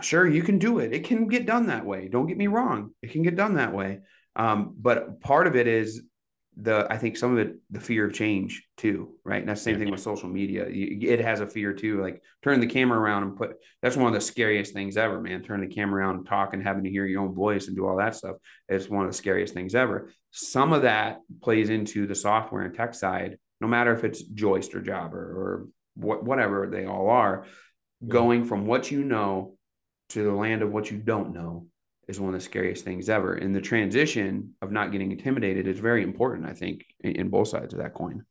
sure, 0.00 0.26
you 0.26 0.42
can 0.42 0.58
do 0.58 0.80
it. 0.80 0.92
It 0.92 1.04
can 1.04 1.28
get 1.28 1.46
done 1.46 1.68
that 1.68 1.86
way. 1.86 2.08
Don't 2.08 2.26
get 2.26 2.36
me 2.36 2.48
wrong. 2.48 2.90
It 3.00 3.12
can 3.12 3.22
get 3.22 3.36
done 3.36 3.54
that 3.54 3.72
way. 3.72 4.00
Um, 4.34 4.74
but 4.76 5.20
part 5.20 5.46
of 5.46 5.54
it 5.54 5.68
is 5.68 6.02
the 6.56 6.86
I 6.90 6.98
think 6.98 7.16
some 7.16 7.32
of 7.32 7.38
it 7.38 7.56
the 7.70 7.80
fear 7.80 8.06
of 8.06 8.12
change 8.12 8.66
too, 8.76 9.14
right? 9.24 9.40
And 9.40 9.48
that's 9.48 9.60
the 9.60 9.70
same 9.70 9.78
thing 9.78 9.90
with 9.90 10.00
social 10.00 10.28
media. 10.28 10.66
It 10.68 11.20
has 11.20 11.40
a 11.40 11.46
fear 11.46 11.72
too. 11.72 12.02
Like 12.02 12.22
turn 12.42 12.60
the 12.60 12.66
camera 12.66 12.98
around 12.98 13.22
and 13.22 13.36
put 13.36 13.56
that's 13.82 13.96
one 13.96 14.08
of 14.08 14.14
the 14.14 14.20
scariest 14.20 14.72
things 14.72 14.96
ever, 14.96 15.20
man. 15.20 15.42
Turn 15.42 15.60
the 15.60 15.66
camera 15.66 16.02
around 16.02 16.16
and 16.16 16.26
talk 16.26 16.52
and 16.52 16.62
having 16.62 16.84
to 16.84 16.90
hear 16.90 17.06
your 17.06 17.22
own 17.22 17.34
voice 17.34 17.68
and 17.68 17.76
do 17.76 17.86
all 17.86 17.96
that 17.96 18.16
stuff. 18.16 18.36
It's 18.68 18.88
one 18.88 19.04
of 19.04 19.10
the 19.10 19.16
scariest 19.16 19.54
things 19.54 19.74
ever. 19.74 20.10
Some 20.32 20.72
of 20.72 20.82
that 20.82 21.20
plays 21.40 21.70
into 21.70 22.06
the 22.06 22.14
software 22.14 22.62
and 22.62 22.74
tech 22.74 22.94
side, 22.94 23.38
no 23.60 23.68
matter 23.68 23.92
if 23.92 24.04
it's 24.04 24.22
Joist 24.22 24.74
or 24.74 24.80
Jobber 24.80 25.18
or 25.18 25.66
what 25.94 26.24
whatever 26.24 26.66
they 26.66 26.84
all 26.84 27.10
are, 27.10 27.46
going 28.06 28.44
from 28.44 28.66
what 28.66 28.90
you 28.90 29.04
know 29.04 29.54
to 30.10 30.24
the 30.24 30.32
land 30.32 30.62
of 30.62 30.72
what 30.72 30.90
you 30.90 30.98
don't 30.98 31.32
know 31.32 31.66
is 32.10 32.20
one 32.20 32.34
of 32.34 32.40
the 32.40 32.44
scariest 32.44 32.84
things 32.84 33.08
ever. 33.08 33.34
And 33.34 33.54
the 33.54 33.60
transition 33.60 34.54
of 34.60 34.70
not 34.70 34.92
getting 34.92 35.12
intimidated 35.12 35.66
is 35.66 35.78
very 35.78 36.02
important, 36.02 36.46
I 36.48 36.52
think, 36.52 36.84
in, 37.00 37.12
in 37.12 37.28
both 37.28 37.48
sides 37.48 37.72
of 37.72 37.80
that 37.80 37.94
coin. 37.94 38.24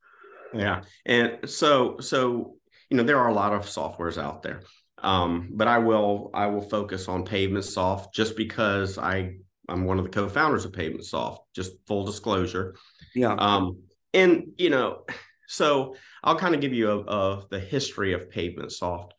Yeah. 0.54 0.82
And 1.06 1.40
so, 1.46 1.98
so, 2.00 2.56
you 2.90 2.98
know, 2.98 3.04
there 3.04 3.18
are 3.18 3.30
a 3.30 3.34
lot 3.34 3.54
of 3.54 3.62
softwares 3.66 4.22
out 4.22 4.44
there. 4.44 4.62
Um, 5.02 5.52
but 5.54 5.68
I 5.68 5.78
will 5.78 6.30
I 6.34 6.48
will 6.48 6.62
focus 6.62 7.08
on 7.08 7.24
Pavement 7.24 7.66
Soft 7.66 8.14
just 8.14 8.36
because 8.36 8.98
I 8.98 9.36
I'm 9.70 9.86
one 9.86 9.98
of 9.98 10.04
the 10.04 10.12
co-founders 10.12 10.66
of 10.66 10.74
Pavement 10.74 11.06
Soft. 11.06 11.44
Just 11.56 11.72
full 11.88 12.06
disclosure. 12.06 12.76
Yeah. 13.16 13.34
Um, 13.34 13.84
and 14.14 14.48
you 14.58 14.70
know, 14.70 15.06
so 15.48 15.96
I'll 16.24 16.38
kind 16.38 16.54
of 16.54 16.62
give 16.62 16.74
you 16.74 16.92
a, 16.92 17.00
a 17.00 17.44
the 17.50 17.60
history 17.60 18.14
of 18.14 18.30
Pavement 18.30 18.72
Soft. 18.72 19.14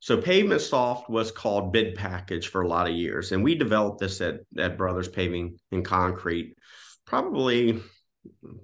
So 0.00 0.16
Pavement 0.16 0.62
Soft 0.62 1.10
was 1.10 1.30
called 1.30 1.72
Bid 1.72 1.94
Package 1.94 2.48
for 2.48 2.62
a 2.62 2.68
lot 2.68 2.88
of 2.88 2.94
years, 2.94 3.32
and 3.32 3.44
we 3.44 3.54
developed 3.54 4.00
this 4.00 4.20
at 4.20 4.40
at 4.58 4.78
Brothers 4.78 5.08
Paving 5.08 5.58
and 5.72 5.84
Concrete, 5.84 6.56
probably 7.04 7.82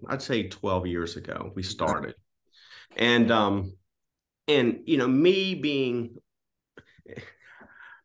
I'd 0.08 0.22
say 0.22 0.48
12 0.48 0.86
years 0.86 1.16
ago. 1.16 1.52
We 1.54 1.62
started, 1.62 2.14
and 2.96 3.30
um, 3.30 3.74
and 4.48 4.80
you 4.86 4.96
know 4.96 5.08
me 5.08 5.54
being 5.54 6.16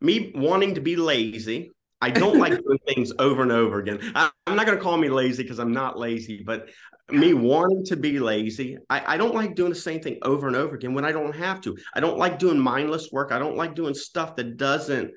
me 0.02 0.34
wanting 0.36 0.76
to 0.76 0.82
be 0.82 0.98
lazy. 0.98 1.72
I 2.02 2.10
don't 2.10 2.38
like 2.38 2.54
doing 2.64 2.80
things 2.88 3.14
over 3.20 3.43
and 3.43 3.52
over 3.52 3.80
again. 3.80 3.99
I, 4.16 4.32
am 4.47 4.56
not 4.56 4.66
going 4.66 4.78
to 4.78 4.84
call 4.84 4.97
me 4.97 5.10
lazy 5.10 5.43
because 5.43 5.60
I'm 5.60 5.72
not 5.72 5.99
lazy, 5.99 6.43
but 6.43 6.70
me 7.10 7.34
wanting 7.34 7.86
to 7.86 7.95
be 7.95 8.20
lazy. 8.20 8.78
I, 8.89 9.14
I 9.14 9.18
don't 9.18 9.36
like 9.36 9.56
doing 9.56 9.70
the 9.70 9.76
same 9.76 10.02
thing 10.02 10.18
over 10.24 10.47
and 10.47 10.56
over 10.56 10.76
again 10.76 10.93
when 10.93 11.06
I 11.06 11.12
don't 11.12 11.36
have 11.36 11.62
to. 11.62 11.78
I 11.93 11.99
don't 11.99 12.18
like 12.18 12.39
doing 12.39 12.60
mindless 12.60 13.10
work. 13.12 13.32
I 13.32 13.39
don't 13.39 13.56
like 13.56 13.76
doing 13.76 13.93
stuff 13.93 14.36
that 14.38 14.58
doesn't 14.58 15.12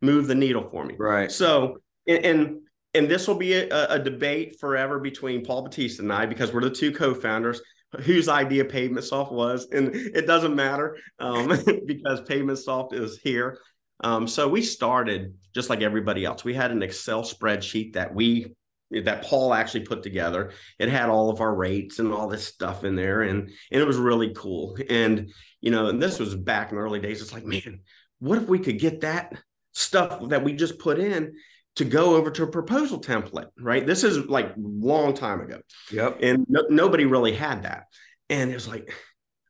move 0.00 0.26
the 0.26 0.34
needle 0.34 0.68
for 0.70 0.84
me. 0.84 0.94
Right. 0.98 1.30
So, 1.30 1.78
and 2.06 2.24
and, 2.24 2.60
and 2.94 3.08
this 3.08 3.26
will 3.26 3.34
be 3.34 3.54
a, 3.54 3.86
a 3.88 3.98
debate 3.98 4.56
forever 4.60 5.00
between 5.00 5.44
Paul 5.44 5.62
Batista 5.62 6.02
and 6.02 6.12
I 6.12 6.26
because 6.26 6.52
we're 6.52 6.62
the 6.62 6.70
two 6.70 6.92
co-founders 6.92 7.60
whose 8.02 8.28
idea 8.28 8.64
Pavement 8.64 9.04
Soft 9.04 9.32
was, 9.32 9.68
and 9.72 9.94
it 9.94 10.26
doesn't 10.26 10.54
matter 10.54 10.96
um, 11.18 11.48
because 11.86 12.20
Pavement 12.22 12.58
Soft 12.58 12.94
is 12.94 13.18
here. 13.18 13.58
Um, 14.00 14.26
so 14.26 14.48
we 14.48 14.62
started 14.62 15.34
just 15.54 15.70
like 15.70 15.82
everybody 15.82 16.24
else. 16.24 16.44
We 16.44 16.54
had 16.54 16.70
an 16.70 16.82
Excel 16.82 17.22
spreadsheet 17.22 17.94
that 17.94 18.14
we 18.14 18.54
that 18.90 19.24
Paul 19.24 19.54
actually 19.54 19.84
put 19.84 20.02
together. 20.02 20.52
It 20.78 20.88
had 20.88 21.08
all 21.08 21.30
of 21.30 21.40
our 21.40 21.54
rates 21.54 21.98
and 21.98 22.12
all 22.12 22.28
this 22.28 22.46
stuff 22.46 22.84
in 22.84 22.96
there, 22.96 23.22
and 23.22 23.50
and 23.70 23.80
it 23.80 23.86
was 23.86 23.96
really 23.96 24.32
cool. 24.34 24.76
And 24.90 25.32
you 25.60 25.70
know, 25.70 25.86
and 25.86 26.02
this 26.02 26.18
was 26.18 26.34
back 26.34 26.70
in 26.70 26.76
the 26.76 26.82
early 26.82 27.00
days. 27.00 27.22
It's 27.22 27.32
like, 27.32 27.44
man, 27.44 27.80
what 28.18 28.38
if 28.38 28.48
we 28.48 28.58
could 28.58 28.78
get 28.78 29.00
that 29.02 29.32
stuff 29.72 30.28
that 30.28 30.44
we 30.44 30.52
just 30.52 30.78
put 30.78 30.98
in 30.98 31.34
to 31.76 31.84
go 31.84 32.14
over 32.14 32.30
to 32.30 32.44
a 32.44 32.50
proposal 32.50 33.00
template, 33.00 33.48
right? 33.58 33.84
This 33.84 34.04
is 34.04 34.26
like 34.26 34.52
long 34.56 35.14
time 35.14 35.40
ago. 35.40 35.60
Yep. 35.90 36.18
And 36.22 36.46
no, 36.48 36.62
nobody 36.70 37.04
really 37.04 37.34
had 37.34 37.64
that. 37.64 37.84
And 38.30 38.50
it 38.50 38.54
was 38.54 38.68
like, 38.68 38.94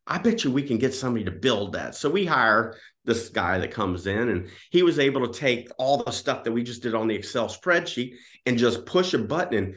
I 0.07 0.17
bet 0.17 0.43
you 0.43 0.51
we 0.51 0.63
can 0.63 0.77
get 0.77 0.93
somebody 0.93 1.25
to 1.25 1.31
build 1.31 1.73
that. 1.73 1.95
So 1.95 2.09
we 2.09 2.25
hire 2.25 2.75
this 3.05 3.29
guy 3.29 3.57
that 3.59 3.71
comes 3.71 4.07
in 4.07 4.29
and 4.29 4.49
he 4.71 4.83
was 4.83 4.99
able 4.99 5.27
to 5.27 5.39
take 5.39 5.69
all 5.77 6.03
the 6.03 6.11
stuff 6.11 6.43
that 6.43 6.51
we 6.51 6.63
just 6.63 6.81
did 6.81 6.95
on 6.95 7.07
the 7.07 7.15
Excel 7.15 7.47
spreadsheet 7.47 8.15
and 8.45 8.57
just 8.57 8.85
push 8.85 9.13
a 9.13 9.19
button 9.19 9.57
and 9.57 9.75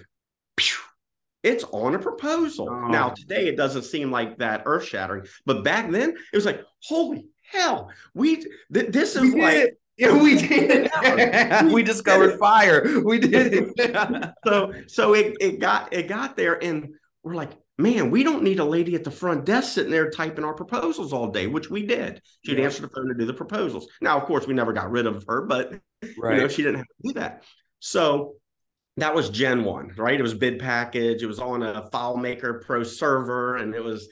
pew, 0.56 0.76
it's 1.42 1.64
on 1.64 1.94
a 1.94 1.98
proposal. 1.98 2.68
Oh. 2.70 2.88
Now, 2.88 3.10
today 3.10 3.48
it 3.48 3.56
doesn't 3.56 3.82
seem 3.82 4.10
like 4.10 4.38
that 4.38 4.62
earth 4.66 4.86
shattering, 4.86 5.26
but 5.46 5.64
back 5.64 5.90
then 5.90 6.10
it 6.10 6.36
was 6.36 6.46
like, 6.46 6.62
holy 6.82 7.26
hell, 7.42 7.90
we 8.14 8.36
th- 8.72 8.92
this 8.92 9.16
is 9.16 9.22
we 9.22 9.40
like. 9.40 9.78
Yeah, 9.96 10.22
we 10.22 10.36
did. 10.48 10.90
we 11.72 11.82
discovered 11.84 12.38
fire. 12.38 13.00
We 13.02 13.18
did. 13.18 13.72
so 14.46 14.72
so 14.86 15.14
it, 15.14 15.36
it 15.40 15.58
got 15.58 15.92
it 15.92 16.06
got 16.06 16.36
there 16.36 16.62
and 16.62 16.94
we're 17.24 17.34
like, 17.34 17.50
man, 17.78 18.10
we 18.10 18.24
don't 18.24 18.42
need 18.42 18.58
a 18.58 18.64
lady 18.64 18.94
at 18.96 19.04
the 19.04 19.10
front 19.10 19.44
desk 19.44 19.74
sitting 19.74 19.92
there 19.92 20.10
typing 20.10 20.44
our 20.44 20.54
proposals 20.54 21.12
all 21.12 21.28
day, 21.28 21.46
which 21.46 21.70
we 21.70 21.86
did. 21.86 22.20
She'd 22.44 22.58
yeah. 22.58 22.64
answer 22.64 22.82
the 22.82 22.88
phone 22.88 23.08
to 23.08 23.14
do 23.14 23.24
the 23.24 23.32
proposals. 23.32 23.86
Now, 24.00 24.18
of 24.18 24.24
course, 24.24 24.46
we 24.46 24.54
never 24.54 24.72
got 24.72 24.90
rid 24.90 25.06
of 25.06 25.24
her, 25.28 25.42
but 25.42 25.78
right. 26.18 26.34
you 26.34 26.42
know, 26.42 26.48
she 26.48 26.62
didn't 26.62 26.78
have 26.78 26.86
to 26.86 27.08
do 27.08 27.12
that. 27.14 27.44
So 27.78 28.34
that 28.96 29.14
was 29.14 29.30
Gen 29.30 29.62
1, 29.62 29.94
right? 29.96 30.18
It 30.18 30.22
was 30.22 30.34
bid 30.34 30.58
package. 30.58 31.22
It 31.22 31.26
was 31.26 31.38
on 31.38 31.62
a 31.62 31.88
FileMaker 31.92 32.62
Pro 32.62 32.82
server. 32.82 33.56
And 33.56 33.74
it 33.74 33.82
was, 33.82 34.08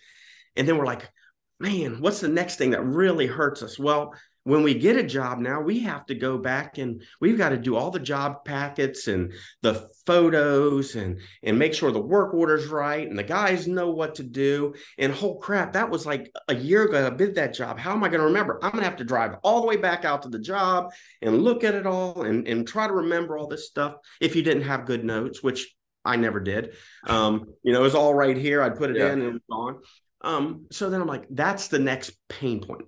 and 0.55 0.67
then 0.67 0.79
we're 0.79 0.87
like, 0.87 1.11
man, 1.59 2.01
what's 2.01 2.21
the 2.21 2.29
next 2.29 2.57
thing 2.57 2.71
that 2.71 2.85
really 2.85 3.27
hurts 3.27 3.62
us? 3.64 3.81
Well, 3.81 4.14
when 4.47 4.62
we 4.62 4.74
get 4.74 4.97
a 4.97 5.03
job 5.03 5.40
now, 5.40 5.61
we 5.61 5.80
have 5.80 6.07
to 6.07 6.14
go 6.14 6.38
back 6.38 6.78
and 6.78 7.03
we've 7.20 7.36
got 7.36 7.49
to 7.49 7.57
do 7.57 7.74
all 7.74 7.90
the 7.90 7.99
job 7.99 8.44
packets 8.44 9.09
and 9.09 9.32
the 9.62 9.90
photos 10.07 10.94
and 10.94 11.18
and 11.42 11.59
make 11.59 11.74
sure 11.74 11.90
the 11.90 12.01
work 12.01 12.32
order's 12.32 12.68
right 12.68 13.09
and 13.09 13.18
the 13.18 13.24
guys 13.24 13.66
know 13.66 13.90
what 13.90 14.14
to 14.14 14.22
do. 14.22 14.72
And 14.99 15.12
whole 15.12 15.40
crap, 15.40 15.72
that 15.72 15.90
was 15.90 16.07
like 16.07 16.32
a 16.47 16.55
year 16.55 16.84
ago. 16.84 17.09
I 17.09 17.11
did 17.11 17.34
that 17.34 17.55
job. 17.55 17.76
How 17.76 17.90
am 17.90 18.05
I 18.05 18.09
going 18.09 18.20
to 18.20 18.26
remember? 18.26 18.61
I'm 18.62 18.70
going 18.70 18.84
to 18.84 18.88
have 18.88 18.99
to 18.99 19.05
drive 19.05 19.34
all 19.42 19.62
the 19.62 19.66
way 19.66 19.76
back 19.76 20.05
out 20.05 20.22
to 20.22 20.28
the 20.28 20.38
job 20.38 20.92
and 21.22 21.42
look 21.42 21.64
at 21.64 21.74
it 21.74 21.84
all 21.84 22.22
and, 22.22 22.47
and 22.47 22.68
try 22.68 22.86
to 22.86 22.92
remember 22.92 23.36
all 23.36 23.49
this 23.49 23.66
stuff 23.66 23.97
if 24.20 24.36
you 24.36 24.42
didn't 24.42 24.62
have 24.62 24.86
good 24.86 25.05
notes, 25.05 25.42
which 25.42 25.74
I 26.05 26.14
never 26.14 26.38
did. 26.38 26.74
Um, 27.09 27.47
you 27.64 27.72
know, 27.72 27.80
it 27.80 27.82
was 27.82 27.97
all 27.97 28.14
right 28.14 28.36
here. 28.36 28.62
I'd 28.62 28.76
put 28.76 28.90
it 28.90 28.97
yeah. 28.97 29.07
in 29.07 29.12
and 29.14 29.22
it 29.22 29.32
was 29.32 29.42
gone. 29.51 29.78
Um, 30.20 30.66
so 30.70 30.88
then 30.88 31.01
I'm 31.01 31.09
like, 31.09 31.26
that's 31.30 31.66
the 31.66 31.80
next 31.80 32.12
pain 32.28 32.64
point. 32.64 32.86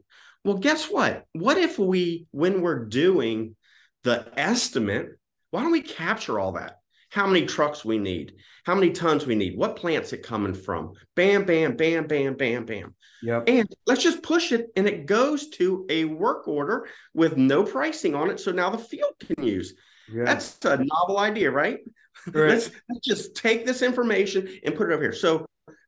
Well, 0.49 0.57
guess 0.57 0.86
what? 0.86 1.26
What 1.34 1.59
if 1.59 1.78
we, 1.78 2.26
when 2.30 2.62
we're 2.62 2.86
doing 2.86 3.55
the 4.03 4.26
estimate, 4.34 5.11
why 5.51 5.61
don't 5.61 5.72
we 5.72 5.82
capture 5.82 6.40
all 6.40 6.53
that? 6.53 6.78
How 7.11 7.26
many 7.26 7.44
trucks 7.44 7.84
we 7.84 7.99
need, 7.99 8.32
how 8.64 8.74
many 8.74 8.92
tons 8.92 9.26
we 9.26 9.34
need, 9.34 9.59
what 9.59 9.76
plants 9.76 10.14
it 10.14 10.22
coming 10.22 10.55
from? 10.55 10.94
Bam, 11.14 11.44
bam, 11.44 11.76
bam, 11.76 12.07
bam, 12.07 12.34
bam, 12.34 12.64
bam. 12.64 12.94
Yeah. 13.22 13.42
And 13.46 13.68
let's 13.86 14.03
just 14.03 14.22
push 14.22 14.53
it, 14.53 14.68
and 14.74 14.86
it 14.86 15.05
goes 15.05 15.51
to 15.51 15.84
a 15.90 16.07
work 16.07 16.49
order 16.49 16.88
with 17.12 17.36
no 17.36 17.62
pricing 17.62 18.14
on 18.14 18.30
it. 18.30 18.40
So 18.40 18.51
now 18.51 18.70
the 18.70 18.78
field 18.78 19.12
can 19.20 19.44
use. 19.44 19.74
Yeah. 20.11 20.24
That's 20.24 20.64
a 20.64 20.78
novel 20.82 21.18
idea, 21.18 21.51
right? 21.51 21.80
right. 22.28 22.34
let's, 22.49 22.70
let's 22.88 23.07
just 23.07 23.36
take 23.36 23.66
this 23.66 23.82
information 23.82 24.49
and 24.64 24.74
put 24.74 24.90
it 24.90 24.94
over 24.94 25.03
here. 25.03 25.12
So 25.12 25.44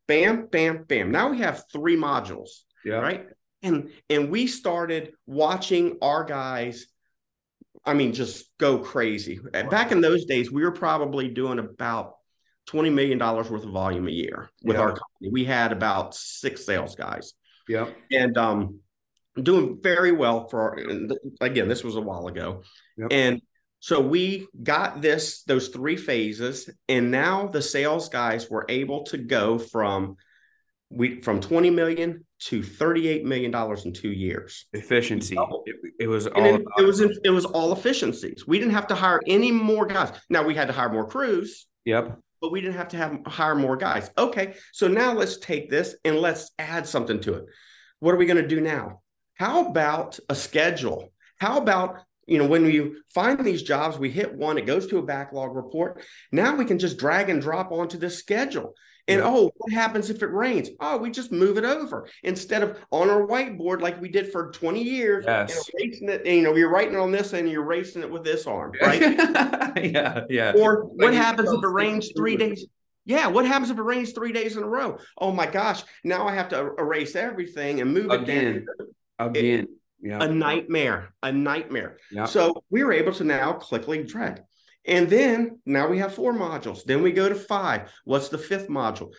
bam, 0.06 0.48
bam, 0.48 0.82
bam. 0.82 1.10
Now 1.10 1.30
we 1.30 1.38
have 1.38 1.64
three 1.72 1.96
modules. 1.96 2.50
Yeah. 2.84 2.96
Right 2.96 3.26
and 3.62 3.90
and 4.08 4.30
we 4.30 4.46
started 4.46 5.12
watching 5.26 5.98
our 6.02 6.24
guys 6.24 6.86
i 7.84 7.94
mean 7.94 8.12
just 8.12 8.46
go 8.58 8.78
crazy. 8.78 9.40
Back 9.52 9.92
in 9.92 10.00
those 10.00 10.24
days 10.24 10.50
we 10.50 10.62
were 10.62 10.72
probably 10.72 11.28
doing 11.28 11.58
about 11.58 12.16
20 12.66 12.90
million 12.90 13.18
dollars 13.18 13.50
worth 13.50 13.64
of 13.64 13.70
volume 13.70 14.06
a 14.06 14.10
year 14.12 14.50
with 14.62 14.76
our 14.76 14.90
company. 14.90 15.30
We 15.30 15.44
had 15.44 15.72
about 15.72 16.14
six 16.14 16.64
sales 16.64 16.94
guys. 16.94 17.34
Yeah 17.68 17.88
and 18.10 18.36
um 18.36 18.80
doing 19.40 19.78
very 19.80 20.12
well 20.12 20.48
for 20.48 20.60
our, 20.60 20.78
again 21.40 21.68
this 21.68 21.84
was 21.84 21.96
a 21.96 22.00
while 22.00 22.26
ago. 22.26 22.62
Yep. 22.96 23.08
and 23.10 23.42
so 23.80 23.98
we 24.00 24.46
got 24.62 25.00
this 25.00 25.42
those 25.44 25.68
three 25.68 25.96
phases 25.96 26.68
and 26.88 27.10
now 27.10 27.46
the 27.46 27.62
sales 27.62 28.08
guys 28.10 28.50
were 28.50 28.66
able 28.68 29.04
to 29.04 29.16
go 29.16 29.58
from 29.58 30.16
we 30.90 31.20
from 31.20 31.40
20 31.40 31.70
million 31.70 32.24
to 32.40 32.62
38 32.62 33.24
million 33.24 33.50
dollars 33.50 33.84
in 33.84 33.92
two 33.92 34.10
years. 34.10 34.66
Efficiency. 34.72 35.36
It, 35.36 35.76
it, 36.00 36.06
was 36.08 36.26
all 36.26 36.44
it, 36.44 36.62
it, 36.78 36.82
was 36.82 37.00
it 37.00 37.30
was 37.30 37.44
all 37.44 37.72
efficiencies. 37.72 38.46
We 38.46 38.58
didn't 38.58 38.74
have 38.74 38.88
to 38.88 38.94
hire 38.94 39.20
any 39.26 39.52
more 39.52 39.86
guys. 39.86 40.12
Now 40.28 40.42
we 40.42 40.54
had 40.54 40.66
to 40.68 40.74
hire 40.74 40.90
more 40.90 41.06
crews. 41.06 41.66
Yep. 41.84 42.18
But 42.40 42.52
we 42.52 42.60
didn't 42.60 42.76
have 42.76 42.88
to 42.88 42.96
have 42.96 43.18
hire 43.26 43.54
more 43.54 43.76
guys. 43.76 44.10
Okay 44.18 44.54
so 44.72 44.88
now 44.88 45.12
let's 45.12 45.38
take 45.38 45.70
this 45.70 45.94
and 46.04 46.16
let's 46.16 46.50
add 46.58 46.86
something 46.86 47.20
to 47.20 47.34
it. 47.34 47.44
What 48.00 48.14
are 48.14 48.18
we 48.18 48.26
going 48.26 48.42
to 48.42 48.48
do 48.48 48.60
now? 48.60 49.02
How 49.34 49.68
about 49.68 50.18
a 50.28 50.34
schedule? 50.34 51.12
How 51.38 51.58
about 51.58 52.00
you 52.26 52.38
know 52.38 52.46
when 52.46 52.66
you 52.66 52.96
find 53.14 53.44
these 53.44 53.62
jobs 53.62 53.98
we 53.98 54.10
hit 54.10 54.34
one 54.34 54.56
it 54.58 54.66
goes 54.66 54.86
to 54.88 54.98
a 54.98 55.02
backlog 55.02 55.54
report. 55.54 56.02
Now 56.32 56.56
we 56.56 56.64
can 56.64 56.78
just 56.78 56.98
drag 56.98 57.30
and 57.30 57.40
drop 57.40 57.70
onto 57.70 57.98
this 57.98 58.18
schedule 58.18 58.74
and 59.10 59.20
yeah. 59.20 59.26
oh, 59.26 59.50
what 59.56 59.72
happens 59.72 60.08
if 60.08 60.22
it 60.22 60.30
rains? 60.30 60.70
Oh, 60.78 60.96
we 60.96 61.10
just 61.10 61.32
move 61.32 61.58
it 61.58 61.64
over 61.64 62.08
instead 62.22 62.62
of 62.62 62.78
on 62.92 63.10
our 63.10 63.26
whiteboard 63.26 63.80
like 63.80 64.00
we 64.00 64.08
did 64.08 64.30
for 64.30 64.52
20 64.52 64.82
years. 64.82 65.24
Yes. 65.26 65.68
erasing 65.74 66.08
it, 66.08 66.22
and, 66.24 66.36
you 66.36 66.42
know, 66.42 66.54
you're 66.54 66.70
writing 66.70 66.96
on 66.96 67.10
this 67.10 67.32
and 67.32 67.50
you're 67.50 67.64
erasing 67.64 68.02
it 68.02 68.10
with 68.10 68.22
this 68.22 68.46
arm, 68.46 68.72
right? 68.80 69.00
yeah, 69.82 70.24
yeah. 70.30 70.52
Or 70.56 70.84
like 70.84 70.96
what 70.96 71.14
happens 71.14 71.50
if 71.50 71.62
it 71.62 71.68
rains 71.68 72.12
three 72.16 72.36
days? 72.36 72.66
Yeah, 73.04 73.26
what 73.26 73.46
happens 73.46 73.70
if 73.70 73.78
it 73.78 73.82
rains 73.82 74.12
three 74.12 74.32
days 74.32 74.56
in 74.56 74.62
a 74.62 74.68
row? 74.68 74.98
Oh 75.18 75.32
my 75.32 75.46
gosh, 75.46 75.82
now 76.04 76.28
I 76.28 76.34
have 76.34 76.48
to 76.50 76.60
er, 76.60 76.74
erase 76.78 77.16
everything 77.16 77.80
and 77.80 77.92
move 77.92 78.10
again. 78.10 78.64
it 78.78 78.86
again. 79.18 79.60
It, 79.60 79.68
yeah. 80.02 80.22
A 80.22 80.28
nightmare, 80.28 81.12
a 81.22 81.32
nightmare. 81.32 81.98
Yeah. 82.10 82.24
So 82.24 82.62
we 82.70 82.84
were 82.84 82.92
able 82.92 83.12
to 83.14 83.24
now 83.24 83.54
quickly 83.54 84.04
drag. 84.04 84.42
And 84.86 85.08
then 85.08 85.60
now 85.66 85.88
we 85.88 85.98
have 85.98 86.14
four 86.14 86.32
modules. 86.32 86.84
Then 86.84 87.02
we 87.02 87.12
go 87.12 87.28
to 87.28 87.34
five. 87.34 87.92
What's 88.04 88.28
the 88.28 88.38
fifth 88.38 88.68
module? 88.68 89.12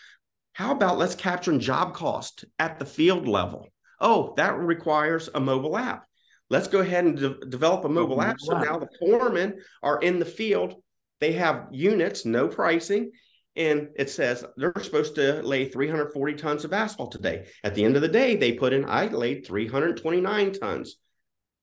How 0.53 0.71
about 0.71 0.97
let's 0.97 1.15
capture 1.15 1.57
job 1.57 1.93
cost 1.93 2.45
at 2.59 2.79
the 2.79 2.85
field 2.85 3.27
level? 3.27 3.67
Oh, 3.99 4.33
that 4.37 4.57
requires 4.57 5.29
a 5.33 5.39
mobile 5.39 5.77
app. 5.77 6.05
Let's 6.49 6.67
go 6.67 6.79
ahead 6.79 7.05
and 7.05 7.17
de- 7.17 7.45
develop 7.45 7.85
a 7.85 7.89
mobile 7.89 8.19
oh, 8.19 8.23
app. 8.23 8.37
So 8.39 8.59
now 8.59 8.77
the 8.77 8.89
foremen 8.99 9.61
are 9.81 9.99
in 10.01 10.19
the 10.19 10.25
field. 10.25 10.75
They 11.19 11.33
have 11.33 11.67
units, 11.71 12.25
no 12.25 12.47
pricing, 12.47 13.11
and 13.55 13.89
it 13.95 14.09
says 14.09 14.43
they're 14.57 14.73
supposed 14.81 15.15
to 15.15 15.41
lay 15.43 15.69
340 15.69 16.33
tons 16.33 16.65
of 16.65 16.73
asphalt 16.73 17.11
today. 17.11 17.47
At 17.63 17.75
the 17.75 17.85
end 17.85 17.95
of 17.95 18.01
the 18.01 18.07
day, 18.07 18.35
they 18.35 18.53
put 18.53 18.73
in, 18.73 18.85
I 18.85 19.05
laid 19.05 19.45
329 19.45 20.53
tons. 20.53 20.97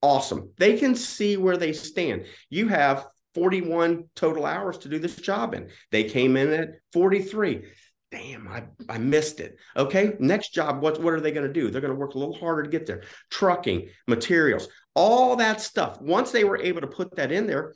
Awesome. 0.01 0.53
They 0.57 0.79
can 0.79 0.95
see 0.95 1.37
where 1.37 1.57
they 1.57 1.73
stand. 1.73 2.27
You 2.51 2.69
have 2.69 3.07
41 3.35 4.05
total 4.15 4.47
hours 4.47 4.79
to 4.79 4.89
do 4.89 4.99
this 4.99 5.17
job 5.17 5.55
in. 5.55 5.71
They 5.91 6.05
came 6.05 6.37
in 6.37 6.53
at 6.53 6.71
43. 6.93 7.65
Damn, 8.11 8.49
I, 8.49 8.65
I 8.89 8.99
missed 8.99 9.41
it. 9.41 9.59
Okay. 9.77 10.15
Next 10.19 10.55
job, 10.55 10.83
what, 10.83 11.01
what 11.03 11.13
are 11.13 11.21
they 11.21 11.31
going 11.31 11.47
to 11.47 11.53
do? 11.53 11.71
They're 11.71 11.83
going 11.83 11.93
to 11.93 11.99
work 11.99 12.15
a 12.15 12.19
little 12.19 12.35
harder 12.35 12.63
to 12.63 12.71
get 12.71 12.87
there. 12.87 13.03
Trucking, 13.31 13.89
materials, 14.07 14.69
all 14.95 15.37
that 15.37 15.61
stuff. 15.61 16.01
Once 16.01 16.31
they 16.31 16.45
were 16.45 16.61
able 16.61 16.81
to 16.81 16.87
put 16.87 17.17
that 17.17 17.31
in 17.31 17.47
there, 17.47 17.75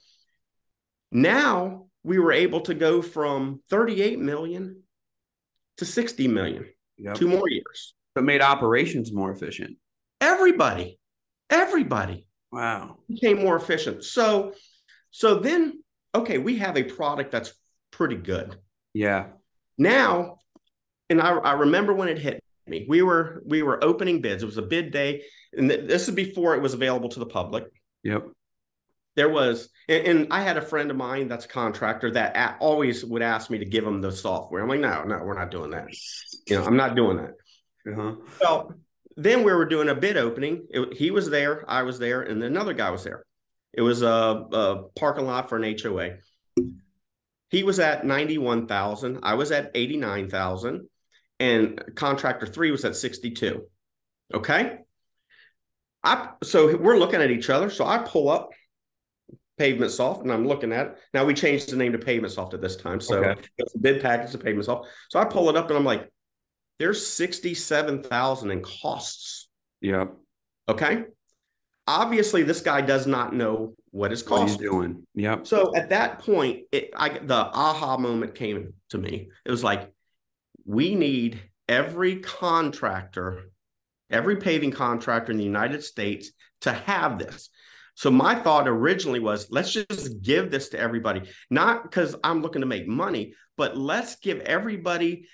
now 1.10 1.86
we 2.02 2.18
were 2.18 2.32
able 2.32 2.62
to 2.62 2.74
go 2.74 3.02
from 3.02 3.60
38 3.68 4.18
million 4.18 4.82
to 5.76 5.84
60 5.84 6.28
million. 6.28 6.66
Yep. 6.96 7.14
Two 7.14 7.28
more 7.28 7.48
years. 7.48 7.94
But 8.14 8.24
made 8.24 8.40
operations 8.40 9.12
more 9.12 9.30
efficient. 9.30 9.76
Everybody, 10.20 10.98
everybody. 11.50 12.26
Wow. 12.50 12.98
Became 13.08 13.42
more 13.42 13.56
efficient. 13.56 14.04
So 14.04 14.52
so 15.12 15.36
then, 15.36 15.80
okay, 16.14 16.38
we 16.38 16.58
have 16.58 16.76
a 16.76 16.82
product 16.82 17.30
that's 17.30 17.52
pretty 17.92 18.16
good. 18.16 18.56
Yeah. 18.92 19.26
Now, 19.78 20.38
and 21.08 21.20
I, 21.20 21.30
I 21.34 21.52
remember 21.52 21.94
when 21.94 22.08
it 22.08 22.18
hit 22.18 22.42
me, 22.66 22.86
we 22.88 23.02
were 23.02 23.42
we 23.46 23.62
were 23.62 23.82
opening 23.84 24.20
bids. 24.20 24.42
It 24.42 24.46
was 24.46 24.58
a 24.58 24.62
bid 24.62 24.90
day, 24.90 25.22
and 25.52 25.70
this 25.70 26.08
is 26.08 26.14
before 26.14 26.54
it 26.54 26.62
was 26.62 26.74
available 26.74 27.08
to 27.10 27.20
the 27.20 27.26
public. 27.26 27.64
Yep. 28.02 28.26
There 29.14 29.28
was, 29.28 29.68
and, 29.88 30.06
and 30.06 30.26
I 30.32 30.40
had 30.40 30.56
a 30.56 30.62
friend 30.62 30.90
of 30.90 30.96
mine 30.96 31.28
that's 31.28 31.44
a 31.44 31.48
contractor 31.48 32.10
that 32.12 32.56
always 32.60 33.04
would 33.04 33.20
ask 33.20 33.50
me 33.50 33.58
to 33.58 33.66
give 33.66 33.84
him 33.84 34.00
the 34.00 34.10
software. 34.10 34.62
I'm 34.62 34.68
like, 34.68 34.80
no, 34.80 35.04
no, 35.04 35.18
we're 35.22 35.38
not 35.38 35.50
doing 35.50 35.70
that. 35.72 35.88
You 36.46 36.56
know, 36.56 36.64
I'm 36.64 36.76
not 36.76 36.96
doing 36.96 37.18
that. 37.18 37.34
Uh-huh. 37.92 38.14
Well, 38.40 38.72
then 39.16 39.44
we 39.44 39.52
were 39.52 39.66
doing 39.66 39.90
a 39.90 39.94
bid 39.94 40.16
opening. 40.16 40.66
It, 40.70 40.94
he 40.94 41.10
was 41.10 41.28
there, 41.28 41.64
I 41.68 41.82
was 41.82 41.98
there, 41.98 42.22
and 42.22 42.42
another 42.42 42.72
guy 42.72 42.90
was 42.90 43.04
there. 43.04 43.24
It 43.72 43.82
was 43.82 44.02
a, 44.02 44.06
a 44.06 44.82
parking 44.96 45.26
lot 45.26 45.48
for 45.48 45.56
an 45.56 45.76
HOA. 45.78 46.16
He 47.50 47.62
was 47.62 47.78
at 47.80 48.04
91,000. 48.04 49.20
I 49.22 49.34
was 49.34 49.50
at 49.52 49.70
89,000 49.74 50.88
and 51.40 51.82
contractor 51.94 52.46
3 52.46 52.70
was 52.70 52.84
at 52.84 52.96
62. 52.96 53.62
Okay? 54.34 54.78
I 56.04 56.30
so 56.42 56.76
we're 56.76 56.98
looking 56.98 57.22
at 57.22 57.30
each 57.30 57.48
other. 57.48 57.70
So 57.70 57.86
I 57.86 57.98
pull 57.98 58.28
up 58.28 58.50
Pavement 59.56 59.92
Soft 59.92 60.22
and 60.22 60.32
I'm 60.32 60.46
looking 60.46 60.72
at 60.72 60.86
it. 60.86 60.98
Now 61.14 61.24
we 61.24 61.34
changed 61.34 61.70
the 61.70 61.76
name 61.76 61.92
to 61.92 61.98
Pavement 61.98 62.32
Soft 62.32 62.54
at 62.54 62.60
this 62.60 62.76
time. 62.76 63.00
So 63.00 63.22
okay. 63.22 63.40
it's 63.58 63.74
a 63.74 63.78
bid 63.78 64.02
package 64.02 64.32
to 64.32 64.38
Pavement 64.38 64.66
Soft. 64.66 64.88
So 65.10 65.18
I 65.18 65.24
pull 65.24 65.48
it 65.48 65.56
up 65.56 65.68
and 65.68 65.78
I'm 65.78 65.84
like, 65.84 66.10
there's 66.78 67.06
67,000 67.06 68.50
in 68.50 68.62
costs. 68.62 69.48
Yeah. 69.80 70.06
Okay 70.68 71.04
obviously 71.86 72.42
this 72.42 72.60
guy 72.60 72.80
does 72.80 73.06
not 73.06 73.34
know 73.34 73.74
what 73.90 74.10
his 74.10 74.22
cost 74.22 74.52
he's 74.52 74.56
doing. 74.56 75.06
Yep. 75.14 75.46
So 75.46 75.74
at 75.76 75.90
that 75.90 76.20
point, 76.20 76.64
it 76.72 76.90
I 76.96 77.18
the 77.18 77.34
aha 77.34 77.96
moment 77.96 78.34
came 78.34 78.74
to 78.90 78.98
me. 78.98 79.28
It 79.44 79.50
was 79.50 79.64
like, 79.64 79.92
we 80.64 80.94
need 80.94 81.42
every 81.68 82.16
contractor, 82.16 83.50
every 84.10 84.36
paving 84.36 84.72
contractor 84.72 85.32
in 85.32 85.38
the 85.38 85.44
United 85.44 85.82
States 85.82 86.30
to 86.62 86.72
have 86.72 87.18
this. 87.18 87.50
So 87.94 88.10
my 88.10 88.34
thought 88.34 88.68
originally 88.68 89.20
was 89.20 89.48
let's 89.50 89.72
just 89.72 90.22
give 90.22 90.50
this 90.50 90.70
to 90.70 90.78
everybody, 90.80 91.28
not 91.50 91.82
because 91.82 92.16
I'm 92.24 92.40
looking 92.40 92.62
to 92.62 92.66
make 92.66 92.88
money, 92.88 93.34
but 93.56 93.76
let's 93.76 94.16
give 94.16 94.40
everybody 94.40 95.26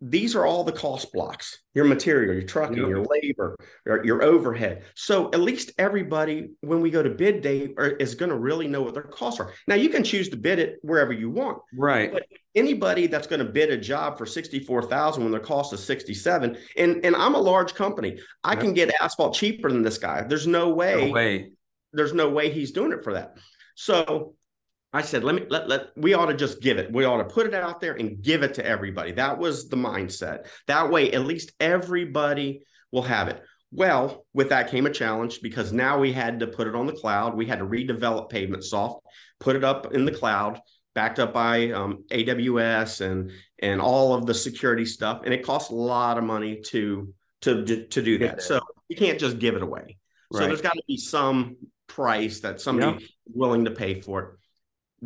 these 0.00 0.34
are 0.34 0.44
all 0.44 0.64
the 0.64 0.72
cost 0.72 1.12
blocks 1.12 1.62
your 1.72 1.84
material, 1.84 2.34
your 2.34 2.42
trucking, 2.42 2.78
yep. 2.78 2.88
your 2.88 3.04
labor, 3.04 3.56
your, 3.84 4.04
your, 4.04 4.22
overhead. 4.22 4.84
So 4.94 5.26
at 5.32 5.40
least 5.40 5.72
everybody, 5.76 6.50
when 6.60 6.80
we 6.80 6.90
go 6.90 7.02
to 7.02 7.10
bid 7.10 7.42
day, 7.42 7.74
is 7.98 8.14
going 8.14 8.28
to 8.28 8.36
really 8.36 8.68
know 8.68 8.82
what 8.82 8.94
their 8.94 9.02
costs 9.02 9.40
are. 9.40 9.52
Now 9.66 9.74
you 9.74 9.88
can 9.88 10.04
choose 10.04 10.28
to 10.28 10.36
bid 10.36 10.60
it 10.60 10.78
wherever 10.82 11.12
you 11.12 11.30
want. 11.30 11.58
Right. 11.76 12.12
But 12.12 12.26
anybody 12.54 13.08
that's 13.08 13.26
going 13.26 13.44
to 13.44 13.50
bid 13.50 13.70
a 13.70 13.76
job 13.76 14.16
for 14.16 14.24
64,000 14.24 15.22
when 15.22 15.32
their 15.32 15.40
cost 15.40 15.72
is 15.72 15.82
67, 15.84 16.56
and, 16.76 17.04
and 17.04 17.16
I'm 17.16 17.34
a 17.34 17.40
large 17.40 17.74
company, 17.74 18.20
I 18.44 18.52
yep. 18.52 18.60
can 18.60 18.72
get 18.72 18.94
asphalt 19.00 19.34
cheaper 19.34 19.70
than 19.70 19.82
this 19.82 19.98
guy. 19.98 20.22
There's 20.22 20.46
no 20.46 20.68
way, 20.70 21.06
no 21.06 21.12
way. 21.12 21.52
There's 21.92 22.14
no 22.14 22.28
way 22.28 22.50
he's 22.50 22.70
doing 22.70 22.92
it 22.92 23.02
for 23.02 23.14
that. 23.14 23.36
So 23.74 24.34
I 24.94 25.02
said, 25.02 25.24
let 25.24 25.34
me 25.34 25.42
let 25.50 25.68
let 25.68 25.88
we 25.96 26.14
ought 26.14 26.26
to 26.26 26.36
just 26.36 26.62
give 26.62 26.78
it. 26.78 26.92
We 26.92 27.04
ought 27.04 27.16
to 27.16 27.24
put 27.24 27.48
it 27.48 27.54
out 27.54 27.80
there 27.80 27.94
and 27.94 28.22
give 28.22 28.44
it 28.44 28.54
to 28.54 28.64
everybody. 28.64 29.10
That 29.10 29.38
was 29.38 29.68
the 29.68 29.76
mindset. 29.76 30.46
That 30.68 30.88
way, 30.88 31.10
at 31.12 31.26
least 31.26 31.50
everybody 31.58 32.62
will 32.92 33.02
have 33.02 33.26
it. 33.26 33.42
Well, 33.72 34.24
with 34.34 34.50
that 34.50 34.70
came 34.70 34.86
a 34.86 34.90
challenge 34.90 35.42
because 35.42 35.72
now 35.72 35.98
we 35.98 36.12
had 36.12 36.38
to 36.40 36.46
put 36.46 36.68
it 36.68 36.76
on 36.76 36.86
the 36.86 36.92
cloud. 36.92 37.36
We 37.36 37.44
had 37.44 37.58
to 37.58 37.64
redevelop 37.64 38.30
Pavement 38.30 38.62
Soft, 38.62 39.04
put 39.40 39.56
it 39.56 39.64
up 39.64 39.92
in 39.94 40.04
the 40.04 40.12
cloud, 40.12 40.60
backed 40.94 41.18
up 41.18 41.34
by 41.34 41.72
um, 41.72 42.04
AWS 42.12 43.00
and 43.00 43.32
and 43.58 43.80
all 43.80 44.14
of 44.14 44.26
the 44.26 44.34
security 44.34 44.84
stuff, 44.84 45.22
and 45.24 45.34
it 45.34 45.44
costs 45.44 45.72
a 45.72 45.74
lot 45.74 46.18
of 46.18 46.24
money 46.24 46.60
to 46.66 47.12
to 47.40 47.64
to 47.64 48.00
do 48.00 48.18
that. 48.18 48.42
So 48.42 48.60
you 48.88 48.96
can't 48.96 49.18
just 49.18 49.40
give 49.40 49.56
it 49.56 49.62
away. 49.62 49.98
Right. 50.30 50.42
So 50.42 50.46
there's 50.46 50.62
got 50.62 50.74
to 50.74 50.82
be 50.86 50.98
some 50.98 51.56
price 51.88 52.40
that 52.40 52.60
somebody 52.60 53.02
is 53.02 53.10
willing 53.26 53.64
to 53.64 53.72
pay 53.72 54.00
for 54.00 54.22
it 54.22 54.38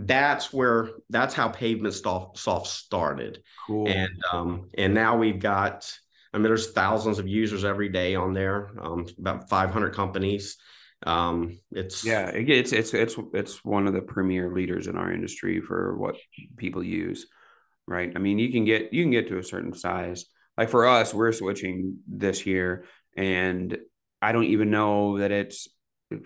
that's 0.07 0.53
where 0.53 0.91
that's 1.11 1.35
how 1.35 1.49
pavement 1.49 1.95
soft 1.95 2.69
started. 2.69 3.43
Cool. 3.67 3.89
and 3.89 4.11
um 4.33 4.71
and 4.77 4.95
now 4.95 5.17
we've 5.17 5.41
got 5.41 5.93
i 6.33 6.39
mean 6.39 6.45
there's 6.45 6.73
thousands 6.73 7.19
of 7.19 7.27
users 7.27 7.65
every 7.65 7.89
day 7.89 8.15
on 8.15 8.33
there 8.33 8.71
um 8.81 9.07
about 9.19 9.49
500 9.49 9.95
companies. 9.95 10.57
Um 11.05 11.59
it's 11.73 12.05
yeah 12.05 12.29
it's 12.29 12.73
it's 12.73 12.95
it's 12.95 13.17
it's 13.35 13.65
one 13.65 13.87
of 13.87 13.93
the 13.93 14.03
premier 14.03 14.53
leaders 14.53 14.87
in 14.87 14.97
our 14.97 15.13
industry 15.13 15.61
for 15.61 15.97
what 15.97 16.17
people 16.57 16.83
use 16.83 17.27
right? 17.87 18.13
I 18.15 18.19
mean 18.19 18.39
you 18.39 18.53
can 18.53 18.65
get 18.65 18.93
you 18.93 19.03
can 19.03 19.11
get 19.11 19.29
to 19.29 19.39
a 19.39 19.43
certain 19.43 19.75
size. 19.75 20.27
Like 20.57 20.71
for 20.71 20.87
us 20.87 21.13
we're 21.15 21.33
switching 21.33 21.99
this 22.07 22.47
year 22.47 22.85
and 23.17 23.77
i 24.23 24.33
don't 24.33 24.45
even 24.45 24.71
know 24.71 25.19
that 25.19 25.33
it's 25.33 25.69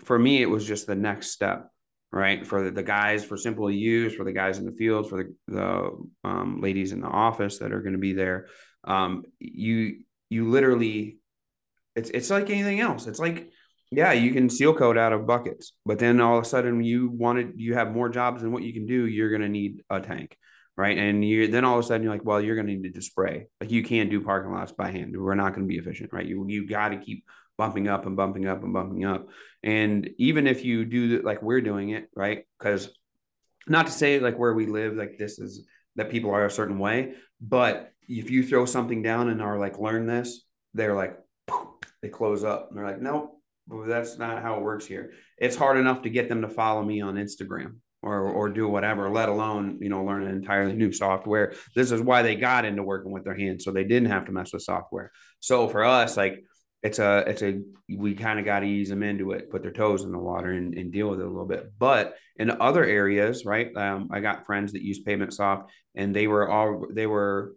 for 0.05 0.19
me 0.19 0.43
it 0.43 0.51
was 0.51 0.65
just 0.65 0.87
the 0.87 0.95
next 0.95 1.31
step 1.31 1.72
right? 2.13 2.47
For 2.47 2.71
the 2.71 2.83
guys, 2.83 3.25
for 3.25 3.37
simple 3.37 3.71
use, 3.71 4.15
for 4.15 4.25
the 4.25 4.33
guys 4.33 4.59
in 4.59 4.67
the 4.67 4.73
field, 4.73 5.09
for 5.09 5.25
the, 5.25 5.35
the 5.49 6.29
um, 6.29 6.61
ladies 6.61 6.93
in 6.93 7.01
the 7.01 7.09
office 7.09 7.59
that 7.59 7.73
are 7.73 7.81
going 7.81 7.95
to 7.95 7.99
be 7.99 8.13
there. 8.13 8.47
Um, 8.85 9.25
you 9.39 10.01
you 10.29 10.51
literally, 10.51 11.19
it's 11.97 12.11
it's 12.11 12.31
like 12.31 12.51
anything 12.51 12.81
else. 12.81 13.07
It's 13.07 13.19
like 13.19 13.51
yeah, 13.91 14.13
you 14.13 14.33
can 14.33 14.49
seal 14.49 14.75
coat 14.75 14.97
out 14.97 15.13
of 15.13 15.27
buckets, 15.27 15.75
but 15.85 15.99
then 15.99 16.21
all 16.21 16.39
of 16.39 16.45
a 16.45 16.47
sudden 16.47 16.83
you 16.83 17.11
wanted 17.11 17.53
you 17.57 17.75
have 17.75 17.93
more 17.93 18.09
jobs 18.09 18.43
than 18.43 18.53
what 18.53 18.63
you 18.63 18.73
can 18.73 18.87
do. 18.87 19.07
You're 19.07 19.29
going 19.29 19.43
to 19.43 19.49
need 19.49 19.83
a 19.91 20.01
tank, 20.01 20.37
right? 20.77 20.97
And 20.97 21.23
you 21.23 21.49
then 21.49 21.65
all 21.65 21.79
of 21.79 21.85
a 21.85 21.87
sudden 21.87 22.03
you're 22.03 22.13
like, 22.13 22.25
well, 22.25 22.41
you're 22.41 22.55
going 22.57 22.69
to 22.69 22.75
need 22.75 22.95
to 22.95 23.03
spray. 23.03 23.47
Like 23.61 23.71
you 23.71 23.83
can't 23.83 24.11
do 24.11 24.23
parking 24.23 24.53
lots 24.53 24.73
by 24.73 24.91
hand. 24.91 25.15
We're 25.15 25.35
not 25.35 25.55
going 25.55 25.67
to 25.67 25.69
be 25.69 25.79
efficient, 25.79 26.13
right? 26.13 26.27
You 26.27 26.47
you 26.49 26.67
got 26.67 26.89
to 26.89 26.97
keep 26.99 27.25
bumping 27.59 27.89
up 27.89 28.07
and 28.07 28.17
bumping 28.17 28.47
up 28.47 28.63
and 28.63 28.73
bumping 28.73 29.05
up. 29.05 29.29
And 29.63 30.11
even 30.19 30.47
if 30.47 30.65
you 30.65 30.85
do 30.85 31.23
like 31.23 31.43
we're 31.43 31.61
doing 31.61 31.91
it, 31.91 32.09
right? 32.15 32.45
Because 32.59 32.91
not 33.67 33.87
to 33.87 33.93
say 33.93 34.19
like 34.19 34.39
where 34.39 34.55
we 34.55 34.67
live, 34.67 34.95
like 34.95 35.19
this 35.19 35.39
is 35.39 35.67
that 35.97 36.11
people 36.11 36.31
are 36.31 36.47
a 36.47 36.51
certain 36.51 36.79
way, 36.79 37.15
but 37.41 37.93
if 38.09 38.31
you 38.31 38.43
throw 38.43 38.65
something 38.65 39.03
down 39.03 39.29
and 39.29 39.41
are 39.41 39.59
like, 39.59 39.79
learn 39.79 40.07
this, 40.07 40.43
they're 40.75 40.95
like, 40.95 41.17
they 42.03 42.09
close 42.09 42.43
up 42.43 42.69
and 42.69 42.79
they're 42.79 42.87
like, 42.87 43.01
nope, 43.01 43.39
that's 43.87 44.19
not 44.19 44.43
how 44.43 44.57
it 44.57 44.63
works 44.63 44.87
here. 44.87 45.13
It's 45.39 45.57
hard 45.57 45.77
enough 45.77 46.03
to 46.03 46.11
get 46.11 46.29
them 46.29 46.43
to 46.43 46.49
follow 46.49 46.83
me 46.83 47.01
on 47.01 47.15
Instagram 47.15 47.77
or 48.03 48.29
or 48.29 48.49
do 48.49 48.69
whatever, 48.69 49.09
let 49.09 49.29
alone 49.29 49.79
you 49.81 49.89
know 49.89 50.05
learn 50.05 50.27
an 50.27 50.35
entirely 50.35 50.75
new 50.75 50.93
software. 50.93 51.55
This 51.75 51.93
is 51.93 52.01
why 52.01 52.23
they 52.23 52.35
got 52.35 52.65
into 52.65 52.83
working 52.83 53.13
with 53.13 53.25
their 53.25 53.37
hands, 53.37 53.65
so 53.65 53.71
they 53.71 53.85
didn't 53.85 54.11
have 54.11 54.27
to 54.27 54.33
mess 54.33 54.53
with 54.53 54.63
software. 54.63 55.13
So 55.41 55.69
for 55.69 55.85
us, 55.85 56.17
like 56.17 56.45
it's 56.83 56.99
a 56.99 57.25
it's 57.29 57.43
a 57.43 57.61
we 57.89 58.15
kind 58.15 58.39
of 58.39 58.45
got 58.45 58.61
to 58.61 58.67
ease 58.67 58.89
them 58.89 59.03
into 59.03 59.33
it, 59.33 59.51
put 59.51 59.63
their 59.63 59.73
toes 59.73 60.03
in 60.03 60.11
the 60.11 60.19
water 60.19 60.51
and, 60.51 60.75
and 60.75 60.93
deal 60.93 61.09
with 61.09 61.21
it 61.21 61.27
a 61.27 61.29
little 61.29 61.47
bit. 61.47 61.73
But 61.79 62.17
in 62.37 62.51
other 62.51 62.85
areas, 62.85 63.45
right? 63.45 63.75
Um, 63.77 64.09
I 64.13 64.21
got 64.21 64.47
friends 64.47 64.73
that 64.73 64.83
use 64.83 65.01
Pavement 65.01 65.33
Soft, 65.33 65.71
and 65.95 66.15
they 66.15 66.27
were 66.27 66.51
all 66.51 66.87
they 66.91 67.07
were 67.07 67.55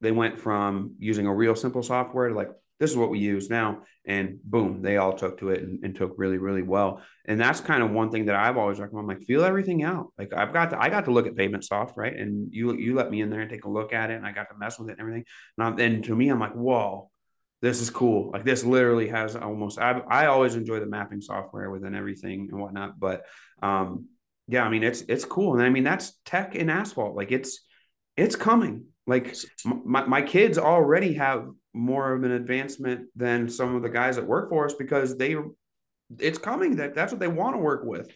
they 0.00 0.12
went 0.12 0.38
from 0.38 0.94
using 0.98 1.26
a 1.26 1.34
real 1.34 1.56
simple 1.56 1.82
software 1.82 2.28
to 2.28 2.34
like 2.34 2.50
this 2.78 2.92
is 2.92 2.96
what 2.96 3.10
we 3.10 3.18
use 3.18 3.50
now, 3.50 3.82
and 4.06 4.38
boom, 4.44 4.80
they 4.80 4.98
all 4.98 5.12
took 5.12 5.40
to 5.40 5.48
it 5.48 5.60
and, 5.64 5.82
and 5.82 5.96
took 5.96 6.14
really 6.16 6.38
really 6.38 6.62
well. 6.62 7.02
And 7.24 7.40
that's 7.40 7.60
kind 7.60 7.82
of 7.82 7.90
one 7.90 8.12
thing 8.12 8.26
that 8.26 8.36
I've 8.36 8.56
always 8.56 8.78
recommended. 8.78 9.08
Like 9.08 9.26
feel 9.26 9.44
everything 9.44 9.82
out. 9.82 10.12
Like 10.16 10.32
I've 10.32 10.52
got 10.52 10.70
to, 10.70 10.80
I 10.80 10.88
got 10.88 11.06
to 11.06 11.10
look 11.10 11.26
at 11.26 11.34
Pavement 11.34 11.64
Soft, 11.64 11.96
right? 11.96 12.14
And 12.14 12.54
you 12.54 12.76
you 12.76 12.94
let 12.94 13.10
me 13.10 13.22
in 13.22 13.30
there 13.30 13.40
and 13.40 13.50
take 13.50 13.64
a 13.64 13.70
look 13.70 13.92
at 13.92 14.12
it, 14.12 14.14
and 14.14 14.24
I 14.26 14.30
got 14.30 14.50
to 14.50 14.56
mess 14.56 14.78
with 14.78 14.90
it 14.90 14.92
and 14.92 15.00
everything. 15.00 15.24
And, 15.58 15.80
and 15.80 16.04
to 16.04 16.14
me, 16.14 16.28
I'm 16.28 16.38
like, 16.38 16.54
whoa 16.54 17.10
this 17.60 17.80
is 17.80 17.90
cool. 17.90 18.30
Like 18.32 18.44
this 18.44 18.64
literally 18.64 19.08
has 19.08 19.34
almost. 19.34 19.78
I 19.78 20.00
I 20.08 20.26
always 20.26 20.54
enjoy 20.54 20.80
the 20.80 20.86
mapping 20.86 21.20
software 21.20 21.70
within 21.70 21.94
everything 21.94 22.48
and 22.50 22.60
whatnot, 22.60 22.98
but 23.00 23.24
um, 23.62 24.06
yeah, 24.46 24.64
I 24.64 24.68
mean 24.68 24.84
it's 24.84 25.02
it's 25.02 25.24
cool, 25.24 25.54
and 25.54 25.62
I 25.62 25.68
mean 25.68 25.84
that's 25.84 26.18
tech 26.24 26.54
in 26.54 26.70
asphalt. 26.70 27.16
Like 27.16 27.32
it's 27.32 27.60
it's 28.16 28.36
coming. 28.36 28.86
Like 29.06 29.36
my 29.64 30.04
my 30.04 30.22
kids 30.22 30.58
already 30.58 31.14
have 31.14 31.48
more 31.74 32.12
of 32.12 32.24
an 32.24 32.32
advancement 32.32 33.08
than 33.16 33.48
some 33.48 33.74
of 33.74 33.82
the 33.82 33.88
guys 33.88 34.16
that 34.16 34.26
work 34.26 34.50
for 34.50 34.66
us 34.66 34.74
because 34.74 35.16
they 35.16 35.36
it's 36.18 36.38
coming. 36.38 36.76
That 36.76 36.94
that's 36.94 37.12
what 37.12 37.20
they 37.20 37.28
want 37.28 37.56
to 37.56 37.60
work 37.60 37.84
with. 37.84 38.10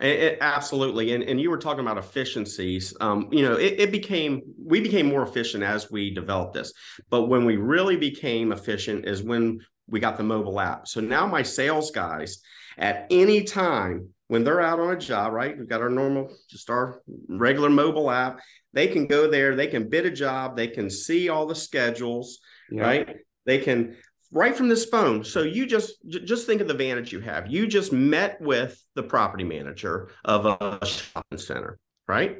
It, 0.00 0.38
absolutely, 0.40 1.12
and 1.14 1.22
and 1.22 1.40
you 1.40 1.50
were 1.50 1.58
talking 1.58 1.80
about 1.80 1.98
efficiencies. 1.98 2.94
Um, 3.00 3.28
you 3.30 3.42
know, 3.42 3.54
it, 3.54 3.78
it, 3.78 3.92
became 3.92 4.42
we 4.58 4.80
became 4.80 5.06
more 5.06 5.22
efficient 5.22 5.62
as 5.62 5.88
we 5.88 6.12
developed 6.12 6.54
this, 6.54 6.72
but 7.10 7.28
when 7.28 7.44
we 7.44 7.56
really 7.56 7.96
became 7.96 8.50
efficient 8.50 9.06
is 9.06 9.22
when 9.22 9.60
we 9.86 10.00
got 10.00 10.16
the 10.16 10.24
mobile 10.24 10.58
app. 10.58 10.88
So 10.88 11.00
now 11.00 11.26
my 11.26 11.42
sales 11.42 11.90
guys, 11.90 12.40
at 12.76 13.06
any 13.10 13.44
time 13.44 14.08
when 14.28 14.42
they're 14.42 14.60
out 14.60 14.80
on 14.80 14.94
a 14.94 14.98
job, 14.98 15.32
right? 15.32 15.56
We've 15.56 15.68
got 15.68 15.82
our 15.82 15.90
normal, 15.90 16.34
just 16.48 16.70
our 16.70 17.00
regular 17.28 17.70
mobile 17.70 18.10
app. 18.10 18.40
They 18.72 18.88
can 18.88 19.06
go 19.06 19.30
there, 19.30 19.54
they 19.54 19.66
can 19.68 19.88
bid 19.88 20.06
a 20.06 20.10
job, 20.10 20.56
they 20.56 20.68
can 20.68 20.90
see 20.90 21.28
all 21.28 21.46
the 21.46 21.54
schedules, 21.54 22.40
yeah. 22.70 22.82
right? 22.82 23.16
They 23.46 23.58
can 23.58 23.96
right 24.34 24.54
from 24.54 24.68
this 24.68 24.84
phone. 24.84 25.24
So 25.24 25.42
you 25.42 25.64
just 25.64 25.94
just 26.08 26.46
think 26.46 26.60
of 26.60 26.68
the 26.68 26.74
vantage 26.74 27.12
you 27.12 27.20
have. 27.20 27.46
You 27.46 27.66
just 27.66 27.92
met 27.92 28.38
with 28.40 28.78
the 28.94 29.02
property 29.02 29.44
manager 29.44 30.10
of 30.24 30.44
a 30.44 30.84
shopping 30.84 31.38
center, 31.38 31.78
right? 32.06 32.38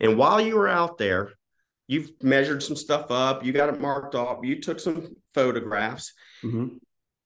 And 0.00 0.16
while 0.16 0.40
you 0.40 0.56
were 0.56 0.66
out 0.66 0.98
there, 0.98 1.32
you've 1.86 2.10
measured 2.22 2.62
some 2.62 2.74
stuff 2.74 3.10
up, 3.10 3.44
you 3.44 3.52
got 3.52 3.68
it 3.68 3.80
marked 3.80 4.14
off, 4.14 4.40
you 4.42 4.60
took 4.60 4.80
some 4.80 5.14
photographs. 5.34 6.12
Mm-hmm. 6.42 6.78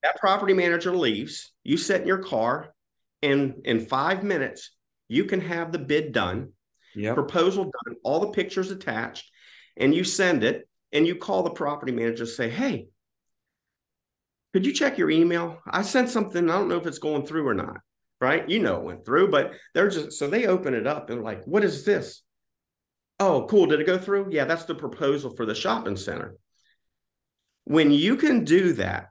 That 0.03 0.17
property 0.17 0.55
manager 0.55 0.95
leaves, 0.95 1.53
you 1.63 1.77
sit 1.77 2.03
in 2.03 2.07
your 2.07 2.23
car, 2.23 2.75
and 3.23 3.63
in 3.65 3.87
five 3.87 4.25
minutes, 4.25 4.73
you 5.09 5.25
can 5.25 5.41
have 5.41 5.73
the 5.73 5.79
bid 5.79 6.13
done, 6.13 6.53
yep. 6.95 7.15
proposal 7.15 7.65
done, 7.65 7.97
all 8.03 8.21
the 8.21 8.31
pictures 8.31 8.71
attached, 8.71 9.31
and 9.77 9.95
you 9.95 10.05
send 10.05 10.43
it 10.43 10.69
and 10.93 11.07
you 11.07 11.15
call 11.15 11.43
the 11.43 11.51
property 11.51 11.93
manager 11.93 12.27
say, 12.27 12.49
Hey, 12.49 12.89
could 14.53 14.67
you 14.67 14.73
check 14.73 14.99
your 14.99 15.11
email? 15.11 15.59
I 15.67 15.83
sent 15.83 16.09
something. 16.09 16.51
I 16.51 16.55
don't 16.55 16.69
know 16.69 16.77
if 16.77 16.87
it's 16.87 16.99
going 16.99 17.27
through 17.27 17.47
or 17.49 17.55
not. 17.55 17.79
Right? 18.21 18.47
You 18.47 18.59
know 18.59 18.77
it 18.77 18.85
went 18.85 19.07
through, 19.07 19.31
but 19.31 19.53
they're 19.73 19.89
just 19.89 20.13
so 20.13 20.29
they 20.29 20.47
open 20.47 20.75
it 20.75 20.87
up 20.87 21.09
and 21.09 21.23
like, 21.23 21.43
what 21.47 21.65
is 21.65 21.87
this? 21.87 22.23
Oh, 23.19 23.47
cool. 23.49 23.65
Did 23.65 23.81
it 23.81 23.87
go 23.87 23.97
through? 23.97 24.29
Yeah, 24.31 24.45
that's 24.45 24.65
the 24.65 24.75
proposal 24.75 25.35
for 25.35 25.47
the 25.47 25.55
shopping 25.55 25.97
center. 25.97 26.37
When 27.65 27.91
you 27.91 28.17
can 28.17 28.45
do 28.45 28.75
that, 28.75 29.09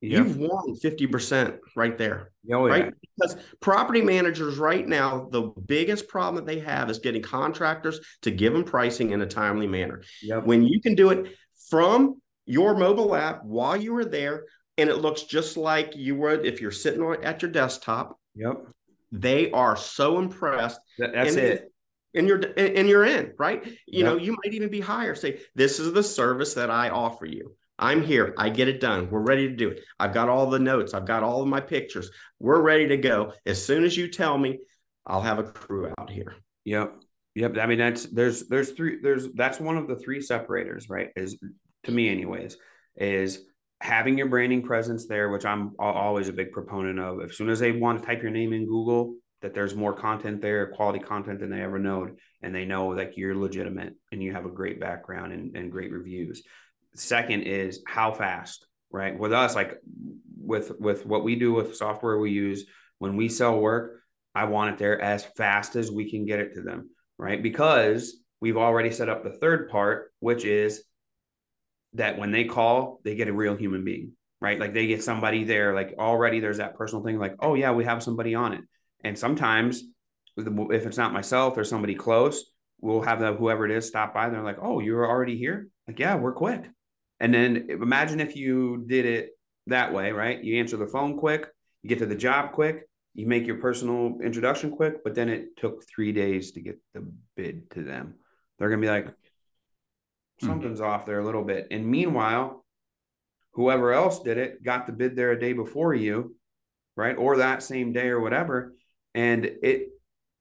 you've 0.00 0.36
won 0.36 0.76
50% 0.76 1.58
right 1.74 1.98
there. 1.98 2.30
Oh, 2.52 2.66
yeah. 2.66 2.72
Right? 2.72 2.94
Because 3.16 3.36
property 3.60 4.02
managers 4.02 4.58
right 4.58 4.86
now, 4.86 5.28
the 5.32 5.52
biggest 5.66 6.06
problem 6.06 6.36
that 6.36 6.46
they 6.46 6.60
have 6.60 6.88
is 6.88 7.00
getting 7.00 7.22
contractors 7.22 7.98
to 8.22 8.30
give 8.30 8.52
them 8.52 8.62
pricing 8.62 9.10
in 9.10 9.22
a 9.22 9.26
timely 9.26 9.66
manner. 9.66 10.02
Yep. 10.22 10.46
When 10.46 10.62
you 10.62 10.80
can 10.80 10.94
do 10.94 11.10
it 11.10 11.34
from 11.68 12.20
your 12.44 12.76
mobile 12.76 13.16
app 13.16 13.42
while 13.42 13.76
you 13.76 13.92
were 13.92 14.04
there 14.04 14.44
and 14.78 14.90
it 14.90 14.96
looks 14.96 15.22
just 15.22 15.56
like 15.56 15.96
you 15.96 16.14
would 16.16 16.44
if 16.44 16.60
you're 16.60 16.70
sitting 16.70 17.02
on, 17.02 17.22
at 17.24 17.42
your 17.42 17.50
desktop. 17.50 18.18
Yep. 18.34 18.68
They 19.12 19.50
are 19.50 19.76
so 19.76 20.18
impressed. 20.18 20.80
That's 20.98 21.36
and, 21.36 21.38
it. 21.38 21.72
And 22.14 22.26
you're 22.26 22.40
and 22.56 22.88
you're 22.88 23.04
in, 23.04 23.32
right? 23.38 23.64
You 23.64 23.74
yep. 23.86 24.04
know, 24.04 24.16
you 24.16 24.32
might 24.32 24.54
even 24.54 24.70
be 24.70 24.80
higher. 24.80 25.14
Say, 25.14 25.40
this 25.54 25.78
is 25.78 25.92
the 25.92 26.02
service 26.02 26.54
that 26.54 26.70
I 26.70 26.90
offer 26.90 27.26
you. 27.26 27.54
I'm 27.78 28.02
here. 28.02 28.34
I 28.38 28.48
get 28.48 28.68
it 28.68 28.80
done. 28.80 29.10
We're 29.10 29.20
ready 29.20 29.48
to 29.48 29.54
do 29.54 29.68
it. 29.68 29.84
I've 30.00 30.14
got 30.14 30.30
all 30.30 30.48
the 30.48 30.58
notes. 30.58 30.94
I've 30.94 31.04
got 31.04 31.22
all 31.22 31.42
of 31.42 31.48
my 31.48 31.60
pictures. 31.60 32.10
We're 32.38 32.62
ready 32.62 32.88
to 32.88 32.96
go. 32.96 33.34
As 33.44 33.62
soon 33.62 33.84
as 33.84 33.96
you 33.96 34.08
tell 34.08 34.38
me, 34.38 34.60
I'll 35.06 35.20
have 35.20 35.38
a 35.38 35.44
crew 35.44 35.92
out 35.98 36.08
here. 36.08 36.36
Yep. 36.64 36.94
Yep. 37.34 37.58
I 37.58 37.66
mean, 37.66 37.78
that's 37.78 38.06
there's 38.06 38.48
there's 38.48 38.72
three 38.72 38.98
there's 39.02 39.30
that's 39.34 39.60
one 39.60 39.76
of 39.76 39.88
the 39.88 39.96
three 39.96 40.22
separators, 40.22 40.88
right? 40.88 41.10
Is 41.16 41.38
to 41.84 41.92
me, 41.92 42.08
anyways, 42.08 42.56
is 42.96 43.42
having 43.80 44.16
your 44.16 44.28
branding 44.28 44.62
presence 44.62 45.06
there, 45.06 45.30
which 45.30 45.44
I'm 45.44 45.72
always 45.78 46.28
a 46.28 46.32
big 46.32 46.52
proponent 46.52 46.98
of. 46.98 47.20
As 47.20 47.36
soon 47.36 47.50
as 47.50 47.60
they 47.60 47.72
want 47.72 48.00
to 48.00 48.06
type 48.06 48.22
your 48.22 48.30
name 48.30 48.52
in 48.52 48.66
Google, 48.66 49.16
that 49.42 49.54
there's 49.54 49.74
more 49.74 49.92
content 49.92 50.40
there, 50.40 50.68
quality 50.68 50.98
content 50.98 51.40
than 51.40 51.50
they 51.50 51.60
ever 51.60 51.78
know, 51.78 52.08
and 52.42 52.54
they 52.54 52.64
know 52.64 52.88
like 52.88 53.16
you're 53.16 53.36
legitimate 53.36 53.94
and 54.10 54.22
you 54.22 54.32
have 54.32 54.46
a 54.46 54.50
great 54.50 54.80
background 54.80 55.32
and, 55.32 55.56
and 55.56 55.70
great 55.70 55.92
reviews. 55.92 56.42
Second 56.94 57.42
is 57.42 57.82
how 57.86 58.12
fast, 58.12 58.66
right? 58.90 59.18
With 59.18 59.32
us, 59.32 59.54
like 59.54 59.78
with 60.40 60.72
with 60.80 61.04
what 61.04 61.24
we 61.24 61.36
do 61.36 61.52
with 61.52 61.76
software 61.76 62.18
we 62.18 62.30
use, 62.30 62.64
when 62.98 63.16
we 63.16 63.28
sell 63.28 63.58
work, 63.58 64.00
I 64.34 64.44
want 64.44 64.74
it 64.74 64.78
there 64.78 65.00
as 65.00 65.24
fast 65.36 65.76
as 65.76 65.90
we 65.90 66.10
can 66.10 66.24
get 66.24 66.40
it 66.40 66.54
to 66.54 66.62
them 66.62 66.90
right? 67.18 67.42
Because 67.42 68.20
we've 68.40 68.56
already 68.56 68.90
set 68.90 69.08
up 69.08 69.22
the 69.22 69.30
third 69.38 69.68
part, 69.68 70.12
which 70.20 70.44
is 70.44 70.84
that 71.96 72.18
when 72.18 72.30
they 72.30 72.44
call, 72.44 73.00
they 73.04 73.14
get 73.14 73.28
a 73.28 73.32
real 73.32 73.56
human 73.56 73.84
being, 73.84 74.12
right? 74.40 74.58
Like 74.58 74.72
they 74.72 74.86
get 74.86 75.02
somebody 75.02 75.44
there, 75.44 75.74
like 75.74 75.94
already 75.98 76.40
there's 76.40 76.58
that 76.58 76.76
personal 76.76 77.04
thing, 77.04 77.18
like, 77.18 77.34
oh, 77.40 77.54
yeah, 77.54 77.72
we 77.72 77.84
have 77.84 78.02
somebody 78.02 78.34
on 78.34 78.52
it. 78.52 78.60
And 79.04 79.18
sometimes 79.18 79.82
if 80.36 80.86
it's 80.86 80.96
not 80.96 81.12
myself 81.12 81.56
or 81.56 81.64
somebody 81.64 81.94
close, 81.94 82.44
we'll 82.80 83.02
have 83.02 83.20
the, 83.20 83.32
whoever 83.32 83.64
it 83.64 83.70
is 83.70 83.86
stop 83.86 84.14
by. 84.14 84.28
They're 84.28 84.42
like, 84.42 84.58
oh, 84.60 84.80
you're 84.80 85.06
already 85.06 85.36
here? 85.36 85.68
Like, 85.88 85.98
yeah, 85.98 86.14
we're 86.16 86.32
quick. 86.32 86.70
And 87.18 87.32
then 87.32 87.68
imagine 87.70 88.20
if 88.20 88.36
you 88.36 88.84
did 88.86 89.06
it 89.06 89.30
that 89.66 89.92
way, 89.92 90.12
right? 90.12 90.42
You 90.42 90.60
answer 90.60 90.76
the 90.76 90.86
phone 90.86 91.18
quick, 91.18 91.48
you 91.82 91.88
get 91.88 91.98
to 92.00 92.06
the 92.06 92.14
job 92.14 92.52
quick, 92.52 92.88
you 93.14 93.26
make 93.26 93.46
your 93.46 93.56
personal 93.56 94.18
introduction 94.22 94.70
quick, 94.70 95.02
but 95.02 95.14
then 95.14 95.28
it 95.28 95.56
took 95.56 95.84
three 95.88 96.12
days 96.12 96.52
to 96.52 96.60
get 96.60 96.78
the 96.92 97.10
bid 97.36 97.70
to 97.70 97.82
them. 97.82 98.16
They're 98.58 98.68
gonna 98.68 98.82
be 98.82 98.88
like. 98.88 99.08
Something's 100.40 100.80
mm-hmm. 100.80 100.90
off 100.90 101.06
there 101.06 101.20
a 101.20 101.24
little 101.24 101.44
bit. 101.44 101.68
And 101.70 101.86
meanwhile, 101.86 102.64
whoever 103.52 103.92
else 103.92 104.22
did 104.22 104.38
it 104.38 104.62
got 104.62 104.86
the 104.86 104.92
bid 104.92 105.16
there 105.16 105.32
a 105.32 105.40
day 105.40 105.52
before 105.52 105.94
you, 105.94 106.36
right? 106.96 107.16
Or 107.16 107.38
that 107.38 107.62
same 107.62 107.92
day 107.92 108.08
or 108.08 108.20
whatever. 108.20 108.74
And 109.14 109.44
it 109.44 109.88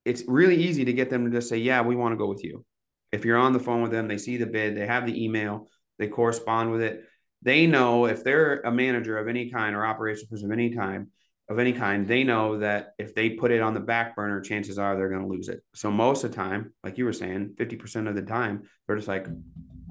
it's 0.03 0.23
really 0.27 0.63
easy 0.63 0.85
to 0.85 0.93
get 0.93 1.09
them 1.09 1.25
to 1.25 1.31
just 1.31 1.49
say, 1.49 1.57
Yeah, 1.57 1.81
we 1.81 1.95
want 1.95 2.13
to 2.13 2.17
go 2.17 2.27
with 2.27 2.43
you. 2.43 2.63
If 3.11 3.25
you're 3.25 3.37
on 3.37 3.53
the 3.53 3.59
phone 3.59 3.81
with 3.81 3.91
them, 3.91 4.07
they 4.07 4.17
see 4.17 4.37
the 4.37 4.45
bid, 4.45 4.75
they 4.75 4.85
have 4.85 5.05
the 5.05 5.23
email, 5.23 5.67
they 5.97 6.07
correspond 6.07 6.71
with 6.71 6.81
it. 6.81 7.03
They 7.41 7.67
know 7.67 8.05
if 8.05 8.23
they're 8.23 8.61
a 8.61 8.71
manager 8.71 9.17
of 9.17 9.27
any 9.27 9.49
kind 9.49 9.75
or 9.75 9.85
operations 9.85 10.27
person 10.29 10.47
of 10.47 10.51
any 10.51 10.75
time, 10.75 11.11
of 11.47 11.59
any 11.59 11.73
kind, 11.73 12.07
they 12.07 12.23
know 12.23 12.57
that 12.59 12.93
if 12.97 13.13
they 13.13 13.31
put 13.31 13.51
it 13.51 13.61
on 13.61 13.73
the 13.73 13.79
back 13.79 14.15
burner, 14.15 14.41
chances 14.41 14.79
are 14.79 14.95
they're 14.95 15.09
going 15.09 15.21
to 15.21 15.27
lose 15.27 15.47
it. 15.47 15.61
So 15.75 15.91
most 15.91 16.23
of 16.23 16.31
the 16.31 16.35
time, 16.35 16.73
like 16.83 16.97
you 16.97 17.05
were 17.05 17.13
saying, 17.13 17.55
50% 17.59 18.09
of 18.09 18.15
the 18.15 18.23
time, 18.23 18.63
they're 18.87 18.95
just 18.95 19.07
like, 19.07 19.27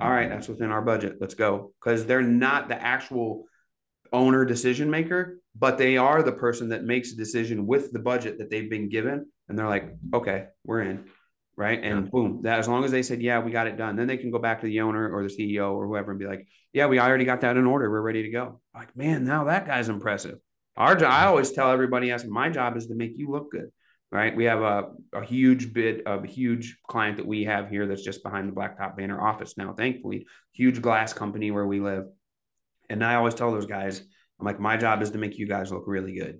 all 0.00 0.10
right, 0.10 0.28
that's 0.28 0.48
within 0.48 0.70
our 0.70 0.82
budget. 0.82 1.16
Let's 1.20 1.34
go. 1.34 1.72
Because 1.80 2.06
they're 2.06 2.22
not 2.22 2.68
the 2.68 2.80
actual 2.80 3.44
owner 4.12 4.44
decision 4.44 4.90
maker, 4.90 5.38
but 5.56 5.78
they 5.78 5.96
are 5.96 6.22
the 6.22 6.32
person 6.32 6.70
that 6.70 6.84
makes 6.84 7.12
a 7.12 7.16
decision 7.16 7.66
with 7.66 7.92
the 7.92 7.98
budget 7.98 8.38
that 8.38 8.50
they've 8.50 8.70
been 8.70 8.88
given. 8.88 9.26
And 9.48 9.58
they're 9.58 9.68
like, 9.68 9.94
okay, 10.12 10.46
we're 10.64 10.82
in. 10.82 11.04
Right. 11.56 11.82
And 11.82 12.04
yeah. 12.04 12.10
boom, 12.10 12.40
that 12.42 12.58
as 12.58 12.66
long 12.66 12.84
as 12.84 12.90
they 12.90 13.02
said, 13.02 13.22
yeah, 13.22 13.38
we 13.38 13.52
got 13.52 13.68
it 13.68 13.76
done, 13.76 13.94
then 13.94 14.08
they 14.08 14.16
can 14.16 14.32
go 14.32 14.40
back 14.40 14.60
to 14.60 14.66
the 14.66 14.80
owner 14.80 15.08
or 15.14 15.22
the 15.22 15.32
CEO 15.32 15.72
or 15.72 15.86
whoever 15.86 16.10
and 16.10 16.18
be 16.18 16.26
like, 16.26 16.48
yeah, 16.72 16.86
we 16.86 16.98
already 16.98 17.24
got 17.24 17.42
that 17.42 17.56
in 17.56 17.64
order. 17.64 17.88
We're 17.88 18.00
ready 18.00 18.24
to 18.24 18.30
go. 18.30 18.60
Like, 18.74 18.96
man, 18.96 19.24
now 19.24 19.44
that 19.44 19.66
guy's 19.66 19.88
impressive 19.88 20.38
our 20.76 20.96
job, 20.96 21.12
I 21.12 21.26
always 21.26 21.52
tell 21.52 21.70
everybody, 21.70 22.10
asking, 22.10 22.32
my 22.32 22.50
job 22.50 22.76
is 22.76 22.86
to 22.88 22.94
make 22.94 23.16
you 23.16 23.30
look 23.30 23.52
good, 23.52 23.70
right? 24.14 24.34
We 24.34 24.44
have 24.44 24.62
a, 24.62 24.92
a 25.12 25.24
huge 25.24 25.72
bit 25.72 26.06
of 26.06 26.22
a 26.22 26.28
huge 26.28 26.78
client 26.86 27.16
that 27.16 27.26
we 27.26 27.42
have 27.44 27.68
here 27.68 27.88
that's 27.88 28.04
just 28.04 28.22
behind 28.22 28.48
the 28.48 28.52
Blacktop 28.52 28.96
Banter 28.96 29.20
office 29.20 29.58
now, 29.58 29.72
thankfully, 29.72 30.28
huge 30.52 30.80
glass 30.80 31.12
company 31.12 31.50
where 31.50 31.66
we 31.66 31.80
live. 31.80 32.04
And 32.88 33.04
I 33.04 33.16
always 33.16 33.34
tell 33.34 33.50
those 33.50 33.66
guys, 33.66 34.00
I'm 34.38 34.46
like, 34.46 34.60
my 34.60 34.76
job 34.76 35.02
is 35.02 35.10
to 35.10 35.18
make 35.18 35.36
you 35.36 35.48
guys 35.48 35.72
look 35.72 35.82
really 35.88 36.14
good. 36.14 36.38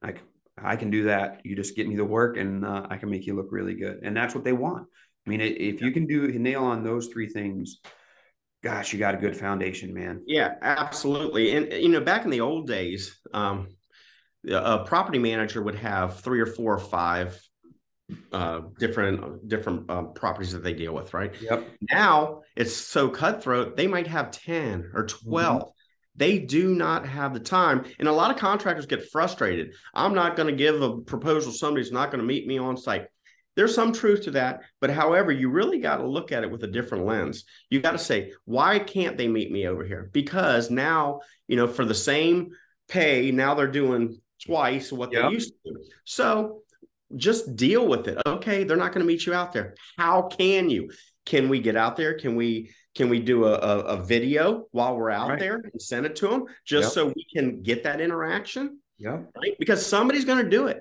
Like, 0.00 0.22
I 0.56 0.76
can 0.76 0.90
do 0.90 1.04
that. 1.04 1.40
You 1.44 1.56
just 1.56 1.74
get 1.74 1.88
me 1.88 1.96
the 1.96 2.04
work 2.04 2.36
and 2.36 2.64
uh, 2.64 2.86
I 2.88 2.98
can 2.98 3.10
make 3.10 3.26
you 3.26 3.34
look 3.34 3.48
really 3.50 3.74
good. 3.74 3.98
And 4.04 4.16
that's 4.16 4.34
what 4.34 4.44
they 4.44 4.52
want. 4.52 4.86
I 5.26 5.30
mean, 5.30 5.40
if 5.40 5.82
you 5.82 5.90
can 5.90 6.06
do 6.06 6.28
nail 6.28 6.62
on 6.62 6.84
those 6.84 7.08
three 7.08 7.28
things, 7.28 7.80
gosh, 8.62 8.92
you 8.92 9.00
got 9.00 9.16
a 9.16 9.18
good 9.18 9.36
foundation, 9.36 9.92
man. 9.92 10.22
Yeah, 10.24 10.54
absolutely. 10.62 11.56
And 11.56 11.72
you 11.72 11.88
know, 11.88 12.00
back 12.00 12.24
in 12.24 12.30
the 12.30 12.42
old 12.42 12.68
days, 12.68 13.18
um, 13.34 13.68
a 14.46 14.84
property 14.84 15.18
manager 15.18 15.62
would 15.62 15.74
have 15.76 16.20
three 16.20 16.40
or 16.40 16.46
four 16.46 16.74
or 16.74 16.78
five 16.78 17.40
uh, 18.32 18.60
different 18.78 19.48
different 19.48 19.90
uh, 19.90 20.02
properties 20.02 20.52
that 20.52 20.64
they 20.64 20.72
deal 20.72 20.94
with, 20.94 21.12
right? 21.12 21.34
Yep. 21.40 21.68
Now 21.92 22.42
it's 22.56 22.74
so 22.74 23.08
cutthroat; 23.08 23.76
they 23.76 23.86
might 23.86 24.06
have 24.06 24.30
ten 24.30 24.90
or 24.94 25.06
12 25.06 25.62
mm-hmm. 25.62 25.70
They 26.16 26.40
do 26.40 26.74
not 26.74 27.06
have 27.06 27.32
the 27.32 27.38
time, 27.38 27.84
and 28.00 28.08
a 28.08 28.12
lot 28.12 28.32
of 28.32 28.38
contractors 28.38 28.86
get 28.86 29.08
frustrated. 29.10 29.74
I'm 29.94 30.14
not 30.14 30.34
going 30.34 30.48
to 30.48 30.56
give 30.56 30.82
a 30.82 30.98
proposal; 30.98 31.52
somebody's 31.52 31.92
not 31.92 32.10
going 32.10 32.20
to 32.20 32.26
meet 32.26 32.46
me 32.46 32.58
on 32.58 32.76
site 32.76 33.06
there's 33.58 33.74
some 33.74 33.92
truth 33.92 34.22
to 34.22 34.30
that 34.30 34.60
but 34.80 34.88
however 34.88 35.32
you 35.32 35.50
really 35.50 35.80
got 35.80 35.96
to 35.96 36.06
look 36.06 36.30
at 36.30 36.44
it 36.44 36.50
with 36.50 36.62
a 36.62 36.68
different 36.68 37.04
lens 37.04 37.44
you 37.70 37.80
got 37.80 37.90
to 37.90 37.98
say 37.98 38.32
why 38.44 38.78
can't 38.78 39.18
they 39.18 39.26
meet 39.26 39.50
me 39.50 39.66
over 39.66 39.84
here 39.84 40.08
because 40.12 40.70
now 40.70 41.18
you 41.48 41.56
know 41.56 41.66
for 41.66 41.84
the 41.84 41.94
same 41.94 42.50
pay 42.88 43.32
now 43.32 43.54
they're 43.54 43.66
doing 43.66 44.20
twice 44.44 44.92
what 44.92 45.12
yep. 45.12 45.24
they 45.24 45.30
used 45.30 45.52
to 45.64 45.72
do 45.72 45.84
so 46.04 46.62
just 47.16 47.56
deal 47.56 47.86
with 47.86 48.06
it 48.08 48.18
okay 48.26 48.64
they're 48.64 48.76
not 48.76 48.92
going 48.92 49.04
to 49.04 49.06
meet 49.06 49.24
you 49.26 49.34
out 49.34 49.52
there 49.52 49.74
how 49.96 50.22
can 50.22 50.68
you 50.68 50.90
can 51.24 51.48
we 51.48 51.60
get 51.60 51.76
out 51.76 51.96
there 51.96 52.14
can 52.14 52.36
we 52.36 52.70
can 52.94 53.08
we 53.08 53.20
do 53.20 53.44
a, 53.44 53.52
a, 53.54 53.78
a 53.80 54.02
video 54.02 54.66
while 54.72 54.96
we're 54.96 55.10
out 55.10 55.30
right. 55.30 55.38
there 55.38 55.56
and 55.56 55.80
send 55.80 56.04
it 56.04 56.16
to 56.16 56.28
them 56.28 56.44
just 56.64 56.86
yep. 56.86 56.92
so 56.92 57.06
we 57.06 57.26
can 57.34 57.62
get 57.62 57.84
that 57.84 58.00
interaction 58.00 58.78
yeah 58.98 59.18
right 59.36 59.56
because 59.58 59.84
somebody's 59.84 60.24
going 60.24 60.42
to 60.42 60.50
do 60.50 60.66
it 60.66 60.80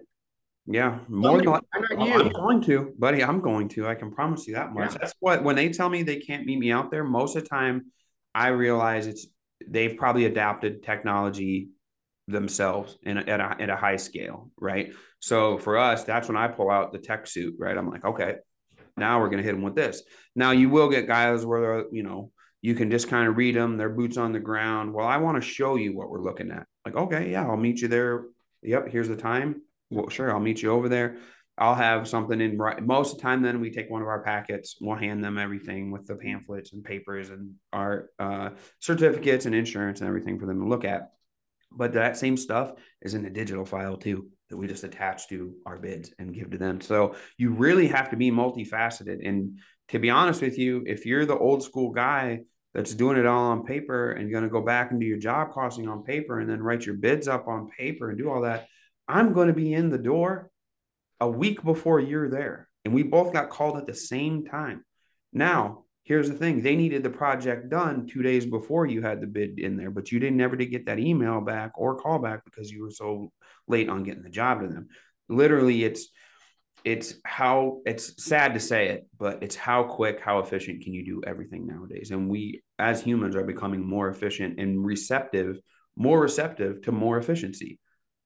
yeah, 0.70 0.99
more 1.08 1.38
than 1.38 1.47
I'm 1.47 2.32
going 2.34 2.62
to, 2.64 2.93
buddy. 2.99 3.24
I'm 3.24 3.39
going 3.39 3.70
to. 3.70 3.88
I 3.88 3.95
can 3.95 4.12
promise 4.12 4.47
you 4.47 4.55
that 4.55 4.74
much. 4.74 4.91
Yeah. 4.91 4.97
That's 4.99 5.14
what 5.22 5.41
when 5.41 5.55
they 5.55 5.70
tell 5.70 5.88
me 5.88 6.03
they 6.03 6.18
can't 6.18 6.45
meet 6.45 6.60
me 6.60 6.72
out 6.72 6.91
there. 6.91 7.05
Most 7.05 7.38
of 7.38 7.43
the 7.43 7.49
time, 7.49 7.86
I 8.36 8.49
realize 8.49 9.08
it's 9.08 9.28
they've 9.66 9.95
probably 9.95 10.26
adapted 10.26 10.84
technology 10.84 11.70
themselves 12.28 12.97
in 13.03 13.17
a, 13.17 13.21
at 13.21 13.39
a 13.39 13.61
at 13.61 13.69
a 13.69 13.75
high 13.75 13.95
scale, 13.95 14.51
right? 14.59 14.93
So 15.19 15.57
for 15.57 15.78
us, 15.78 16.03
that's 16.03 16.28
when 16.28 16.38
I 16.38 16.47
pull 16.47 16.69
out 16.69 16.91
the 16.91 16.99
tech 16.99 17.28
suit, 17.28 17.55
right? 17.57 17.78
I'm 17.78 17.89
like, 17.89 18.05
okay, 18.05 18.36
now 18.95 19.19
we're 19.19 19.30
gonna 19.30 19.43
hit 19.43 19.53
them 19.53 19.63
with 19.63 19.75
this. 19.75 20.03
Now 20.36 20.51
you 20.51 20.69
will 20.69 20.89
get 20.89 21.07
guys 21.07 21.45
where 21.45 21.86
you 21.91 22.03
know 22.03 22.32
you 22.61 22.75
can 22.75 22.91
just 22.91 23.07
kind 23.07 23.28
of 23.28 23.38
read 23.38 23.55
them, 23.55 23.78
their 23.78 23.89
boots 23.89 24.17
on 24.17 24.34
the 24.34 24.39
ground. 24.39 24.93
Well, 24.93 25.07
I 25.07 25.17
want 25.17 25.41
to 25.41 25.47
show 25.47 25.75
you 25.75 25.95
what 25.95 26.09
we're 26.09 26.23
looking 26.23 26.51
at. 26.51 26.65
Like, 26.86 26.95
okay, 26.95 27.32
yeah, 27.32 27.47
I'll 27.47 27.57
meet 27.57 27.82
you 27.82 27.88
there. 27.88 28.25
Yep, 28.63 28.89
here's 28.89 29.07
the 29.07 29.15
time 29.15 29.61
well, 29.89 30.09
sure, 30.09 30.32
I'll 30.32 30.39
meet 30.39 30.61
you 30.61 30.71
over 30.71 30.89
there. 30.89 31.17
I'll 31.57 31.75
have 31.75 32.07
something 32.07 32.39
in 32.39 32.57
most 32.82 33.13
of 33.13 33.17
the 33.17 33.23
time. 33.23 33.41
Then 33.41 33.59
we 33.59 33.71
take 33.71 33.89
one 33.89 34.03
of 34.03 34.07
our 34.07 34.21
packets. 34.21 34.78
We'll 34.80 34.95
hand 34.95 35.23
them 35.23 35.39
everything 35.39 35.91
with 35.91 36.05
the 36.05 36.15
pamphlets 36.15 36.71
and 36.73 36.84
papers 36.84 37.30
and 37.30 37.55
our 37.73 38.09
uh, 38.19 38.49
certificates 38.80 39.45
and 39.47 39.55
insurance 39.55 39.99
and 39.99 40.07
everything 40.07 40.39
for 40.39 40.45
them 40.45 40.59
to 40.59 40.67
look 40.67 40.86
at. 40.86 41.13
But 41.72 41.93
that 41.93 42.18
same 42.18 42.38
stuff 42.38 42.74
is 43.01 43.13
in 43.13 43.26
a 43.26 43.30
digital 43.30 43.65
file 43.65 43.97
too 43.97 44.30
that 44.49 44.57
we 44.57 44.68
just 44.68 44.84
attach 44.84 45.28
to 45.30 45.53
our 45.65 45.78
bids 45.78 46.13
and 46.20 46.34
give 46.34 46.51
to 46.51 46.57
them. 46.57 46.82
So 46.82 47.15
you 47.38 47.51
really 47.51 47.88
have 47.88 48.09
to 48.11 48.15
be 48.15 48.32
multifaceted. 48.32 49.28
And 49.28 49.59
to 49.89 49.99
be 49.99 50.09
honest 50.09 50.41
with 50.41 50.57
you, 50.57 50.84
if 50.86 51.05
you're 51.05 51.26
the 51.26 51.38
old 51.38 51.63
school 51.63 51.91
guy 51.91 52.41
that's 52.74 52.93
doing 52.93 53.18
it 53.18 53.26
all 53.26 53.51
on 53.51 53.65
paper 53.65 54.11
and 54.11 54.32
going 54.32 54.43
to 54.43 54.49
go 54.49 54.61
back 54.61 54.91
and 54.91 54.99
do 54.99 55.05
your 55.05 55.18
job 55.18 55.51
costing 55.51 55.88
on 55.88 56.03
paper 56.03 56.39
and 56.39 56.49
then 56.49 56.61
write 56.61 56.86
your 56.86 56.95
bids 56.95 57.28
up 57.28 57.47
on 57.47 57.70
paper 57.70 58.09
and 58.09 58.18
do 58.18 58.30
all 58.30 58.41
that, 58.41 58.68
I'm 59.07 59.34
going 59.34 59.47
to 59.47 59.53
be 59.53 59.74
in 59.74 59.89
the 59.89 59.97
door 59.97 60.49
a 61.20 61.30
week 61.30 61.63
before 61.63 61.99
you're 61.99 62.30
there. 62.30 62.70
And 62.86 62.93
we 62.93 63.03
both 63.03 63.34
got 63.34 63.49
called 63.49 63.78
at 63.78 63.88
the 63.88 63.95
same 63.95 64.45
time. 64.45 64.84
Now, 65.34 65.84
here's 66.08 66.30
the 66.30 66.36
thing 66.36 66.62
they 66.62 66.76
needed 66.76 67.03
the 67.03 67.10
project 67.10 67.70
done 67.70 68.08
two 68.08 68.22
days 68.22 68.45
before 68.45 68.86
you 68.86 69.01
had 69.01 69.22
the 69.22 69.28
bid 69.28 69.60
in 69.60 69.78
there, 69.78 69.91
but 69.91 70.12
you 70.12 70.20
didn't 70.20 70.38
never 70.38 70.55
did 70.55 70.68
get 70.68 70.86
that 70.86 70.99
email 70.99 71.41
back 71.41 71.72
or 71.76 71.97
call 71.97 72.20
back 72.20 72.43
because 72.45 72.72
you 72.72 72.82
were 72.82 72.91
so 72.91 73.32
late 73.68 73.89
on 73.89 74.03
getting 74.03 74.24
the 74.24 74.30
job 74.30 74.62
to 74.62 74.68
them. 74.68 74.88
Literally, 75.30 75.84
it's 75.84 76.08
it's 76.86 77.16
how 77.26 77.82
it's 77.86 78.24
sad 78.24 78.53
to 78.53 78.60
say 78.60 78.89
it, 78.89 79.08
but 79.18 79.43
it's 79.43 79.55
how 79.55 79.84
quick, 79.84 80.22
how 80.22 80.39
efficient 80.39 80.84
can 80.84 80.93
you 80.93 81.03
do 81.03 81.22
everything 81.28 81.68
nowadays? 81.68 82.12
And 82.12 82.30
we 82.30 82.62
as 82.80 83.01
humans 83.01 83.36
are 83.36 83.43
becoming 83.43 83.86
more 83.86 84.10
efficient 84.10 84.60
and 84.60 84.86
receptive, 84.86 85.60
more 85.95 86.20
receptive 86.20 86.84
to 86.84 86.91
more 86.91 87.18
efficiency 87.18 87.80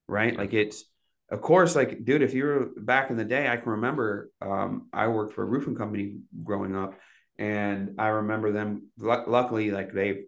right? 0.08 0.36
Like 0.36 0.52
it's, 0.52 0.84
of 1.30 1.40
course, 1.40 1.74
like, 1.74 2.04
dude, 2.04 2.22
if 2.22 2.34
you 2.34 2.44
were 2.44 2.68
back 2.76 3.10
in 3.10 3.16
the 3.16 3.24
day, 3.24 3.48
I 3.48 3.56
can 3.56 3.72
remember 3.72 4.30
um, 4.42 4.88
I 4.92 5.08
worked 5.08 5.34
for 5.34 5.42
a 5.42 5.46
roofing 5.46 5.74
company 5.74 6.18
growing 6.44 6.76
up, 6.76 6.94
and 7.42 7.96
I 7.98 8.06
remember 8.06 8.52
them. 8.52 8.88
L- 9.02 9.24
luckily, 9.26 9.72
like 9.72 9.92
they 9.92 10.26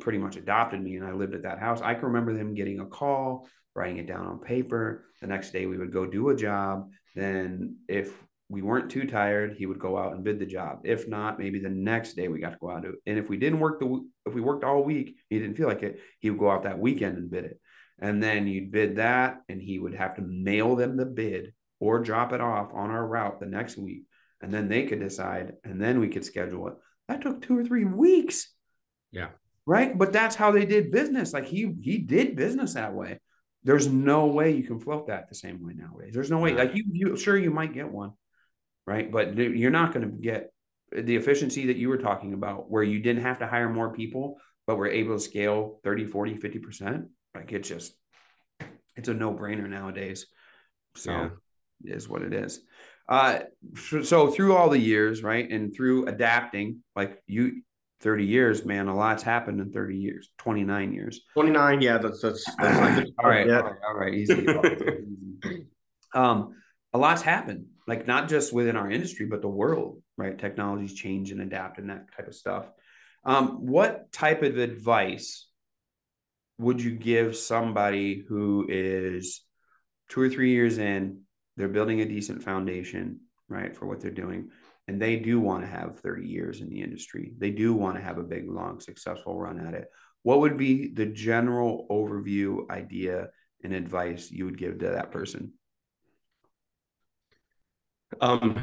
pretty 0.00 0.16
much 0.16 0.36
adopted 0.36 0.82
me, 0.82 0.96
and 0.96 1.04
I 1.06 1.12
lived 1.12 1.34
at 1.34 1.42
that 1.42 1.58
house. 1.58 1.82
I 1.82 1.92
can 1.92 2.06
remember 2.06 2.32
them 2.32 2.54
getting 2.54 2.80
a 2.80 2.86
call, 2.86 3.46
writing 3.74 3.98
it 3.98 4.06
down 4.06 4.26
on 4.26 4.38
paper. 4.38 5.04
The 5.20 5.26
next 5.26 5.50
day, 5.50 5.66
we 5.66 5.76
would 5.76 5.92
go 5.92 6.06
do 6.06 6.30
a 6.30 6.34
job. 6.34 6.88
Then, 7.14 7.76
if 7.86 8.14
we 8.48 8.62
weren't 8.62 8.90
too 8.90 9.06
tired, 9.06 9.56
he 9.58 9.66
would 9.66 9.78
go 9.78 9.98
out 9.98 10.14
and 10.14 10.24
bid 10.24 10.38
the 10.38 10.46
job. 10.46 10.80
If 10.84 11.06
not, 11.06 11.38
maybe 11.38 11.58
the 11.58 11.68
next 11.68 12.14
day 12.14 12.28
we 12.28 12.40
got 12.40 12.52
to 12.52 12.58
go 12.58 12.70
out 12.70 12.86
and 12.86 12.94
it. 12.94 13.00
And 13.04 13.18
if 13.18 13.28
we 13.28 13.36
didn't 13.36 13.60
work 13.60 13.78
the 13.78 14.08
if 14.24 14.32
we 14.32 14.40
worked 14.40 14.64
all 14.64 14.82
week, 14.82 15.16
he 15.28 15.38
didn't 15.38 15.56
feel 15.56 15.68
like 15.68 15.82
it, 15.82 16.00
he 16.20 16.30
would 16.30 16.40
go 16.40 16.50
out 16.50 16.62
that 16.62 16.78
weekend 16.78 17.18
and 17.18 17.30
bid 17.30 17.44
it. 17.44 17.60
And 17.98 18.22
then 18.22 18.46
you'd 18.46 18.72
bid 18.72 18.96
that, 18.96 19.42
and 19.50 19.60
he 19.60 19.78
would 19.78 19.94
have 19.94 20.14
to 20.16 20.22
mail 20.22 20.76
them 20.76 20.96
the 20.96 21.04
bid 21.04 21.52
or 21.78 21.98
drop 21.98 22.32
it 22.32 22.40
off 22.40 22.70
on 22.72 22.90
our 22.90 23.06
route 23.06 23.38
the 23.38 23.46
next 23.46 23.76
week. 23.76 24.04
And 24.44 24.52
then 24.52 24.68
they 24.68 24.84
could 24.84 25.00
decide, 25.00 25.54
and 25.64 25.80
then 25.80 26.00
we 26.00 26.08
could 26.08 26.22
schedule 26.22 26.68
it. 26.68 26.74
That 27.08 27.22
took 27.22 27.40
two 27.40 27.58
or 27.58 27.64
three 27.64 27.86
weeks. 27.86 28.52
Yeah. 29.10 29.28
Right. 29.64 29.96
But 29.96 30.12
that's 30.12 30.36
how 30.36 30.50
they 30.50 30.66
did 30.66 30.92
business. 30.92 31.32
Like 31.32 31.46
he 31.46 31.74
he 31.80 31.96
did 31.96 32.36
business 32.36 32.74
that 32.74 32.92
way. 32.92 33.20
There's 33.62 33.86
no 33.86 34.26
way 34.26 34.50
you 34.50 34.64
can 34.64 34.80
float 34.80 35.06
that 35.06 35.30
the 35.30 35.34
same 35.34 35.64
way 35.64 35.72
nowadays. 35.74 36.12
There's 36.12 36.30
no 36.30 36.40
way. 36.40 36.52
Like 36.52 36.74
you, 36.74 36.84
you 36.92 37.16
sure 37.16 37.38
you 37.38 37.50
might 37.50 37.72
get 37.72 37.90
one, 37.90 38.12
right? 38.86 39.10
But 39.10 39.34
you're 39.34 39.70
not 39.70 39.94
going 39.94 40.10
to 40.10 40.14
get 40.14 40.52
the 40.92 41.16
efficiency 41.16 41.68
that 41.68 41.78
you 41.78 41.88
were 41.88 41.96
talking 41.96 42.34
about 42.34 42.70
where 42.70 42.82
you 42.82 43.00
didn't 43.00 43.22
have 43.22 43.38
to 43.38 43.46
hire 43.46 43.70
more 43.70 43.94
people, 43.94 44.36
but 44.66 44.76
we're 44.76 44.88
able 44.88 45.14
to 45.14 45.20
scale 45.20 45.80
30, 45.84 46.04
40, 46.04 46.34
50%. 46.34 47.06
Like 47.34 47.50
it's 47.50 47.66
just, 47.66 47.94
it's 48.94 49.08
a 49.08 49.14
no 49.14 49.32
brainer 49.32 49.66
nowadays. 49.66 50.26
So 50.96 51.10
yeah. 51.10 51.28
it 51.84 51.96
is 51.96 52.06
what 52.06 52.20
it 52.20 52.34
is. 52.34 52.60
Uh, 53.08 53.40
so 54.02 54.30
through 54.30 54.56
all 54.56 54.70
the 54.70 54.78
years, 54.78 55.22
right, 55.22 55.50
and 55.50 55.74
through 55.74 56.06
adapting, 56.06 56.82
like 56.96 57.22
you, 57.26 57.62
30 58.00 58.24
years, 58.24 58.64
man, 58.64 58.88
a 58.88 58.94
lot's 58.94 59.22
happened 59.22 59.60
in 59.60 59.72
30 59.72 59.96
years, 59.96 60.30
29 60.38 60.92
years. 60.92 61.20
29, 61.34 61.80
yeah, 61.80 61.98
that's 61.98 62.20
that's, 62.20 62.44
that's 62.56 63.10
all 63.18 63.28
right, 63.28 63.48
all 63.50 63.62
right, 63.62 63.76
all 63.86 63.94
right, 63.94 64.14
easy. 64.14 64.46
um, 66.14 66.54
a 66.92 66.98
lot's 66.98 67.22
happened, 67.22 67.66
like 67.86 68.06
not 68.06 68.28
just 68.28 68.52
within 68.52 68.76
our 68.76 68.90
industry, 68.90 69.26
but 69.26 69.42
the 69.42 69.48
world, 69.48 70.00
right? 70.16 70.38
Technologies 70.38 70.94
change 70.94 71.30
and 71.30 71.40
adapt 71.40 71.78
and 71.78 71.90
that 71.90 72.06
type 72.16 72.28
of 72.28 72.34
stuff. 72.34 72.66
Um, 73.24 73.66
what 73.66 74.12
type 74.12 74.42
of 74.42 74.58
advice 74.58 75.46
would 76.58 76.82
you 76.82 76.92
give 76.92 77.36
somebody 77.36 78.22
who 78.28 78.66
is 78.68 79.42
two 80.08 80.20
or 80.20 80.28
three 80.28 80.50
years 80.50 80.78
in, 80.78 81.22
they're 81.56 81.68
building 81.68 82.00
a 82.00 82.06
decent 82.06 82.42
foundation, 82.42 83.20
right, 83.48 83.76
for 83.76 83.86
what 83.86 84.00
they're 84.00 84.10
doing, 84.10 84.50
and 84.88 85.00
they 85.00 85.16
do 85.16 85.40
want 85.40 85.62
to 85.62 85.70
have 85.70 86.00
30 86.00 86.26
years 86.26 86.60
in 86.60 86.68
the 86.68 86.82
industry. 86.82 87.32
They 87.38 87.50
do 87.50 87.72
want 87.74 87.96
to 87.96 88.02
have 88.02 88.18
a 88.18 88.22
big, 88.22 88.50
long, 88.50 88.80
successful 88.80 89.38
run 89.38 89.64
at 89.64 89.74
it. 89.74 89.88
What 90.22 90.40
would 90.40 90.56
be 90.56 90.88
the 90.88 91.06
general 91.06 91.86
overview 91.90 92.68
idea 92.70 93.28
and 93.62 93.72
advice 93.72 94.30
you 94.30 94.44
would 94.44 94.58
give 94.58 94.78
to 94.78 94.90
that 94.90 95.10
person? 95.10 95.52
Um, 98.20 98.60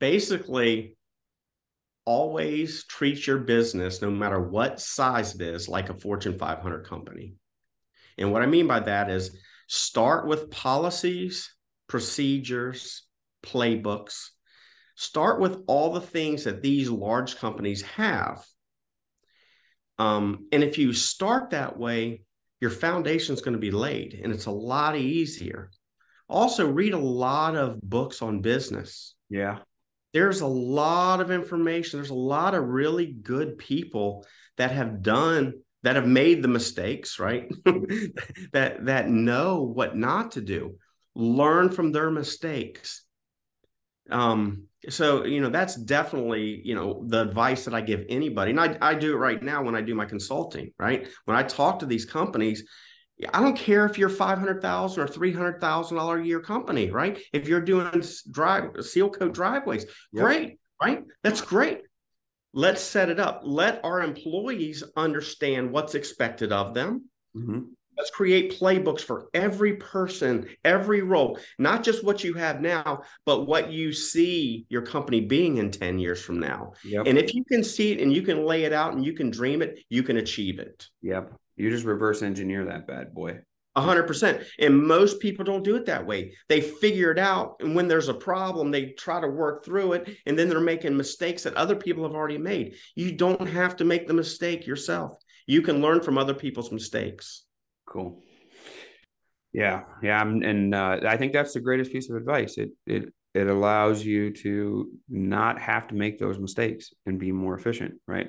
basically, 0.00 0.96
always 2.04 2.84
treat 2.84 3.26
your 3.26 3.38
business, 3.38 4.00
no 4.00 4.10
matter 4.10 4.40
what 4.40 4.80
size 4.80 5.34
it 5.34 5.42
is, 5.42 5.68
like 5.68 5.90
a 5.90 5.94
Fortune 5.94 6.38
500 6.38 6.86
company. 6.86 7.34
And 8.16 8.32
what 8.32 8.42
I 8.42 8.46
mean 8.46 8.66
by 8.66 8.80
that 8.80 9.10
is 9.10 9.36
start 9.68 10.26
with 10.26 10.50
policies, 10.50 11.54
procedures, 11.86 13.04
playbooks. 13.44 14.30
Start 14.96 15.40
with 15.40 15.58
all 15.68 15.92
the 15.92 16.00
things 16.00 16.44
that 16.44 16.62
these 16.62 16.90
large 16.90 17.36
companies 17.36 17.82
have. 17.82 18.44
Um, 19.98 20.48
and 20.50 20.64
if 20.64 20.76
you 20.78 20.92
start 20.92 21.50
that 21.50 21.78
way, 21.78 22.22
your 22.60 22.70
foundation 22.70 23.34
is 23.34 23.40
going 23.40 23.52
to 23.52 23.60
be 23.60 23.70
laid 23.70 24.20
and 24.20 24.32
it's 24.32 24.46
a 24.46 24.50
lot 24.50 24.96
easier. 24.96 25.70
Also, 26.28 26.68
read 26.68 26.94
a 26.94 26.98
lot 26.98 27.56
of 27.56 27.80
books 27.80 28.20
on 28.20 28.40
business. 28.40 29.14
Yeah 29.30 29.60
there's 30.12 30.40
a 30.40 30.46
lot 30.46 31.20
of 31.20 31.30
information. 31.30 31.98
There's 31.98 32.10
a 32.10 32.14
lot 32.14 32.54
of 32.54 32.64
really 32.64 33.06
good 33.06 33.58
people 33.58 34.26
that 34.56 34.72
have 34.72 35.02
done 35.02 35.54
that 35.82 35.96
have 35.96 36.06
made 36.06 36.42
the 36.42 36.48
mistakes, 36.48 37.18
right? 37.18 37.48
that 38.52 38.86
that 38.86 39.08
know 39.08 39.62
what 39.62 39.96
not 39.96 40.32
to 40.32 40.40
do. 40.40 40.76
Learn 41.14 41.70
from 41.70 41.92
their 41.92 42.10
mistakes. 42.10 43.04
Um, 44.10 44.64
so 44.88 45.24
you 45.24 45.40
know 45.40 45.50
that's 45.50 45.74
definitely 45.74 46.62
you 46.64 46.74
know 46.74 47.04
the 47.06 47.22
advice 47.22 47.64
that 47.64 47.74
I 47.74 47.80
give 47.80 48.04
anybody, 48.08 48.50
and 48.50 48.60
I, 48.60 48.76
I 48.80 48.94
do 48.94 49.12
it 49.12 49.18
right 49.18 49.42
now 49.42 49.62
when 49.62 49.74
I 49.74 49.82
do 49.82 49.94
my 49.94 50.04
consulting. 50.04 50.72
Right 50.78 51.08
when 51.24 51.36
I 51.36 51.42
talk 51.42 51.80
to 51.80 51.86
these 51.86 52.04
companies, 52.04 52.64
I 53.32 53.40
don't 53.40 53.56
care 53.56 53.84
if 53.86 53.98
you're 53.98 54.08
five 54.08 54.38
hundred 54.38 54.62
thousand 54.62 55.02
or 55.02 55.06
three 55.06 55.32
hundred 55.32 55.60
thousand 55.60 55.96
dollar 55.96 56.18
a 56.18 56.24
year 56.24 56.40
company, 56.40 56.90
right? 56.90 57.18
If 57.32 57.48
you're 57.48 57.60
doing 57.60 58.02
drive 58.30 58.70
seal 58.80 59.10
coat 59.10 59.34
driveways, 59.34 59.84
yep. 60.12 60.24
great, 60.24 60.60
right? 60.80 61.04
That's 61.22 61.40
great. 61.40 61.82
Let's 62.58 62.82
set 62.82 63.08
it 63.08 63.20
up. 63.20 63.42
Let 63.44 63.84
our 63.84 64.02
employees 64.02 64.82
understand 64.96 65.70
what's 65.70 65.94
expected 65.94 66.50
of 66.50 66.74
them. 66.74 67.04
Mm-hmm. 67.36 67.60
Let's 67.96 68.10
create 68.10 68.58
playbooks 68.58 69.02
for 69.02 69.28
every 69.32 69.76
person, 69.76 70.48
every 70.64 71.02
role, 71.02 71.38
not 71.60 71.84
just 71.84 72.02
what 72.02 72.24
you 72.24 72.34
have 72.34 72.60
now, 72.60 73.02
but 73.24 73.46
what 73.46 73.70
you 73.70 73.92
see 73.92 74.66
your 74.70 74.82
company 74.82 75.20
being 75.20 75.58
in 75.58 75.70
10 75.70 76.00
years 76.00 76.20
from 76.20 76.40
now. 76.40 76.72
Yep. 76.82 77.06
And 77.06 77.16
if 77.16 77.32
you 77.32 77.44
can 77.44 77.62
see 77.62 77.92
it 77.92 78.00
and 78.00 78.12
you 78.12 78.22
can 78.22 78.44
lay 78.44 78.64
it 78.64 78.72
out 78.72 78.92
and 78.92 79.04
you 79.04 79.12
can 79.12 79.30
dream 79.30 79.62
it, 79.62 79.78
you 79.88 80.02
can 80.02 80.16
achieve 80.16 80.58
it. 80.58 80.88
Yep. 81.02 81.34
You 81.54 81.70
just 81.70 81.84
reverse 81.84 82.22
engineer 82.22 82.64
that 82.64 82.88
bad 82.88 83.14
boy. 83.14 83.38
A 83.78 83.80
hundred 83.80 84.08
percent. 84.08 84.42
And 84.58 84.82
most 84.82 85.20
people 85.20 85.44
don't 85.44 85.62
do 85.62 85.76
it 85.76 85.86
that 85.86 86.04
way. 86.04 86.34
They 86.48 86.60
figure 86.60 87.12
it 87.12 87.18
out. 87.18 87.58
And 87.60 87.76
when 87.76 87.86
there's 87.86 88.08
a 88.08 88.14
problem, 88.14 88.72
they 88.72 88.86
try 88.86 89.20
to 89.20 89.28
work 89.28 89.64
through 89.64 89.92
it. 89.92 90.18
And 90.26 90.36
then 90.36 90.48
they're 90.48 90.58
making 90.58 90.96
mistakes 90.96 91.44
that 91.44 91.54
other 91.54 91.76
people 91.76 92.02
have 92.02 92.16
already 92.16 92.38
made. 92.38 92.74
You 92.96 93.12
don't 93.12 93.46
have 93.46 93.76
to 93.76 93.84
make 93.84 94.08
the 94.08 94.14
mistake 94.14 94.66
yourself. 94.66 95.16
You 95.46 95.62
can 95.62 95.80
learn 95.80 96.00
from 96.00 96.18
other 96.18 96.34
people's 96.34 96.72
mistakes. 96.72 97.44
Cool. 97.86 98.24
Yeah. 99.52 99.84
Yeah. 100.02 100.22
And 100.22 100.74
uh, 100.74 100.98
I 101.06 101.16
think 101.16 101.32
that's 101.32 101.54
the 101.54 101.60
greatest 101.60 101.92
piece 101.92 102.10
of 102.10 102.16
advice. 102.16 102.58
It, 102.58 102.70
it, 102.84 103.14
it 103.32 103.46
allows 103.46 104.04
you 104.04 104.32
to 104.42 104.90
not 105.08 105.60
have 105.60 105.86
to 105.88 105.94
make 105.94 106.18
those 106.18 106.40
mistakes 106.40 106.92
and 107.06 107.20
be 107.20 107.30
more 107.30 107.54
efficient. 107.54 108.00
Right. 108.08 108.28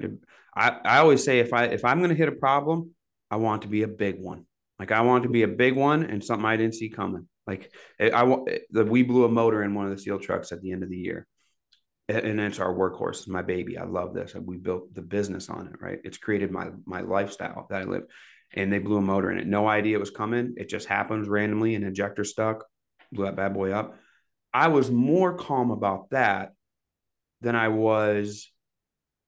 I, 0.56 0.78
I 0.86 0.98
always 1.00 1.24
say 1.24 1.40
if 1.40 1.54
I, 1.54 1.64
if 1.66 1.84
I'm 1.84 1.98
going 1.98 2.12
to 2.12 2.16
hit 2.16 2.30
a 2.30 2.34
problem, 2.34 2.92
I 3.32 3.38
want 3.38 3.64
to 3.64 3.68
be 3.68 3.82
a 3.82 3.88
big 3.88 4.20
one. 4.20 4.46
Like 4.80 4.92
I 4.92 5.02
want 5.02 5.24
to 5.24 5.30
be 5.30 5.44
a 5.44 5.48
big 5.48 5.76
one 5.76 6.04
and 6.04 6.24
something 6.24 6.46
I 6.46 6.58
didn't 6.58 6.76
see 6.76 6.90
coming. 6.90 7.28
Like 7.46 7.72
I 8.00 8.24
want 8.24 8.50
the 8.72 8.86
we 8.86 9.04
blew 9.04 9.26
a 9.26 9.30
motor 9.30 9.64
in 9.64 9.74
one 9.74 9.86
of 9.86 9.92
the 9.92 10.02
seal 10.02 10.20
trucks 10.20 10.52
at 10.52 10.62
the 10.62 10.72
end 10.72 10.84
of 10.84 10.90
the 10.90 10.98
year, 10.98 11.28
and 12.08 12.40
it's 12.40 12.60
our 12.60 12.74
workhorse. 12.74 13.20
It's 13.20 13.28
my 13.28 13.42
baby. 13.42 13.78
I 13.78 13.84
love 13.84 14.14
this. 14.14 14.36
We 14.36 14.58
built 14.58 14.94
the 14.94 15.02
business 15.02 15.50
on 15.50 15.68
it. 15.68 15.82
Right. 15.82 16.00
It's 16.04 16.18
created 16.18 16.52
my 16.52 16.70
my 16.86 17.02
lifestyle 17.02 17.68
that 17.70 17.82
I 17.82 17.86
live. 17.86 18.04
And 18.52 18.74
they 18.74 18.80
blew 18.80 18.98
a 18.98 19.02
motor 19.02 19.30
in 19.32 19.38
it. 19.38 19.46
No 19.46 19.68
idea 19.68 19.98
it 19.98 20.00
was 20.00 20.10
coming. 20.10 20.56
It 20.58 20.70
just 20.70 20.88
happens 20.88 21.28
randomly. 21.28 21.76
An 21.76 21.84
injector 21.84 22.24
stuck, 22.24 22.66
blew 23.12 23.26
that 23.26 23.36
bad 23.36 23.54
boy 23.54 23.72
up. 23.72 23.96
I 24.52 24.70
was 24.70 24.90
more 24.90 25.36
calm 25.36 25.70
about 25.70 26.10
that 26.10 26.54
than 27.42 27.56
I 27.56 27.68
was 27.68 28.52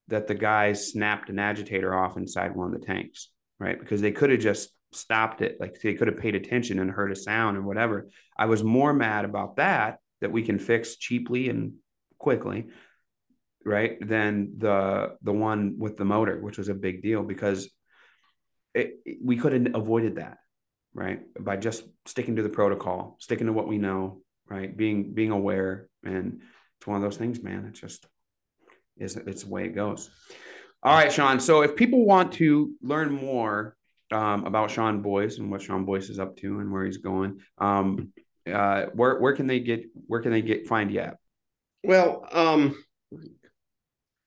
that 0.08 0.28
the 0.28 0.34
guys 0.34 0.91
snapped 0.91 1.30
an 1.30 1.38
agitator 1.38 1.93
off 1.93 2.18
inside 2.18 2.56
one 2.56 2.74
of 2.74 2.80
the 2.80 2.86
tanks 2.86 3.30
right? 3.62 3.80
Because 3.80 4.02
they 4.02 4.12
could 4.12 4.32
have 4.32 4.39
just 4.39 4.70
stopped 4.94 5.42
it. 5.42 5.58
Like 5.60 5.80
they 5.82 5.94
could 5.94 6.08
have 6.08 6.18
paid 6.18 6.36
attention 6.36 6.80
and 6.80 6.92
heard 6.92 7.12
a 7.12 7.16
sound 7.16 7.58
and 7.58 7.66
whatever. 7.66 8.10
I 8.38 8.46
was 8.46 8.64
more 8.64 8.94
mad 8.94 9.26
about 9.26 9.58
that 9.58 10.00
that 10.22 10.32
we 10.32 10.44
can 10.44 10.60
fix 10.60 10.96
cheaply 10.96 11.50
and 11.50 11.74
quickly, 12.18 12.68
right? 13.66 13.98
Than 14.06 14.54
the 14.58 15.18
the 15.22 15.34
one 15.34 15.76
with 15.78 15.98
the 15.98 16.06
motor, 16.06 16.39
which 16.39 16.58
was 16.58 16.70
a 16.70 16.74
big 16.74 17.02
deal 17.02 17.24
because 17.24 17.70
it, 18.74 19.00
we 19.24 19.38
could 19.38 19.54
have 19.54 19.76
avoided 19.76 20.16
that, 20.16 20.38
right? 20.94 21.22
By 21.39 21.58
just 21.58 21.84
sticking 22.06 22.38
to 22.38 22.44
the 22.44 22.50
protocol, 22.50 23.18
sticking 23.20 23.48
to 23.48 23.54
what 23.54 23.68
we 23.68 23.78
know, 23.78 24.22
right? 24.48 24.76
Being 24.76 25.14
being 25.14 25.32
aware, 25.32 25.88
and 26.04 26.42
it's 26.78 26.88
one 26.88 26.98
of 26.98 27.04
those 27.04 27.18
things, 27.18 27.42
man. 27.42 27.66
It's 27.70 27.80
just 27.80 28.06
is 28.98 29.16
it's 29.16 29.44
the 29.44 29.50
way 29.50 29.66
it 29.66 29.76
goes. 29.76 30.10
All 30.84 30.96
right, 30.96 31.12
Sean. 31.12 31.39
So 31.39 31.62
if 31.62 31.76
people 31.76 32.06
want 32.06 32.34
to 32.34 32.74
learn 32.82 33.12
more 33.12 33.76
um, 34.12 34.45
about 34.45 34.72
Sean 34.72 35.01
Boyce 35.01 35.38
and 35.38 35.49
what 35.49 35.62
Sean 35.62 35.86
Boyce 35.86 36.09
is 36.09 36.20
up 36.20 36.36
to 36.38 36.59
and 36.59 36.72
where 36.72 36.86
he's 36.86 36.97
going, 36.97 37.39
um, 37.57 38.12
uh, 38.51 38.86
where 38.93 39.20
where 39.20 39.36
can 39.36 39.47
they 39.47 39.59
get 39.59 39.86
where 40.07 40.22
can 40.22 40.32
they 40.32 40.41
get 40.41 40.68
find 40.68 40.91
you 40.91 40.99
at? 41.01 41.18
Well, 41.84 42.28
um, 42.32 42.84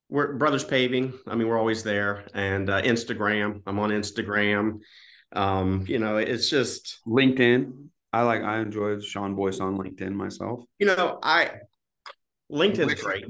we're 0.08 0.34
Brothers 0.34 0.64
Paving. 0.64 1.12
I 1.26 1.34
mean, 1.34 1.48
we're 1.48 1.58
always 1.58 1.82
there, 1.82 2.26
and 2.34 2.70
uh, 2.70 2.82
Instagram. 2.82 3.62
I'm 3.66 3.78
on 3.78 3.90
Instagram. 3.90 4.80
Um, 5.32 5.84
you 5.88 5.98
know, 5.98 6.16
it's 6.16 6.48
just 6.48 6.98
LinkedIn. 7.06 7.88
I 8.12 8.22
like. 8.22 8.42
I 8.42 8.60
enjoy 8.60 9.00
Sean 9.00 9.34
Boyce 9.34 9.60
on 9.60 9.76
LinkedIn 9.76 10.12
myself. 10.12 10.64
You 10.78 10.86
know, 10.86 11.18
I 11.22 11.50
LinkedIn's 12.50 13.00
great 13.00 13.24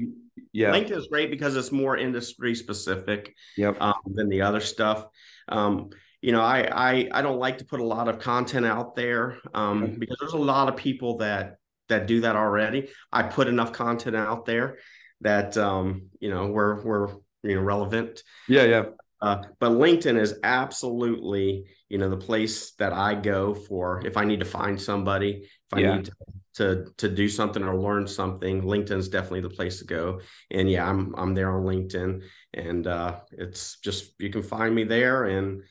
yeah 0.55 0.71
linkedin 0.71 0.97
is 0.97 1.07
great 1.07 1.29
because 1.29 1.55
it's 1.55 1.71
more 1.71 1.97
industry 1.97 2.55
specific 2.55 3.35
yep. 3.57 3.75
um, 3.81 3.93
than 4.05 4.29
the 4.29 4.41
other 4.41 4.61
stuff 4.61 5.05
um, 5.49 5.89
you 6.25 6.31
know 6.31 6.41
I, 6.41 6.59
I 6.89 7.09
i 7.11 7.21
don't 7.21 7.39
like 7.39 7.57
to 7.59 7.65
put 7.65 7.79
a 7.79 7.83
lot 7.95 8.07
of 8.07 8.19
content 8.19 8.65
out 8.65 8.95
there 8.95 9.37
um, 9.53 9.95
because 9.99 10.17
there's 10.19 10.33
a 10.33 10.37
lot 10.53 10.69
of 10.69 10.75
people 10.75 11.17
that 11.17 11.57
that 11.89 12.07
do 12.07 12.21
that 12.21 12.35
already. 12.35 12.89
I 13.11 13.23
put 13.23 13.47
enough 13.47 13.71
content 13.71 14.15
out 14.15 14.45
there 14.45 14.77
that 15.21 15.57
um, 15.57 16.09
you 16.19 16.29
know 16.29 16.47
we're 16.47 16.81
we're 16.83 17.09
you 17.43 17.55
know 17.55 17.61
relevant. 17.61 18.23
Yeah, 18.47 18.63
yeah. 18.63 18.83
Uh, 19.21 19.41
but 19.59 19.71
LinkedIn 19.71 20.19
is 20.19 20.35
absolutely, 20.43 21.65
you 21.89 21.97
know, 21.97 22.09
the 22.09 22.17
place 22.17 22.71
that 22.73 22.93
I 22.93 23.15
go 23.15 23.55
for 23.55 24.05
if 24.05 24.17
I 24.17 24.25
need 24.25 24.41
to 24.41 24.45
find 24.45 24.79
somebody, 24.79 25.41
if 25.43 25.73
I 25.73 25.79
yeah. 25.79 25.95
need 25.95 26.05
to, 26.05 26.11
to, 26.55 26.85
to 26.97 27.09
do 27.09 27.27
something 27.29 27.63
or 27.63 27.75
learn 27.77 28.07
something. 28.07 28.61
LinkedIn 28.61 28.97
is 28.97 29.09
definitely 29.09 29.41
the 29.41 29.49
place 29.49 29.79
to 29.79 29.85
go. 29.85 30.19
And 30.51 30.69
yeah, 30.69 30.87
I'm 30.87 31.15
I'm 31.17 31.33
there 31.33 31.51
on 31.51 31.63
LinkedIn, 31.63 32.23
and 32.53 32.87
uh, 32.87 33.19
it's 33.31 33.79
just 33.79 34.13
you 34.19 34.29
can 34.29 34.43
find 34.43 34.73
me 34.73 34.83
there 34.83 35.25
and. 35.25 35.63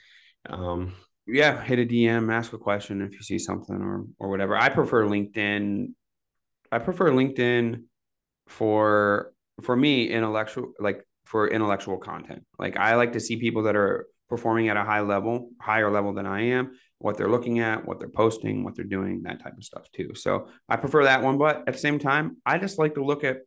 Um, 0.48 0.94
yeah, 1.26 1.62
hit 1.62 1.78
a 1.78 1.86
DM, 1.86 2.32
ask 2.32 2.52
a 2.52 2.58
question 2.58 3.00
if 3.00 3.12
you 3.12 3.22
see 3.22 3.38
something 3.38 3.76
or 3.76 4.04
or 4.18 4.28
whatever. 4.28 4.56
I 4.56 4.68
prefer 4.68 5.04
LinkedIn. 5.04 5.92
I 6.70 6.78
prefer 6.78 7.10
LinkedIn 7.10 7.84
for 8.48 9.32
for 9.62 9.76
me 9.76 10.08
intellectual 10.08 10.72
like 10.78 11.04
for 11.24 11.48
intellectual 11.48 11.98
content. 11.98 12.44
Like 12.58 12.76
I 12.76 12.96
like 12.96 13.12
to 13.12 13.20
see 13.20 13.36
people 13.36 13.62
that 13.64 13.76
are 13.76 14.06
performing 14.28 14.68
at 14.68 14.76
a 14.76 14.84
high 14.84 15.00
level, 15.00 15.50
higher 15.60 15.90
level 15.90 16.12
than 16.12 16.26
I 16.26 16.42
am, 16.48 16.72
what 16.98 17.16
they're 17.16 17.28
looking 17.28 17.60
at, 17.60 17.86
what 17.86 17.98
they're 17.98 18.08
posting, 18.08 18.64
what 18.64 18.74
they're 18.74 18.84
doing, 18.84 19.22
that 19.22 19.42
type 19.42 19.56
of 19.56 19.64
stuff 19.64 19.90
too. 19.92 20.14
So 20.14 20.48
I 20.68 20.76
prefer 20.76 21.04
that 21.04 21.22
one, 21.22 21.38
but 21.38 21.64
at 21.66 21.74
the 21.74 21.78
same 21.78 21.98
time, 21.98 22.38
I 22.44 22.58
just 22.58 22.78
like 22.78 22.94
to 22.94 23.04
look 23.04 23.24
at 23.24 23.38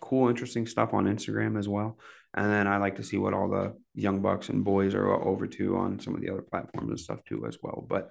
cool, 0.00 0.28
interesting 0.28 0.66
stuff 0.66 0.94
on 0.94 1.06
Instagram 1.06 1.58
as 1.58 1.68
well. 1.68 1.98
And 2.36 2.50
then 2.52 2.66
I 2.66 2.76
like 2.76 2.96
to 2.96 3.02
see 3.02 3.16
what 3.16 3.34
all 3.34 3.48
the 3.48 3.74
young 3.94 4.20
bucks 4.20 4.50
and 4.50 4.64
boys 4.64 4.94
are 4.94 5.10
over 5.10 5.46
to 5.46 5.76
on 5.76 5.98
some 6.00 6.14
of 6.14 6.20
the 6.20 6.30
other 6.30 6.42
platforms 6.42 6.90
and 6.90 7.00
stuff 7.00 7.24
too 7.24 7.46
as 7.46 7.58
well. 7.62 7.84
But 7.88 8.10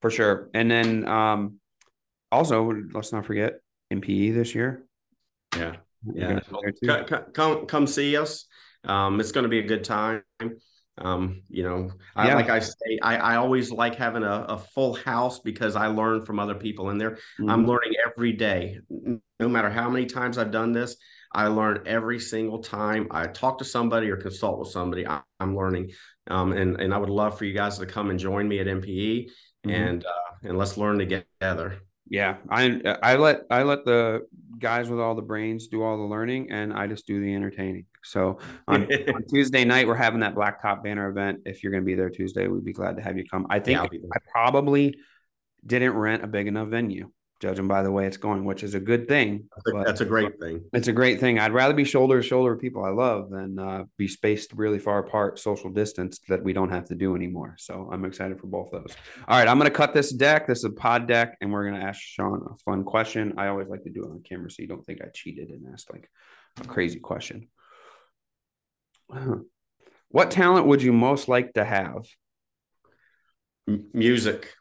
for 0.00 0.10
sure. 0.10 0.48
And 0.54 0.70
then 0.70 1.06
um 1.08 1.58
also 2.30 2.72
let's 2.92 3.12
not 3.12 3.26
forget 3.26 3.60
NPE 3.92 4.34
this 4.34 4.54
year. 4.54 4.86
Yeah. 5.56 5.76
Yeah. 6.12 6.40
Come, 7.06 7.24
come, 7.32 7.66
come 7.66 7.86
see 7.86 8.16
us. 8.16 8.46
Um, 8.84 9.20
it's 9.20 9.32
going 9.32 9.44
to 9.44 9.48
be 9.48 9.60
a 9.60 9.66
good 9.66 9.84
time. 9.84 10.22
Um, 10.98 11.42
you 11.48 11.64
know, 11.64 11.90
I, 12.14 12.28
yeah. 12.28 12.34
like 12.36 12.50
I 12.50 12.60
say, 12.60 12.98
I, 13.02 13.16
I 13.16 13.36
always 13.36 13.72
like 13.72 13.96
having 13.96 14.22
a, 14.22 14.44
a 14.48 14.58
full 14.58 14.94
house 14.94 15.40
because 15.40 15.74
I 15.74 15.88
learn 15.88 16.24
from 16.24 16.38
other 16.38 16.54
people 16.54 16.90
in 16.90 16.98
there. 16.98 17.12
Mm-hmm. 17.12 17.50
I'm 17.50 17.66
learning 17.66 17.94
every 18.06 18.32
day. 18.32 18.78
No 18.90 19.48
matter 19.48 19.70
how 19.70 19.88
many 19.90 20.06
times 20.06 20.38
I've 20.38 20.52
done 20.52 20.72
this, 20.72 20.96
I 21.34 21.48
learn 21.48 21.82
every 21.86 22.20
single 22.20 22.60
time 22.60 23.08
I 23.10 23.26
talk 23.26 23.58
to 23.58 23.64
somebody 23.64 24.10
or 24.10 24.16
consult 24.16 24.58
with 24.58 24.68
somebody. 24.68 25.06
I, 25.06 25.22
am 25.40 25.56
learning, 25.56 25.90
um, 26.28 26.52
and 26.52 26.80
and 26.80 26.94
I 26.94 26.98
would 26.98 27.10
love 27.10 27.36
for 27.38 27.44
you 27.44 27.54
guys 27.54 27.78
to 27.78 27.86
come 27.86 28.10
and 28.10 28.18
join 28.18 28.48
me 28.48 28.60
at 28.60 28.66
NPE, 28.66 29.26
mm-hmm. 29.26 29.70
and 29.70 30.04
uh, 30.04 30.48
and 30.48 30.58
let's 30.58 30.76
learn 30.76 30.98
together. 30.98 31.80
Yeah 32.08 32.36
i 32.50 32.96
i 33.02 33.16
let 33.16 33.42
i 33.50 33.62
let 33.62 33.84
the 33.84 34.26
guys 34.58 34.88
with 34.88 35.00
all 35.00 35.14
the 35.14 35.22
brains 35.22 35.68
do 35.68 35.82
all 35.82 35.96
the 35.96 36.04
learning 36.04 36.50
and 36.50 36.72
i 36.72 36.86
just 36.86 37.06
do 37.06 37.20
the 37.20 37.34
entertaining. 37.34 37.86
So 38.02 38.38
on, 38.68 38.82
on 39.14 39.24
tuesday 39.30 39.64
night 39.64 39.86
we're 39.86 39.94
having 39.94 40.20
that 40.20 40.34
Blacktop 40.34 40.82
Banter 40.82 41.08
event. 41.08 41.40
If 41.46 41.62
you're 41.62 41.72
going 41.72 41.82
to 41.82 41.86
be 41.86 41.94
there 41.94 42.10
tuesday 42.10 42.46
we'd 42.46 42.64
be 42.64 42.74
glad 42.74 42.96
to 42.96 43.02
have 43.02 43.16
you 43.16 43.24
come. 43.24 43.46
I 43.48 43.58
think 43.58 43.80
yeah, 43.80 43.98
i 44.14 44.18
probably 44.30 44.96
didn't 45.66 45.94
rent 45.94 46.22
a 46.22 46.26
big 46.26 46.46
enough 46.46 46.68
venue 46.68 47.10
judging 47.44 47.68
by 47.68 47.82
the 47.82 47.92
way 47.92 48.06
it's 48.06 48.16
going, 48.16 48.42
which 48.46 48.62
is 48.62 48.74
a 48.74 48.80
good 48.80 49.06
thing. 49.06 49.46
That's 49.84 50.00
a 50.00 50.06
great 50.06 50.40
thing. 50.40 50.64
It's 50.72 50.88
a 50.88 50.92
great 50.92 51.20
thing. 51.20 51.38
I'd 51.38 51.52
rather 51.52 51.74
be 51.74 51.84
shoulder 51.84 52.22
to 52.22 52.26
shoulder 52.26 52.52
with 52.52 52.60
people 52.62 52.82
I 52.82 52.88
love 52.88 53.28
than 53.28 53.58
uh, 53.58 53.84
be 53.98 54.08
spaced 54.08 54.54
really 54.54 54.78
far 54.78 55.00
apart, 55.00 55.38
social 55.38 55.68
distance 55.68 56.18
that 56.28 56.42
we 56.42 56.54
don't 56.54 56.70
have 56.70 56.86
to 56.86 56.94
do 56.94 57.14
anymore. 57.14 57.56
So 57.58 57.90
I'm 57.92 58.06
excited 58.06 58.40
for 58.40 58.46
both 58.46 58.70
those. 58.72 58.96
All 59.28 59.38
right, 59.38 59.46
I'm 59.46 59.58
going 59.58 59.70
to 59.70 59.76
cut 59.76 59.92
this 59.92 60.10
deck. 60.10 60.46
This 60.46 60.60
is 60.60 60.64
a 60.64 60.70
pod 60.70 61.06
deck, 61.06 61.36
and 61.42 61.52
we're 61.52 61.68
going 61.68 61.78
to 61.78 61.86
ask 61.86 62.00
Sean 62.00 62.46
a 62.50 62.56
fun 62.64 62.82
question. 62.82 63.34
I 63.36 63.48
always 63.48 63.68
like 63.68 63.82
to 63.84 63.90
do 63.90 64.04
it 64.04 64.10
on 64.10 64.22
camera 64.26 64.50
so 64.50 64.62
you 64.62 64.68
don't 64.68 64.84
think 64.86 65.02
I 65.02 65.08
cheated 65.12 65.50
and 65.50 65.66
asked 65.70 65.92
like 65.92 66.08
a 66.62 66.64
crazy 66.64 66.98
question. 66.98 67.48
What 70.08 70.30
talent 70.30 70.66
would 70.66 70.80
you 70.80 70.94
most 70.94 71.28
like 71.28 71.52
to 71.52 71.64
have? 71.64 72.06
M- 73.68 73.88
music. 73.92 74.54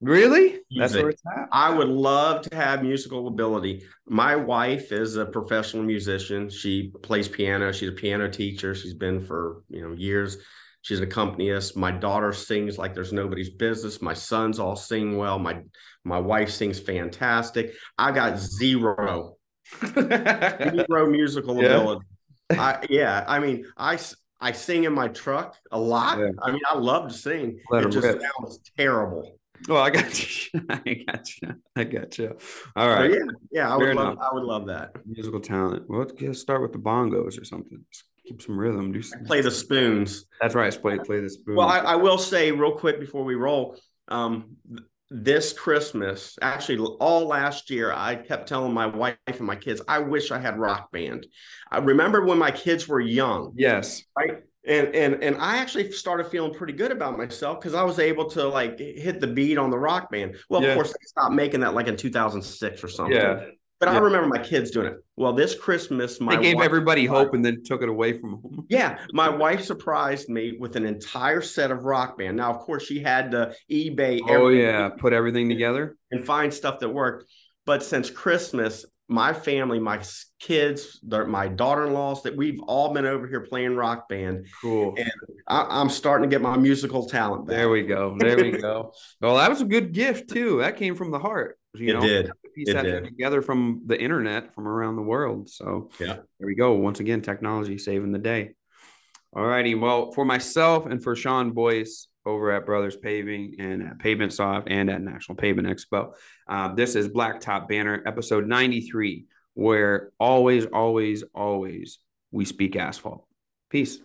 Really? 0.00 0.60
That's 0.74 0.94
where 0.94 1.10
it's 1.10 1.22
at. 1.26 1.48
I 1.52 1.70
would 1.74 1.88
love 1.88 2.42
to 2.48 2.56
have 2.56 2.82
musical 2.82 3.28
ability. 3.28 3.84
My 4.06 4.34
wife 4.34 4.92
is 4.92 5.16
a 5.16 5.26
professional 5.26 5.82
musician. 5.82 6.48
She 6.48 6.92
plays 7.02 7.28
piano. 7.28 7.70
She's 7.70 7.90
a 7.90 7.92
piano 7.92 8.30
teacher. 8.30 8.74
She's 8.74 8.94
been 8.94 9.20
for 9.20 9.62
you 9.68 9.82
know 9.82 9.92
years. 9.94 10.38
She's 10.82 10.98
an 10.98 11.04
accompanist. 11.04 11.76
My 11.76 11.90
daughter 11.90 12.32
sings 12.32 12.78
like 12.78 12.94
there's 12.94 13.12
nobody's 13.12 13.50
business. 13.50 14.00
My 14.00 14.14
sons 14.14 14.58
all 14.58 14.76
sing 14.76 15.18
well. 15.18 15.38
My 15.38 15.60
my 16.04 16.18
wife 16.18 16.50
sings 16.50 16.80
fantastic. 16.80 17.74
I 17.98 18.12
got 18.12 18.38
zero, 18.38 19.36
zero 19.84 21.10
musical 21.10 21.60
yeah. 21.60 21.68
ability. 21.68 22.06
I, 22.50 22.86
yeah, 22.88 23.24
I 23.28 23.38
mean, 23.38 23.66
I 23.76 23.98
I 24.40 24.52
sing 24.52 24.84
in 24.84 24.94
my 24.94 25.08
truck 25.08 25.56
a 25.70 25.78
lot. 25.78 26.18
Yeah. 26.18 26.30
I 26.42 26.52
mean, 26.52 26.62
I 26.70 26.78
love 26.78 27.08
to 27.08 27.14
sing. 27.14 27.60
Let 27.70 27.84
it 27.84 27.90
just 27.90 28.06
rip. 28.06 28.22
sounds 28.22 28.60
terrible. 28.78 29.38
Oh, 29.68 29.76
I 29.76 29.90
got 29.90 30.52
you. 30.52 30.60
I 30.68 31.04
got 31.06 31.42
you. 31.42 31.54
I 31.76 31.84
got 31.84 32.18
you. 32.18 32.36
All 32.76 32.88
right. 32.88 33.10
So 33.10 33.16
yeah, 33.16 33.32
yeah. 33.52 33.74
I 33.74 33.76
would 33.76 33.94
love. 33.94 34.18
I 34.18 34.28
would 34.32 34.44
love 34.44 34.66
that 34.66 34.90
musical 35.06 35.40
talent. 35.40 35.84
Well, 35.88 36.06
let's 36.20 36.40
start 36.40 36.62
with 36.62 36.72
the 36.72 36.78
bongos 36.78 37.40
or 37.40 37.44
something. 37.44 37.84
Just 37.92 38.04
keep 38.26 38.42
some 38.42 38.58
rhythm. 38.58 38.92
Do 38.92 39.02
some, 39.02 39.24
play 39.24 39.40
the 39.40 39.50
spoons. 39.50 40.26
That's 40.40 40.54
right. 40.54 40.72
Play 40.80 40.98
play 40.98 41.20
the 41.20 41.30
spoons. 41.30 41.56
Well, 41.56 41.68
I, 41.68 41.78
I 41.78 41.94
will 41.96 42.18
say 42.18 42.52
real 42.52 42.72
quick 42.72 43.00
before 43.00 43.24
we 43.24 43.34
roll. 43.34 43.76
Um, 44.08 44.56
this 45.12 45.52
Christmas, 45.52 46.38
actually 46.40 46.78
all 47.00 47.26
last 47.26 47.68
year, 47.68 47.92
I 47.92 48.14
kept 48.14 48.48
telling 48.48 48.72
my 48.72 48.86
wife 48.86 49.16
and 49.26 49.40
my 49.40 49.56
kids, 49.56 49.82
I 49.88 49.98
wish 49.98 50.30
I 50.30 50.38
had 50.38 50.56
rock 50.56 50.92
band. 50.92 51.26
I 51.68 51.78
remember 51.78 52.24
when 52.24 52.38
my 52.38 52.52
kids 52.52 52.86
were 52.86 53.00
young. 53.00 53.52
Yes. 53.56 54.04
Right 54.16 54.44
and 54.66 54.94
and 54.94 55.22
and 55.22 55.36
I 55.36 55.58
actually 55.58 55.90
started 55.92 56.26
feeling 56.26 56.52
pretty 56.52 56.74
good 56.74 56.92
about 56.92 57.16
myself 57.16 57.60
because 57.60 57.74
I 57.74 57.82
was 57.82 57.98
able 57.98 58.28
to 58.30 58.46
like 58.46 58.78
hit 58.78 59.20
the 59.20 59.26
beat 59.26 59.58
on 59.58 59.70
the 59.70 59.78
rock 59.78 60.10
band. 60.10 60.36
Well, 60.48 60.62
yeah. 60.62 60.68
of 60.68 60.74
course, 60.74 60.90
I 60.90 61.04
stopped 61.04 61.34
making 61.34 61.60
that 61.60 61.74
like 61.74 61.86
in 61.86 61.96
2006 61.96 62.84
or 62.84 62.88
something. 62.88 63.16
Yeah. 63.16 63.46
But 63.78 63.88
yeah. 63.88 63.94
I 63.94 63.98
remember 63.98 64.28
my 64.28 64.42
kids 64.42 64.70
doing 64.70 64.88
it. 64.88 64.96
Well, 65.16 65.32
this 65.32 65.54
Christmas, 65.54 66.20
my 66.20 66.36
they 66.36 66.42
gave 66.42 66.60
everybody 66.60 67.06
hope 67.06 67.32
and 67.32 67.42
then 67.42 67.62
took 67.64 67.80
it 67.80 67.88
away 67.88 68.18
from 68.18 68.32
them. 68.32 68.66
yeah, 68.68 68.98
my 69.12 69.30
wife 69.30 69.64
surprised 69.64 70.28
me 70.28 70.58
with 70.60 70.76
an 70.76 70.84
entire 70.84 71.40
set 71.40 71.70
of 71.70 71.84
rock 71.84 72.18
band. 72.18 72.36
Now, 72.36 72.50
of 72.50 72.58
course, 72.58 72.84
she 72.84 73.00
had 73.00 73.30
to 73.30 73.54
eBay. 73.70 74.20
Oh 74.28 74.48
yeah, 74.48 74.90
put 74.90 75.14
everything 75.14 75.48
together 75.48 75.96
and 76.10 76.26
find 76.26 76.52
stuff 76.52 76.80
that 76.80 76.90
worked. 76.90 77.24
But 77.64 77.82
since 77.82 78.10
Christmas, 78.10 78.84
my 79.10 79.32
family, 79.32 79.80
my 79.80 80.00
kids, 80.38 81.00
my 81.02 81.48
daughter-in-laws, 81.48 82.22
that 82.22 82.36
we've 82.36 82.60
all 82.60 82.94
been 82.94 83.06
over 83.06 83.26
here 83.26 83.40
playing 83.40 83.74
rock 83.74 84.08
band. 84.08 84.46
Cool. 84.62 84.94
And 84.96 85.10
I, 85.48 85.80
am 85.80 85.90
starting 85.90 86.30
to 86.30 86.32
get 86.34 86.40
my 86.40 86.56
musical 86.56 87.08
talent 87.08 87.46
back. 87.46 87.56
There 87.56 87.68
we 87.68 87.82
go. 87.82 88.16
There 88.18 88.36
we 88.36 88.52
go. 88.52 88.92
Well, 89.20 89.36
that 89.36 89.50
was 89.50 89.60
a 89.60 89.66
good 89.66 89.92
gift 89.92 90.30
too. 90.30 90.58
That 90.60 90.76
came 90.76 90.94
from 90.94 91.10
the 91.10 91.18
heart. 91.18 91.58
You 91.74 91.90
it 91.90 91.92
know, 91.94 92.00
did. 92.00 92.30
Piece 92.54 92.68
it 92.68 92.74
that 92.74 92.82
did. 92.84 93.04
together 93.04 93.42
from 93.42 93.82
the 93.86 94.00
internet 94.00 94.54
from 94.54 94.66
around 94.66 94.96
the 94.96 95.02
world. 95.02 95.50
So 95.50 95.90
yeah, 95.98 96.14
there 96.38 96.46
we 96.46 96.54
go. 96.54 96.74
Once 96.74 97.00
again, 97.00 97.20
technology 97.20 97.78
saving 97.78 98.12
the 98.12 98.18
day. 98.18 98.54
All 99.32 99.44
righty. 99.44 99.74
Well, 99.74 100.12
for 100.12 100.24
myself 100.24 100.86
and 100.86 101.02
for 101.02 101.14
Sean 101.14 101.52
Boyce, 101.52 102.08
over 102.26 102.50
at 102.52 102.66
Brothers 102.66 102.96
Paving 102.96 103.56
and 103.58 103.82
at 103.82 103.98
Pavement 103.98 104.32
Soft 104.32 104.68
and 104.70 104.90
at 104.90 105.00
National 105.00 105.36
Pavement 105.36 105.68
Expo. 105.68 106.12
Uh, 106.48 106.74
this 106.74 106.94
is 106.94 107.08
Blacktop 107.08 107.68
Banter, 107.68 108.02
episode 108.06 108.46
93, 108.46 109.26
where 109.54 110.12
always, 110.18 110.66
always, 110.66 111.24
always 111.34 111.98
we 112.30 112.44
speak 112.44 112.76
asphalt. 112.76 113.24
Peace. 113.70 113.98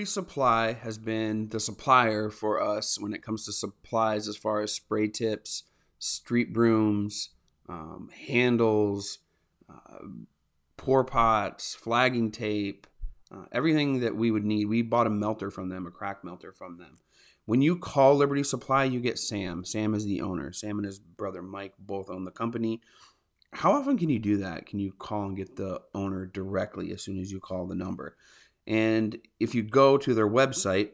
Liberty 0.00 0.12
Supply 0.12 0.72
has 0.72 0.96
been 0.96 1.50
the 1.50 1.60
supplier 1.60 2.30
for 2.30 2.58
us 2.58 2.98
when 2.98 3.12
it 3.12 3.22
comes 3.22 3.44
to 3.44 3.52
supplies 3.52 4.28
as 4.28 4.36
far 4.38 4.62
as 4.62 4.72
spray 4.72 5.08
tips, 5.08 5.64
street 5.98 6.54
brooms, 6.54 7.34
um, 7.68 8.08
handles, 8.26 9.18
uh, 9.68 10.06
pour 10.78 11.04
pots, 11.04 11.74
flagging 11.74 12.30
tape, 12.30 12.86
uh, 13.30 13.44
everything 13.52 14.00
that 14.00 14.16
we 14.16 14.30
would 14.30 14.46
need. 14.46 14.64
We 14.64 14.80
bought 14.80 15.06
a 15.06 15.10
melter 15.10 15.50
from 15.50 15.68
them, 15.68 15.86
a 15.86 15.90
crack 15.90 16.24
melter 16.24 16.50
from 16.50 16.78
them. 16.78 16.96
When 17.44 17.60
you 17.60 17.76
call 17.76 18.14
Liberty 18.14 18.42
Supply, 18.42 18.84
you 18.84 19.00
get 19.00 19.18
Sam. 19.18 19.66
Sam 19.66 19.92
is 19.92 20.06
the 20.06 20.22
owner. 20.22 20.50
Sam 20.54 20.78
and 20.78 20.86
his 20.86 20.98
brother 20.98 21.42
Mike 21.42 21.74
both 21.78 22.08
own 22.08 22.24
the 22.24 22.30
company. 22.30 22.80
How 23.52 23.72
often 23.72 23.98
can 23.98 24.08
you 24.08 24.18
do 24.18 24.38
that? 24.38 24.64
Can 24.64 24.78
you 24.78 24.92
call 24.92 25.24
and 25.24 25.36
get 25.36 25.56
the 25.56 25.82
owner 25.92 26.24
directly 26.24 26.90
as 26.90 27.02
soon 27.02 27.18
as 27.20 27.30
you 27.30 27.38
call 27.38 27.66
the 27.66 27.74
number? 27.74 28.16
And 28.70 29.18
if 29.40 29.52
you 29.52 29.64
go 29.64 29.98
to 29.98 30.14
their 30.14 30.28
website, 30.28 30.90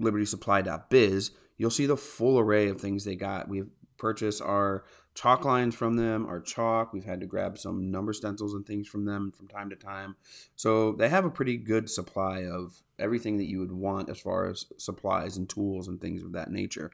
libertysupply.biz, 0.00 1.32
you'll 1.58 1.70
see 1.70 1.84
the 1.84 1.98
full 1.98 2.38
array 2.38 2.68
of 2.68 2.80
things 2.80 3.04
they 3.04 3.14
got. 3.14 3.46
We 3.46 3.58
have 3.58 3.68
purchased 3.98 4.40
our 4.40 4.84
chalk 5.14 5.44
lines 5.44 5.74
from 5.74 5.96
them, 5.96 6.24
our 6.24 6.40
chalk. 6.40 6.94
We've 6.94 7.04
had 7.04 7.20
to 7.20 7.26
grab 7.26 7.58
some 7.58 7.90
number 7.90 8.14
stencils 8.14 8.54
and 8.54 8.64
things 8.64 8.88
from 8.88 9.04
them 9.04 9.32
from 9.36 9.48
time 9.48 9.68
to 9.68 9.76
time. 9.76 10.16
So 10.56 10.92
they 10.92 11.10
have 11.10 11.26
a 11.26 11.30
pretty 11.30 11.58
good 11.58 11.90
supply 11.90 12.46
of 12.46 12.82
everything 12.98 13.36
that 13.36 13.50
you 13.50 13.58
would 13.58 13.72
want 13.72 14.08
as 14.08 14.18
far 14.18 14.48
as 14.48 14.64
supplies 14.78 15.36
and 15.36 15.46
tools 15.46 15.88
and 15.88 16.00
things 16.00 16.22
of 16.22 16.32
that 16.32 16.50
nature. 16.50 16.90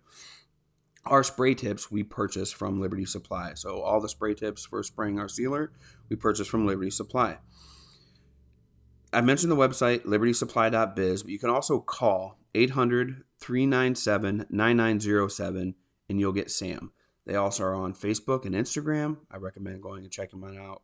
Our 1.06 1.22
spray 1.22 1.54
tips 1.54 1.88
we 1.88 2.02
purchase 2.02 2.50
from 2.50 2.80
Liberty 2.80 3.06
Supply. 3.06 3.52
So 3.54 3.80
all 3.80 4.00
the 4.00 4.08
spray 4.08 4.34
tips 4.34 4.66
for 4.66 4.82
spraying 4.82 5.20
our 5.20 5.28
sealer 5.28 5.70
we 6.08 6.16
purchase 6.16 6.48
from 6.48 6.66
Liberty 6.66 6.90
Supply. 6.90 7.38
I 9.12 9.20
mentioned 9.20 9.50
the 9.50 9.56
website 9.56 10.04
libertysupply.biz, 10.04 11.22
but 11.22 11.32
you 11.32 11.38
can 11.38 11.50
also 11.50 11.80
call 11.80 12.38
800 12.54 13.24
397 13.38 14.46
9907 14.50 15.74
and 16.08 16.20
you'll 16.20 16.32
get 16.32 16.50
Sam. 16.50 16.92
They 17.26 17.36
also 17.36 17.64
are 17.64 17.74
on 17.74 17.94
Facebook 17.94 18.44
and 18.44 18.54
Instagram. 18.54 19.18
I 19.30 19.36
recommend 19.36 19.82
going 19.82 20.02
and 20.02 20.12
checking 20.12 20.40
them 20.40 20.58
out 20.58 20.82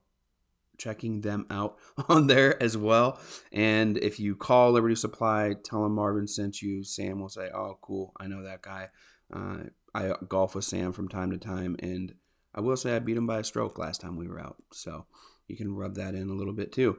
checking 0.78 1.22
them 1.22 1.46
out 1.50 1.78
on 2.08 2.26
there 2.26 2.60
as 2.62 2.76
well. 2.76 3.20
And 3.52 3.96
if 3.98 4.20
you 4.20 4.36
call 4.36 4.72
Liberty 4.72 4.94
Supply, 4.94 5.54
tell 5.62 5.82
them 5.82 5.94
Marvin 5.94 6.26
sent 6.26 6.62
you, 6.62 6.84
Sam 6.84 7.20
will 7.20 7.28
say, 7.28 7.48
Oh, 7.52 7.78
cool. 7.80 8.12
I 8.18 8.26
know 8.26 8.42
that 8.42 8.62
guy. 8.62 8.88
Uh, 9.32 9.64
I 9.94 10.12
golf 10.28 10.54
with 10.54 10.64
Sam 10.64 10.92
from 10.92 11.08
time 11.08 11.30
to 11.30 11.38
time. 11.38 11.76
And 11.80 12.14
I 12.54 12.60
will 12.60 12.76
say 12.76 12.94
I 12.94 12.98
beat 12.98 13.16
him 13.16 13.26
by 13.26 13.38
a 13.38 13.44
stroke 13.44 13.78
last 13.78 14.00
time 14.00 14.16
we 14.16 14.28
were 14.28 14.40
out. 14.40 14.56
So 14.72 15.06
you 15.48 15.56
can 15.56 15.74
rub 15.74 15.94
that 15.96 16.14
in 16.14 16.28
a 16.28 16.34
little 16.34 16.52
bit 16.52 16.72
too. 16.72 16.98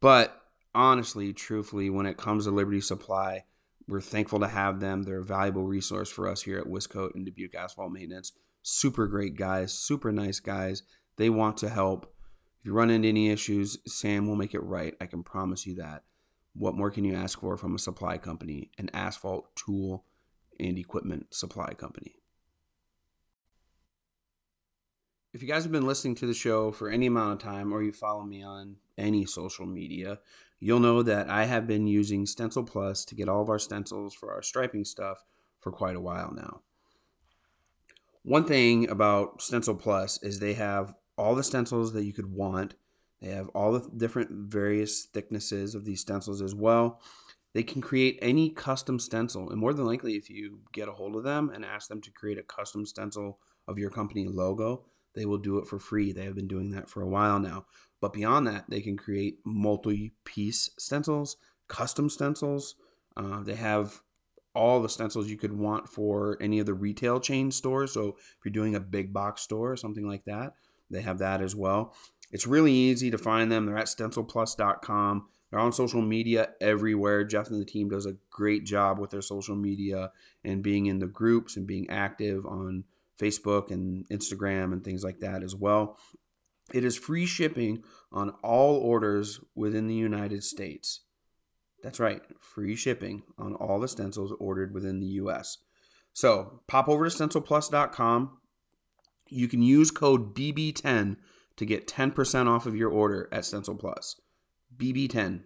But 0.00 0.43
honestly, 0.74 1.32
truthfully, 1.32 1.90
when 1.90 2.06
it 2.06 2.16
comes 2.16 2.44
to 2.44 2.50
Liberty 2.50 2.80
Supply, 2.80 3.44
we're 3.86 4.00
thankful 4.00 4.40
to 4.40 4.48
have 4.48 4.80
them. 4.80 5.02
They're 5.02 5.20
a 5.20 5.24
valuable 5.24 5.66
resource 5.66 6.10
for 6.10 6.28
us 6.28 6.42
here 6.42 6.58
at 6.58 6.66
Wiscote 6.66 7.14
and 7.14 7.24
Dubuque 7.24 7.54
Asphalt 7.54 7.92
Maintenance. 7.92 8.32
Super 8.62 9.06
great 9.06 9.36
guys, 9.36 9.72
super 9.74 10.10
nice 10.10 10.40
guys. 10.40 10.82
They 11.16 11.30
want 11.30 11.58
to 11.58 11.68
help. 11.68 12.14
If 12.60 12.66
you 12.66 12.72
run 12.72 12.90
into 12.90 13.08
any 13.08 13.28
issues, 13.28 13.78
Sam 13.86 14.26
will 14.26 14.36
make 14.36 14.54
it 14.54 14.62
right. 14.62 14.94
I 15.00 15.06
can 15.06 15.22
promise 15.22 15.66
you 15.66 15.74
that. 15.76 16.04
What 16.54 16.76
more 16.76 16.90
can 16.90 17.04
you 17.04 17.14
ask 17.14 17.40
for 17.40 17.56
from 17.56 17.74
a 17.74 17.78
supply 17.78 18.16
company, 18.16 18.70
an 18.78 18.88
asphalt 18.94 19.54
tool 19.54 20.06
and 20.58 20.78
equipment 20.78 21.34
supply 21.34 21.74
company? 21.74 22.14
If 25.34 25.42
you 25.42 25.48
guys 25.48 25.64
have 25.64 25.72
been 25.72 25.86
listening 25.86 26.14
to 26.16 26.26
the 26.26 26.32
show 26.32 26.70
for 26.70 26.88
any 26.88 27.06
amount 27.06 27.32
of 27.32 27.38
time 27.40 27.72
or 27.72 27.82
you 27.82 27.92
follow 27.92 28.22
me 28.22 28.44
on 28.44 28.76
any 28.96 29.26
social 29.26 29.66
media, 29.66 30.20
you'll 30.64 30.80
know 30.80 31.02
that 31.02 31.28
I 31.28 31.44
have 31.44 31.66
been 31.66 31.86
using 31.86 32.24
Stencil 32.24 32.64
Plus 32.64 33.04
to 33.04 33.14
get 33.14 33.28
all 33.28 33.42
of 33.42 33.50
our 33.50 33.58
stencils 33.58 34.14
for 34.14 34.32
our 34.32 34.40
striping 34.40 34.86
stuff 34.86 35.22
for 35.60 35.70
quite 35.70 35.94
a 35.94 36.00
while 36.00 36.32
now. 36.34 36.62
One 38.22 38.46
thing 38.46 38.88
about 38.88 39.42
Stencil 39.42 39.74
Plus 39.74 40.22
is 40.22 40.40
they 40.40 40.54
have 40.54 40.94
all 41.18 41.34
the 41.34 41.44
stencils 41.44 41.92
that 41.92 42.06
you 42.06 42.14
could 42.14 42.32
want. 42.32 42.76
They 43.20 43.28
have 43.28 43.48
all 43.48 43.72
the 43.72 43.90
different 43.94 44.30
various 44.50 45.04
thicknesses 45.04 45.74
of 45.74 45.84
these 45.84 46.00
stencils 46.00 46.40
as 46.40 46.54
well. 46.54 46.98
They 47.52 47.62
can 47.62 47.82
create 47.82 48.18
any 48.22 48.48
custom 48.48 48.98
stencil, 48.98 49.50
and 49.50 49.60
more 49.60 49.74
than 49.74 49.84
likely, 49.84 50.14
if 50.14 50.30
you 50.30 50.60
get 50.72 50.88
a 50.88 50.92
hold 50.92 51.14
of 51.14 51.24
them 51.24 51.50
and 51.54 51.62
ask 51.62 51.88
them 51.88 52.00
to 52.00 52.10
create 52.10 52.38
a 52.38 52.42
custom 52.42 52.86
stencil 52.86 53.38
of 53.68 53.78
your 53.78 53.90
company 53.90 54.26
logo, 54.26 54.86
they 55.14 55.24
will 55.26 55.38
do 55.38 55.58
it 55.58 55.66
for 55.66 55.78
free. 55.78 56.12
They 56.12 56.24
have 56.24 56.34
been 56.34 56.48
doing 56.48 56.70
that 56.70 56.90
for 56.90 57.02
a 57.02 57.08
while 57.08 57.38
now. 57.38 57.66
But 58.00 58.12
beyond 58.12 58.46
that, 58.46 58.64
they 58.68 58.80
can 58.80 58.96
create 58.96 59.38
multi 59.44 60.12
piece 60.24 60.70
stencils, 60.78 61.36
custom 61.68 62.10
stencils. 62.10 62.74
Uh, 63.16 63.42
they 63.42 63.54
have 63.54 64.02
all 64.54 64.80
the 64.80 64.88
stencils 64.88 65.28
you 65.28 65.36
could 65.36 65.56
want 65.56 65.88
for 65.88 66.36
any 66.40 66.58
of 66.58 66.66
the 66.66 66.74
retail 66.74 67.18
chain 67.18 67.50
stores. 67.50 67.92
So 67.92 68.08
if 68.08 68.44
you're 68.44 68.52
doing 68.52 68.74
a 68.74 68.80
big 68.80 69.12
box 69.12 69.42
store 69.42 69.72
or 69.72 69.76
something 69.76 70.06
like 70.06 70.24
that, 70.26 70.54
they 70.90 71.02
have 71.02 71.18
that 71.18 71.40
as 71.40 71.56
well. 71.56 71.94
It's 72.30 72.46
really 72.46 72.72
easy 72.72 73.10
to 73.10 73.18
find 73.18 73.50
them. 73.50 73.66
They're 73.66 73.78
at 73.78 73.86
stencilplus.com. 73.86 75.28
They're 75.50 75.60
on 75.60 75.72
social 75.72 76.02
media 76.02 76.50
everywhere. 76.60 77.24
Jeff 77.24 77.48
and 77.48 77.60
the 77.60 77.64
team 77.64 77.88
does 77.88 78.06
a 78.06 78.16
great 78.30 78.64
job 78.64 78.98
with 78.98 79.10
their 79.10 79.22
social 79.22 79.54
media 79.54 80.10
and 80.44 80.62
being 80.62 80.86
in 80.86 80.98
the 80.98 81.06
groups 81.06 81.56
and 81.56 81.66
being 81.66 81.88
active 81.90 82.44
on 82.44 82.84
Facebook 83.20 83.70
and 83.70 84.08
Instagram 84.08 84.72
and 84.72 84.84
things 84.84 85.04
like 85.04 85.20
that 85.20 85.42
as 85.42 85.54
well. 85.54 85.98
It 86.72 86.84
is 86.84 86.96
free 86.96 87.26
shipping 87.26 87.82
on 88.10 88.30
all 88.42 88.76
orders 88.76 89.40
within 89.54 89.86
the 89.86 89.94
United 89.94 90.42
States. 90.42 91.00
That's 91.82 92.00
right, 92.00 92.22
free 92.40 92.76
shipping 92.76 93.24
on 93.38 93.54
all 93.54 93.78
the 93.78 93.88
stencils 93.88 94.32
ordered 94.40 94.72
within 94.72 95.00
the 95.00 95.06
US. 95.06 95.58
So 96.14 96.62
pop 96.66 96.88
over 96.88 97.08
to 97.08 97.14
stencilplus.com. 97.14 98.38
You 99.28 99.48
can 99.48 99.62
use 99.62 99.90
code 99.90 100.34
BB10 100.34 101.16
to 101.56 101.66
get 101.66 101.86
10% 101.86 102.48
off 102.48 102.66
of 102.66 102.76
your 102.76 102.90
order 102.90 103.28
at 103.30 103.44
Stencil 103.44 103.76
Plus. 103.76 104.20
BB10, 104.76 105.42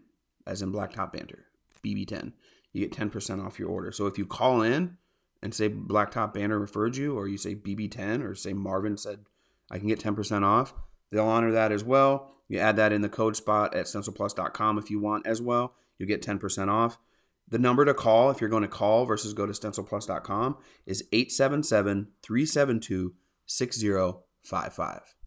as 0.47 0.63
in 0.63 0.73
Blacktop 0.73 1.13
Banter. 1.13 1.47
BB10. 1.85 2.33
You 2.73 2.87
get 2.87 2.93
10% 2.97 3.45
off 3.45 3.59
your 3.59 3.69
order. 3.69 3.93
So 3.93 4.07
if 4.07 4.19
you 4.19 4.27
call 4.27 4.63
in 4.63 4.99
and 5.43 5.55
say 5.55 5.69
Blacktop 5.69 6.35
Banter 6.35 6.59
referred 6.59 6.97
you, 6.97 7.17
or 7.17 7.29
you 7.29 7.39
say 7.39 7.55
BB10, 7.55 8.25
or 8.25 8.35
say 8.35 8.53
Marvin 8.53 8.97
said 8.97 9.21
I 9.71 9.79
can 9.79 9.89
get 9.89 10.01
10% 10.01 10.45
off, 10.45 10.75
They'll 11.11 11.27
honor 11.27 11.53
that 11.53 11.73
as 11.73 11.85
well. 11.85 12.31
You 12.49 12.59
add 12.59 12.77
that 12.77 12.93
in 12.93 13.03
the 13.03 13.09
code 13.09 13.37
spot 13.37 13.75
at 13.75 13.87
stencilplus.com 13.87 14.79
if 14.79 14.91
you 14.91 15.01
want 15.01 15.27
as 15.27 15.41
well. 15.41 15.75
You'll 15.99 16.09
get 16.09 16.23
10% 16.23 16.69
off. 16.69 16.99
The 17.49 17.59
number 17.59 17.85
to 17.85 17.95
call 17.95 18.31
if 18.31 18.41
you're 18.41 18.51
going 18.51 18.63
to 18.63 18.69
call 18.69 19.07
versus 19.07 19.33
go 19.33 19.47
to 19.47 19.53
stencilplus.com 19.53 20.57
is 20.87 21.05
877 21.13 22.09
372 22.23 23.15
6055. 23.47 25.18